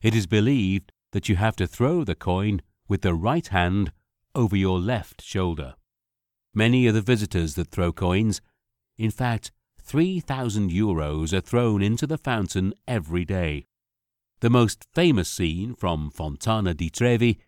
It 0.00 0.14
is 0.14 0.26
believed 0.26 0.90
that 1.12 1.28
you 1.28 1.36
have 1.36 1.56
to 1.56 1.66
throw 1.66 2.02
the 2.02 2.14
coin 2.14 2.62
with 2.88 3.02
the 3.02 3.14
right 3.14 3.46
hand 3.48 3.92
over 4.34 4.56
your 4.56 4.80
left 4.80 5.20
shoulder. 5.20 5.74
Many 6.56 6.86
are 6.86 6.92
the 6.92 7.02
visitors 7.02 7.54
that 7.56 7.70
throw 7.70 7.92
coins. 7.92 8.40
In 8.96 9.10
fact, 9.10 9.52
3,000 9.82 10.70
euros 10.70 11.34
are 11.34 11.42
thrown 11.42 11.82
into 11.82 12.06
the 12.06 12.16
fountain 12.16 12.72
every 12.88 13.26
day. 13.26 13.66
The 14.40 14.48
most 14.48 14.86
famous 14.94 15.28
scene 15.28 15.74
from 15.74 16.10
Fontana 16.10 16.72
di 16.72 16.88
Trevi 16.88 17.38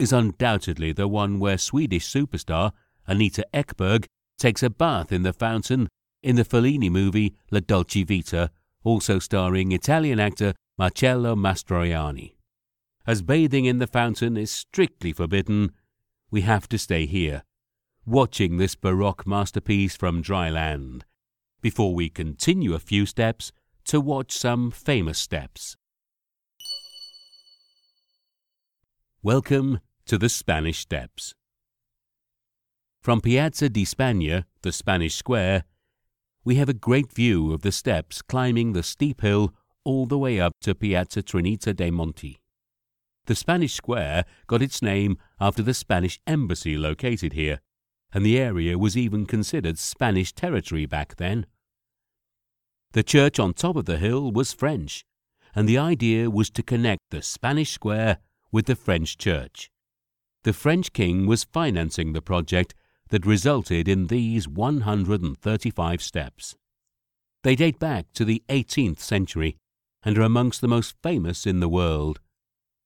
is 0.00 0.12
undoubtedly 0.12 0.90
the 0.92 1.06
one 1.06 1.38
where 1.38 1.58
Swedish 1.58 2.12
superstar 2.12 2.72
Anita 3.06 3.46
Ekberg 3.54 4.06
takes 4.36 4.64
a 4.64 4.68
bath 4.68 5.12
in 5.12 5.22
the 5.22 5.32
fountain 5.32 5.88
in 6.24 6.34
the 6.34 6.44
Fellini 6.44 6.90
movie 6.90 7.36
La 7.52 7.60
Dolce 7.60 8.02
Vita, 8.02 8.50
also 8.82 9.20
starring 9.20 9.70
Italian 9.70 10.18
actor 10.18 10.54
Marcello 10.76 11.36
Mastroianni. 11.36 12.34
As 13.06 13.22
bathing 13.22 13.64
in 13.64 13.78
the 13.78 13.86
fountain 13.86 14.36
is 14.36 14.50
strictly 14.50 15.12
forbidden, 15.12 15.70
we 16.32 16.40
have 16.40 16.68
to 16.70 16.78
stay 16.78 17.06
here, 17.06 17.44
watching 18.08 18.56
this 18.56 18.76
Baroque 18.76 19.26
masterpiece 19.26 19.96
from 19.96 20.22
dry 20.22 20.48
land, 20.48 21.04
before 21.60 21.92
we 21.92 22.08
continue 22.08 22.72
a 22.72 22.78
few 22.78 23.04
steps 23.04 23.50
to 23.84 24.00
watch 24.00 24.30
some 24.30 24.70
famous 24.70 25.18
steps. 25.18 25.76
Welcome 29.24 29.80
to 30.06 30.18
the 30.18 30.28
Spanish 30.28 30.78
Steps. 30.78 31.34
From 33.02 33.20
Piazza 33.20 33.68
di 33.68 33.84
Spagna, 33.84 34.44
the 34.62 34.70
Spanish 34.70 35.16
Square, 35.16 35.64
we 36.44 36.54
have 36.54 36.68
a 36.68 36.74
great 36.74 37.12
view 37.12 37.52
of 37.52 37.62
the 37.62 37.72
steps 37.72 38.22
climbing 38.22 38.72
the 38.72 38.84
steep 38.84 39.22
hill 39.22 39.52
all 39.82 40.06
the 40.06 40.18
way 40.18 40.38
up 40.38 40.52
to 40.60 40.76
Piazza 40.76 41.24
Trinita 41.24 41.74
dei 41.74 41.90
Monti. 41.90 42.38
The 43.24 43.34
Spanish 43.34 43.74
Square 43.74 44.26
got 44.46 44.62
its 44.62 44.80
name 44.80 45.18
after 45.40 45.60
the 45.60 45.74
Spanish 45.74 46.20
embassy 46.28 46.78
located 46.78 47.32
here, 47.32 47.58
and 48.16 48.24
the 48.24 48.38
area 48.38 48.78
was 48.78 48.96
even 48.96 49.26
considered 49.26 49.76
Spanish 49.76 50.32
territory 50.32 50.86
back 50.86 51.16
then. 51.16 51.44
The 52.92 53.02
church 53.02 53.38
on 53.38 53.52
top 53.52 53.76
of 53.76 53.84
the 53.84 53.98
hill 53.98 54.32
was 54.32 54.54
French, 54.54 55.04
and 55.54 55.68
the 55.68 55.76
idea 55.76 56.30
was 56.30 56.48
to 56.52 56.62
connect 56.62 57.02
the 57.10 57.20
Spanish 57.20 57.72
square 57.72 58.16
with 58.50 58.64
the 58.64 58.74
French 58.74 59.18
church. 59.18 59.68
The 60.44 60.54
French 60.54 60.94
king 60.94 61.26
was 61.26 61.44
financing 61.44 62.14
the 62.14 62.22
project 62.22 62.74
that 63.10 63.26
resulted 63.26 63.86
in 63.86 64.06
these 64.06 64.48
135 64.48 66.02
steps. 66.02 66.56
They 67.42 67.54
date 67.54 67.78
back 67.78 68.06
to 68.14 68.24
the 68.24 68.42
18th 68.48 69.00
century 69.00 69.58
and 70.02 70.16
are 70.16 70.22
amongst 70.22 70.62
the 70.62 70.68
most 70.68 70.94
famous 71.02 71.44
in 71.44 71.60
the 71.60 71.68
world. 71.68 72.20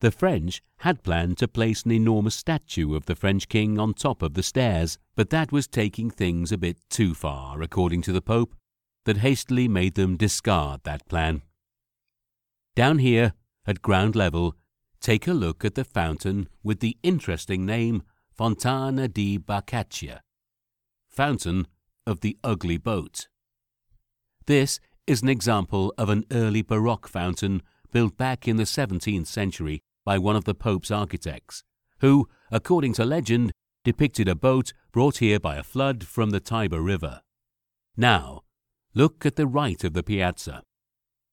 The 0.01 0.11
French 0.11 0.63
had 0.79 1.03
planned 1.03 1.37
to 1.39 1.49
place 1.49 1.83
an 1.83 1.91
enormous 1.91 2.35
statue 2.35 2.95
of 2.95 3.05
the 3.05 3.15
French 3.15 3.49
king 3.49 3.79
on 3.79 3.93
top 3.93 4.23
of 4.23 4.33
the 4.33 4.43
stairs, 4.43 4.99
but 5.15 5.29
that 5.29 5.53
was 5.53 5.69
taking 5.69 6.11
things 6.11 6.51
a 6.51 6.59
bit 6.59 6.79
too 6.89 7.15
far, 7.15 7.61
according 7.61 8.01
to 8.03 8.13
the 8.13 8.23
Pope, 8.23 8.55
that 9.05 9.19
hastily 9.19 9.69
made 9.69 9.97
them 9.97 10.17
discard 10.17 10.81
that 10.85 11.07
plan. 11.07 11.43
Down 12.75 12.99
here, 12.99 13.35
at 13.67 13.83
ground 13.83 14.17
level, 14.17 14.57
take 15.01 15.27
a 15.27 15.35
look 15.35 15.67
at 15.67 15.75
the 15.75 15.85
fountain 15.85 16.49
with 16.63 16.81
the 16.81 16.97
interesting 17.03 17.67
name 17.67 18.03
Fontana 18.33 19.07
di 19.07 19.39
Barcaccia, 19.39 20.21
Fountain 21.11 21.67
of 22.07 22.21
the 22.21 22.39
Ugly 22.43 22.79
Boat. 22.79 23.29
This 24.47 24.81
is 25.07 25.21
an 25.21 25.29
example 25.29 25.93
of 25.99 26.09
an 26.09 26.25
early 26.31 26.63
Baroque 26.63 27.07
fountain 27.07 27.61
built 27.93 28.17
back 28.17 28.49
in 28.49 28.57
the 28.57 28.65
17th 28.65 29.27
century 29.27 29.83
by 30.05 30.19
one 30.19 30.37
of 30.37 30.45
the 30.45 30.55
Pope's 30.55 30.91
architects, 30.91 31.63
who, 32.01 32.29
according 32.51 32.95
to 32.95 33.05
legend, 33.05 33.53
depicted 33.85 34.29
a 34.29 34.35
boat 34.35 34.73
brought 34.93 35.19
here 35.19 35.41
by 35.41 35.57
a 35.57 35.63
flood 35.63 36.05
from 36.05 36.31
the 36.31 36.41
Tiber 36.41 36.81
River. 36.81 37.21
Now, 37.97 38.43
look 38.95 39.25
at 39.25 39.37
the 39.37 39.47
right 39.47 39.83
of 39.85 39.93
the 39.93 40.03
piazza. 40.03 40.63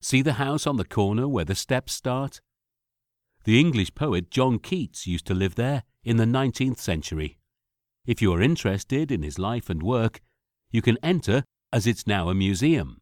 See 0.01 0.21
the 0.21 0.33
house 0.33 0.67
on 0.67 0.77
the 0.77 0.85
corner 0.85 1.27
where 1.27 1.45
the 1.45 1.55
steps 1.55 1.93
start? 1.93 2.41
The 3.45 3.59
English 3.59 3.95
poet 3.95 4.29
John 4.29 4.59
Keats 4.59 5.07
used 5.07 5.25
to 5.27 5.33
live 5.33 5.55
there 5.55 5.83
in 6.03 6.17
the 6.17 6.25
19th 6.25 6.79
century. 6.79 7.39
If 8.05 8.21
you 8.21 8.33
are 8.33 8.41
interested 8.41 9.11
in 9.11 9.23
his 9.23 9.39
life 9.39 9.69
and 9.69 9.81
work, 9.81 10.21
you 10.71 10.81
can 10.81 10.97
enter 11.01 11.43
as 11.73 11.87
it's 11.87 12.07
now 12.07 12.29
a 12.29 12.35
museum. 12.35 12.99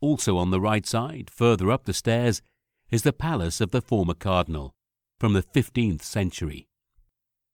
Also 0.00 0.36
on 0.36 0.50
the 0.50 0.60
right 0.60 0.86
side, 0.86 1.30
further 1.30 1.70
up 1.70 1.84
the 1.84 1.94
stairs, 1.94 2.42
is 2.90 3.02
the 3.02 3.12
palace 3.12 3.60
of 3.60 3.70
the 3.70 3.82
former 3.82 4.14
cardinal 4.14 4.74
from 5.18 5.32
the 5.32 5.42
15th 5.42 6.02
century. 6.02 6.68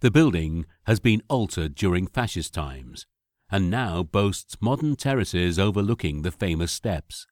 The 0.00 0.10
building 0.10 0.66
has 0.86 1.00
been 1.00 1.22
altered 1.28 1.74
during 1.74 2.06
fascist 2.06 2.52
times 2.52 3.06
and 3.50 3.70
now 3.70 4.02
boasts 4.02 4.56
modern 4.60 4.96
terraces 4.96 5.58
overlooking 5.58 6.22
the 6.22 6.32
famous 6.32 6.72
steps. 6.72 7.26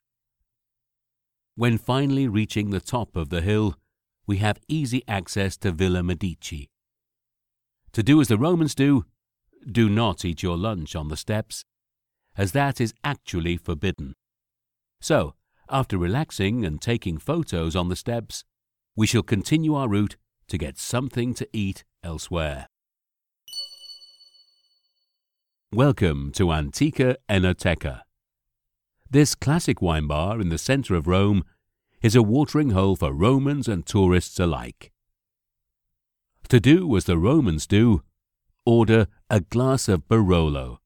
When 1.57 1.79
finally 1.79 2.29
reaching 2.29 2.71
the 2.71 2.81
top 2.81 3.17
of 3.17 3.31
the 3.31 3.41
hill, 3.41 3.77
we 4.27 4.37
have 4.37 4.59
easy 4.69 5.03
access 5.09 5.57
to 5.59 5.73
Villa 5.73 6.03
Medici. 6.03 6.71
To 7.93 8.03
do 8.03 8.21
as 8.21 8.29
the 8.29 8.39
Romans 8.39 8.75
do, 8.75 9.07
do 9.71 9.89
not 9.89 10.25
eat 10.25 10.43
your 10.43 10.57
lunch 10.57 10.95
on 10.95 11.09
the 11.09 11.17
steps, 11.17 11.65
as 12.37 12.53
that 12.53 12.81
is 12.81 12.95
actually 13.03 13.57
forbidden. 13.57 14.15
So, 15.01 15.35
after 15.71 15.97
relaxing 15.97 16.65
and 16.65 16.81
taking 16.81 17.19
photos 17.19 17.77
on 17.77 17.89
the 17.89 17.97
steps, 17.97 18.45
we 18.97 19.07
shall 19.07 19.23
continue 19.23 19.75
our 19.75 19.89
route 19.89 20.17
to 20.49 20.59
get 20.59 20.79
something 20.79 21.33
to 21.35 21.49
eat 21.53 21.85
elsewhere. 22.03 22.67
Welcome 25.73 26.33
to 26.33 26.51
Antica 26.53 27.17
Enoteca. 27.29 28.01
This 29.09 29.37
classic 29.37 29.81
wine 29.81 30.09
bar 30.09 30.41
in 30.41 30.49
the 30.49 30.59
centre 30.59 30.97
of 30.97 31.07
Rome 31.07 31.45
is 32.03 32.17
a 32.17 32.23
watering 32.23 32.71
hole 32.71 32.97
for 32.97 33.13
Romans 33.13 33.69
and 33.69 33.87
tourists 33.87 34.41
alike. 34.41 34.91
To 36.49 36.59
do 36.59 36.97
as 36.97 37.05
the 37.05 37.19
Romans 37.19 37.69
do, 37.69 38.03
order 38.67 39.07
a 39.29 39.41
glass 39.41 39.89
of 39.89 40.09
Barolo 40.09 40.79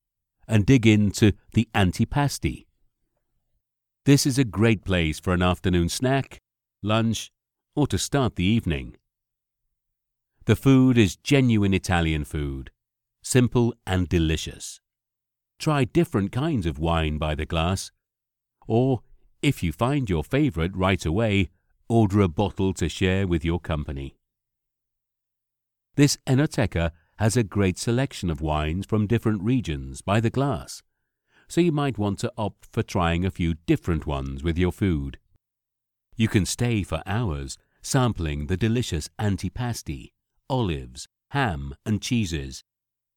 and 0.46 0.66
dig 0.66 0.86
into 0.86 1.32
the 1.54 1.68
antipasti. 1.74 2.66
This 4.06 4.26
is 4.26 4.38
a 4.38 4.44
great 4.44 4.84
place 4.84 5.18
for 5.18 5.32
an 5.32 5.40
afternoon 5.40 5.88
snack, 5.88 6.42
lunch, 6.82 7.32
or 7.74 7.86
to 7.86 7.96
start 7.96 8.36
the 8.36 8.44
evening. 8.44 8.96
The 10.44 10.56
food 10.56 10.98
is 10.98 11.16
genuine 11.16 11.72
Italian 11.72 12.26
food, 12.26 12.70
simple 13.22 13.72
and 13.86 14.06
delicious. 14.06 14.78
Try 15.58 15.84
different 15.84 16.32
kinds 16.32 16.66
of 16.66 16.78
wine 16.78 17.16
by 17.16 17.34
the 17.34 17.46
glass, 17.46 17.92
or 18.68 19.00
if 19.40 19.62
you 19.62 19.72
find 19.72 20.10
your 20.10 20.22
favorite 20.22 20.76
right 20.76 21.06
away, 21.06 21.48
order 21.88 22.20
a 22.20 22.28
bottle 22.28 22.74
to 22.74 22.90
share 22.90 23.26
with 23.26 23.42
your 23.42 23.58
company. 23.58 24.18
This 25.94 26.18
Enoteca 26.26 26.90
has 27.20 27.38
a 27.38 27.42
great 27.42 27.78
selection 27.78 28.28
of 28.28 28.42
wines 28.42 28.84
from 28.84 29.06
different 29.06 29.42
regions 29.42 30.02
by 30.02 30.20
the 30.20 30.28
glass 30.28 30.82
so 31.48 31.60
you 31.60 31.72
might 31.72 31.98
want 31.98 32.18
to 32.20 32.32
opt 32.36 32.66
for 32.72 32.82
trying 32.82 33.24
a 33.24 33.30
few 33.30 33.54
different 33.66 34.06
ones 34.06 34.42
with 34.42 34.58
your 34.58 34.72
food. 34.72 35.18
You 36.16 36.28
can 36.28 36.46
stay 36.46 36.82
for 36.82 37.02
hours 37.06 37.58
sampling 37.82 38.46
the 38.46 38.56
delicious 38.56 39.10
antipasti, 39.18 40.12
olives, 40.48 41.06
ham, 41.30 41.74
and 41.84 42.00
cheeses, 42.00 42.64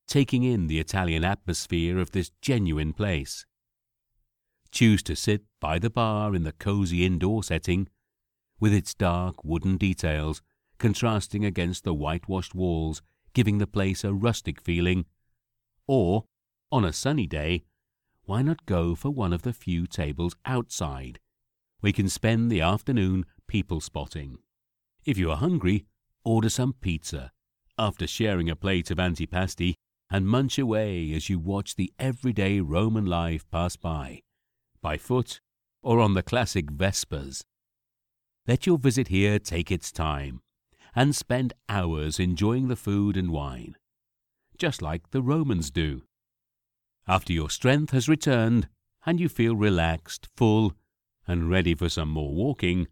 taking 0.08 0.44
in 0.44 0.68
the 0.68 0.80
Italian 0.80 1.24
atmosphere 1.24 1.98
of 1.98 2.12
this 2.12 2.32
genuine 2.42 2.94
place. 2.94 3.46
Choose 4.72 5.02
to 5.04 5.16
sit 5.16 5.44
by 5.62 5.80
the 5.80 5.90
bar 5.90 6.36
in 6.36 6.44
the 6.44 6.52
cozy 6.52 7.06
indoor 7.06 7.44
setting, 7.44 7.88
with 8.60 8.74
its 8.74 8.94
dark 8.94 9.44
wooden 9.44 9.78
details 9.78 10.42
contrasting 10.78 11.46
against 11.46 11.84
the 11.84 11.94
whitewashed 11.94 12.54
walls, 12.54 13.02
giving 13.34 13.58
the 13.58 13.68
place 13.68 14.04
a 14.04 14.14
rustic 14.14 14.62
feeling, 14.62 15.06
or, 15.88 16.26
on 16.72 16.84
a 16.84 16.94
sunny 16.94 17.26
day, 17.26 17.64
why 18.28 18.42
not 18.42 18.66
go 18.66 18.94
for 18.94 19.10
one 19.10 19.32
of 19.32 19.44
the 19.44 19.54
few 19.54 19.88
tables 19.88 20.36
outside? 20.46 21.18
We 21.82 21.94
can 21.94 22.10
spend 22.10 22.52
the 22.52 22.60
afternoon 22.60 23.26
people 23.48 23.80
spotting. 23.80 24.40
If 25.06 25.18
you 25.18 25.32
are 25.32 25.38
hungry, 25.38 25.86
order 26.26 26.50
some 26.50 26.74
pizza 26.74 27.32
after 27.80 28.06
sharing 28.06 28.50
a 28.50 28.56
plate 28.56 28.92
of 28.92 28.98
antipasti 28.98 29.76
and 30.10 30.28
munch 30.28 30.60
away 30.60 31.14
as 31.14 31.30
you 31.30 31.40
watch 31.40 31.76
the 31.76 31.94
everyday 31.98 32.60
Roman 32.60 33.06
life 33.06 33.50
pass 33.50 33.78
by, 33.78 34.24
by 34.82 34.98
foot 34.98 35.40
or 35.82 36.02
on 36.02 36.14
the 36.14 36.24
classic 36.24 36.66
Vespas. 36.70 37.44
Let 38.46 38.66
your 38.66 38.78
visit 38.78 39.08
here 39.08 39.40
take 39.40 39.72
its 39.72 39.90
time 39.90 40.42
and 40.94 41.16
spend 41.16 41.54
hours 41.70 42.20
enjoying 42.20 42.68
the 42.68 42.76
food 42.76 43.16
and 43.16 43.32
wine, 43.32 43.78
just 44.58 44.82
like 44.82 45.12
the 45.12 45.22
Romans 45.22 45.72
do. 45.72 46.02
After 47.10 47.32
your 47.32 47.50
strength 47.50 47.92
has 47.92 48.10
returned 48.10 48.68
and 49.06 49.18
you 49.18 49.30
feel 49.30 49.56
relaxed, 49.56 50.28
full, 50.36 50.74
and 51.26 51.50
ready 51.50 51.74
for 51.74 51.88
some 51.88 52.10
more 52.10 52.34
walking, 52.34 52.88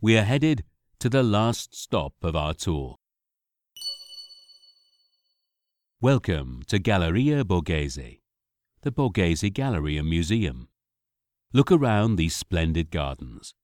we 0.00 0.16
are 0.16 0.22
headed 0.22 0.62
to 1.00 1.08
the 1.08 1.24
last 1.24 1.74
stop 1.74 2.14
of 2.22 2.36
our 2.36 2.54
tour. 2.54 2.98
Welcome 6.00 6.62
to 6.68 6.78
Galleria 6.78 7.42
Borghese, 7.42 8.20
the 8.82 8.92
Borghese 8.92 9.52
Gallery 9.52 9.96
and 9.96 10.08
Museum. 10.08 10.68
Look 11.52 11.72
around 11.72 12.14
these 12.14 12.36
splendid 12.36 12.92
gardens. 12.92 13.54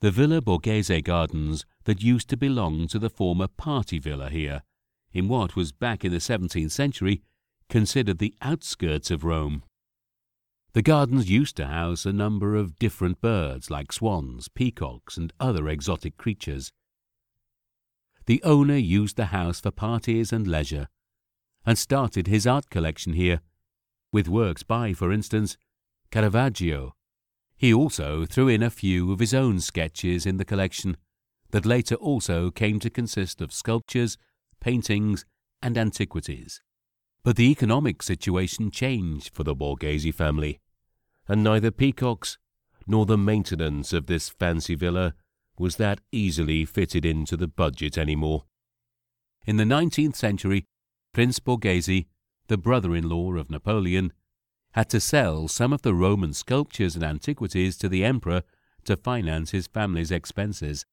The 0.00 0.10
Villa 0.10 0.40
Borghese 0.40 1.04
Gardens 1.04 1.66
that 1.84 2.02
used 2.02 2.30
to 2.30 2.38
belong 2.38 2.88
to 2.88 2.98
the 2.98 3.10
former 3.10 3.48
party 3.48 3.98
villa 3.98 4.30
here, 4.30 4.62
in 5.12 5.28
what 5.28 5.56
was 5.56 5.72
back 5.72 6.06
in 6.06 6.12
the 6.12 6.18
17th 6.18 6.70
century 6.70 7.20
considered 7.70 8.18
the 8.18 8.34
outskirts 8.42 9.10
of 9.10 9.24
Rome. 9.24 9.62
The 10.72 10.82
gardens 10.82 11.30
used 11.30 11.56
to 11.56 11.66
house 11.66 12.04
a 12.04 12.12
number 12.12 12.54
of 12.54 12.78
different 12.78 13.20
birds 13.20 13.70
like 13.70 13.92
swans, 13.92 14.48
peacocks, 14.48 15.16
and 15.16 15.32
other 15.40 15.68
exotic 15.68 16.16
creatures. 16.16 16.70
The 18.26 18.42
owner 18.42 18.76
used 18.76 19.16
the 19.16 19.26
house 19.26 19.60
for 19.60 19.70
parties 19.70 20.32
and 20.32 20.46
leisure, 20.46 20.88
and 21.64 21.78
started 21.78 22.26
his 22.26 22.46
art 22.46 22.70
collection 22.70 23.14
here, 23.14 23.40
with 24.12 24.28
works 24.28 24.62
by, 24.62 24.92
for 24.92 25.12
instance, 25.12 25.56
Caravaggio. 26.10 26.92
He 27.56 27.72
also 27.72 28.26
threw 28.26 28.48
in 28.48 28.62
a 28.62 28.70
few 28.70 29.12
of 29.12 29.18
his 29.18 29.34
own 29.34 29.60
sketches 29.60 30.26
in 30.26 30.36
the 30.36 30.44
collection 30.44 30.96
that 31.50 31.66
later 31.66 31.94
also 31.96 32.50
came 32.50 32.78
to 32.80 32.90
consist 32.90 33.40
of 33.40 33.52
sculptures, 33.52 34.16
paintings, 34.60 35.24
and 35.62 35.76
antiquities. 35.76 36.62
But 37.22 37.36
the 37.36 37.50
economic 37.50 38.02
situation 38.02 38.70
changed 38.70 39.34
for 39.34 39.44
the 39.44 39.54
Borghese 39.54 40.14
family, 40.14 40.60
and 41.28 41.44
neither 41.44 41.70
peacocks 41.70 42.38
nor 42.86 43.04
the 43.04 43.18
maintenance 43.18 43.92
of 43.92 44.06
this 44.06 44.28
fancy 44.30 44.74
villa 44.74 45.14
was 45.58 45.76
that 45.76 46.00
easily 46.10 46.64
fitted 46.64 47.04
into 47.04 47.36
the 47.36 47.46
budget 47.46 47.98
anymore. 47.98 48.44
In 49.46 49.58
the 49.58 49.64
19th 49.64 50.16
century, 50.16 50.64
Prince 51.12 51.38
Borghese, 51.38 52.06
the 52.48 52.56
brother-in-law 52.56 53.34
of 53.34 53.50
Napoleon, 53.50 54.12
had 54.72 54.88
to 54.90 55.00
sell 55.00 55.48
some 55.48 55.72
of 55.72 55.82
the 55.82 55.94
Roman 55.94 56.32
sculptures 56.32 56.94
and 56.94 57.04
antiquities 57.04 57.76
to 57.78 57.88
the 57.88 58.04
emperor 58.04 58.42
to 58.84 58.96
finance 58.96 59.50
his 59.50 59.66
family's 59.66 60.10
expenses. 60.10 60.86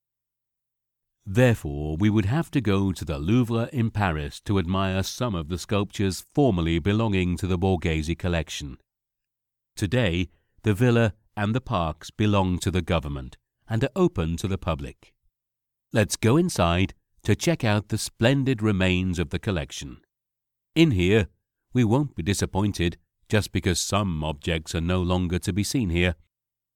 Therefore, 1.29 1.97
we 1.97 2.09
would 2.09 2.23
have 2.23 2.49
to 2.51 2.61
go 2.61 2.93
to 2.93 3.03
the 3.03 3.19
Louvre 3.19 3.69
in 3.73 3.91
Paris 3.91 4.39
to 4.45 4.57
admire 4.57 5.03
some 5.03 5.35
of 5.35 5.49
the 5.49 5.57
sculptures 5.57 6.25
formerly 6.33 6.79
belonging 6.79 7.35
to 7.35 7.47
the 7.47 7.59
Borghese 7.59 8.17
collection. 8.17 8.77
Today, 9.75 10.29
the 10.63 10.73
villa 10.73 11.15
and 11.35 11.53
the 11.53 11.59
parks 11.59 12.11
belong 12.11 12.59
to 12.59 12.71
the 12.71 12.81
government 12.81 13.35
and 13.67 13.83
are 13.83 13.89
open 13.93 14.37
to 14.37 14.47
the 14.47 14.57
public. 14.57 15.13
Let's 15.91 16.15
go 16.15 16.37
inside 16.37 16.93
to 17.23 17.35
check 17.35 17.65
out 17.65 17.89
the 17.89 17.97
splendid 17.97 18.61
remains 18.61 19.19
of 19.19 19.31
the 19.31 19.39
collection. 19.39 19.97
In 20.75 20.91
here, 20.91 21.27
we 21.73 21.83
won't 21.83 22.15
be 22.15 22.23
disappointed 22.23 22.95
just 23.27 23.51
because 23.51 23.79
some 23.79 24.23
objects 24.23 24.73
are 24.73 24.79
no 24.79 25.01
longer 25.01 25.39
to 25.39 25.51
be 25.51 25.65
seen 25.65 25.89
here. 25.89 26.15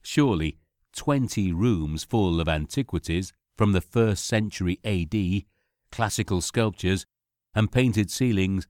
Surely, 0.03 0.57
20 0.93 1.53
rooms 1.53 2.03
full 2.03 2.41
of 2.41 2.49
antiquities 2.49 3.31
from 3.57 3.71
the 3.71 3.81
first 3.81 4.25
century 4.25 4.79
AD, 4.83 5.43
classical 5.91 6.41
sculptures, 6.41 7.05
and 7.53 7.71
painted 7.71 8.09
ceilings 8.09 8.67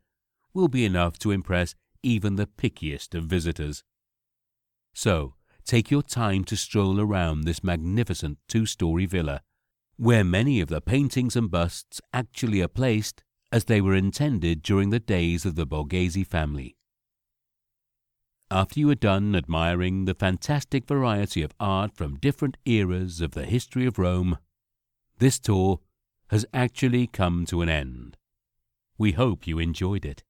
will 0.53 0.67
be 0.67 0.85
enough 0.85 1.17
to 1.19 1.31
impress 1.31 1.75
even 2.03 2.35
the 2.35 2.47
pickiest 2.47 3.15
of 3.15 3.25
visitors. 3.25 3.83
So, 4.93 5.35
take 5.65 5.91
your 5.91 6.01
time 6.01 6.43
to 6.45 6.57
stroll 6.57 6.99
around 6.99 7.41
this 7.41 7.63
magnificent 7.63 8.39
two 8.47 8.65
story 8.65 9.05
villa, 9.05 9.41
where 9.97 10.23
many 10.23 10.59
of 10.59 10.69
the 10.69 10.81
paintings 10.81 11.35
and 11.35 11.49
busts 11.49 12.01
actually 12.13 12.61
are 12.61 12.67
placed 12.67 13.23
as 13.51 13.65
they 13.65 13.81
were 13.81 13.95
intended 13.95 14.61
during 14.61 14.89
the 14.89 14.99
days 14.99 15.45
of 15.45 15.55
the 15.55 15.67
Borghese 15.67 16.25
family. 16.25 16.75
After 18.49 18.79
you 18.79 18.89
are 18.89 18.95
done 18.95 19.35
admiring 19.35 20.05
the 20.05 20.13
fantastic 20.13 20.85
variety 20.85 21.41
of 21.41 21.53
art 21.59 21.95
from 21.95 22.17
different 22.17 22.57
eras 22.65 23.21
of 23.21 23.31
the 23.31 23.45
history 23.45 23.85
of 23.85 23.97
Rome, 23.97 24.37
this 25.21 25.37
tour 25.39 25.79
has 26.29 26.47
actually 26.51 27.05
come 27.05 27.45
to 27.45 27.61
an 27.61 27.69
end. 27.69 28.17
We 28.97 29.11
hope 29.11 29.45
you 29.45 29.59
enjoyed 29.59 30.03
it. 30.03 30.23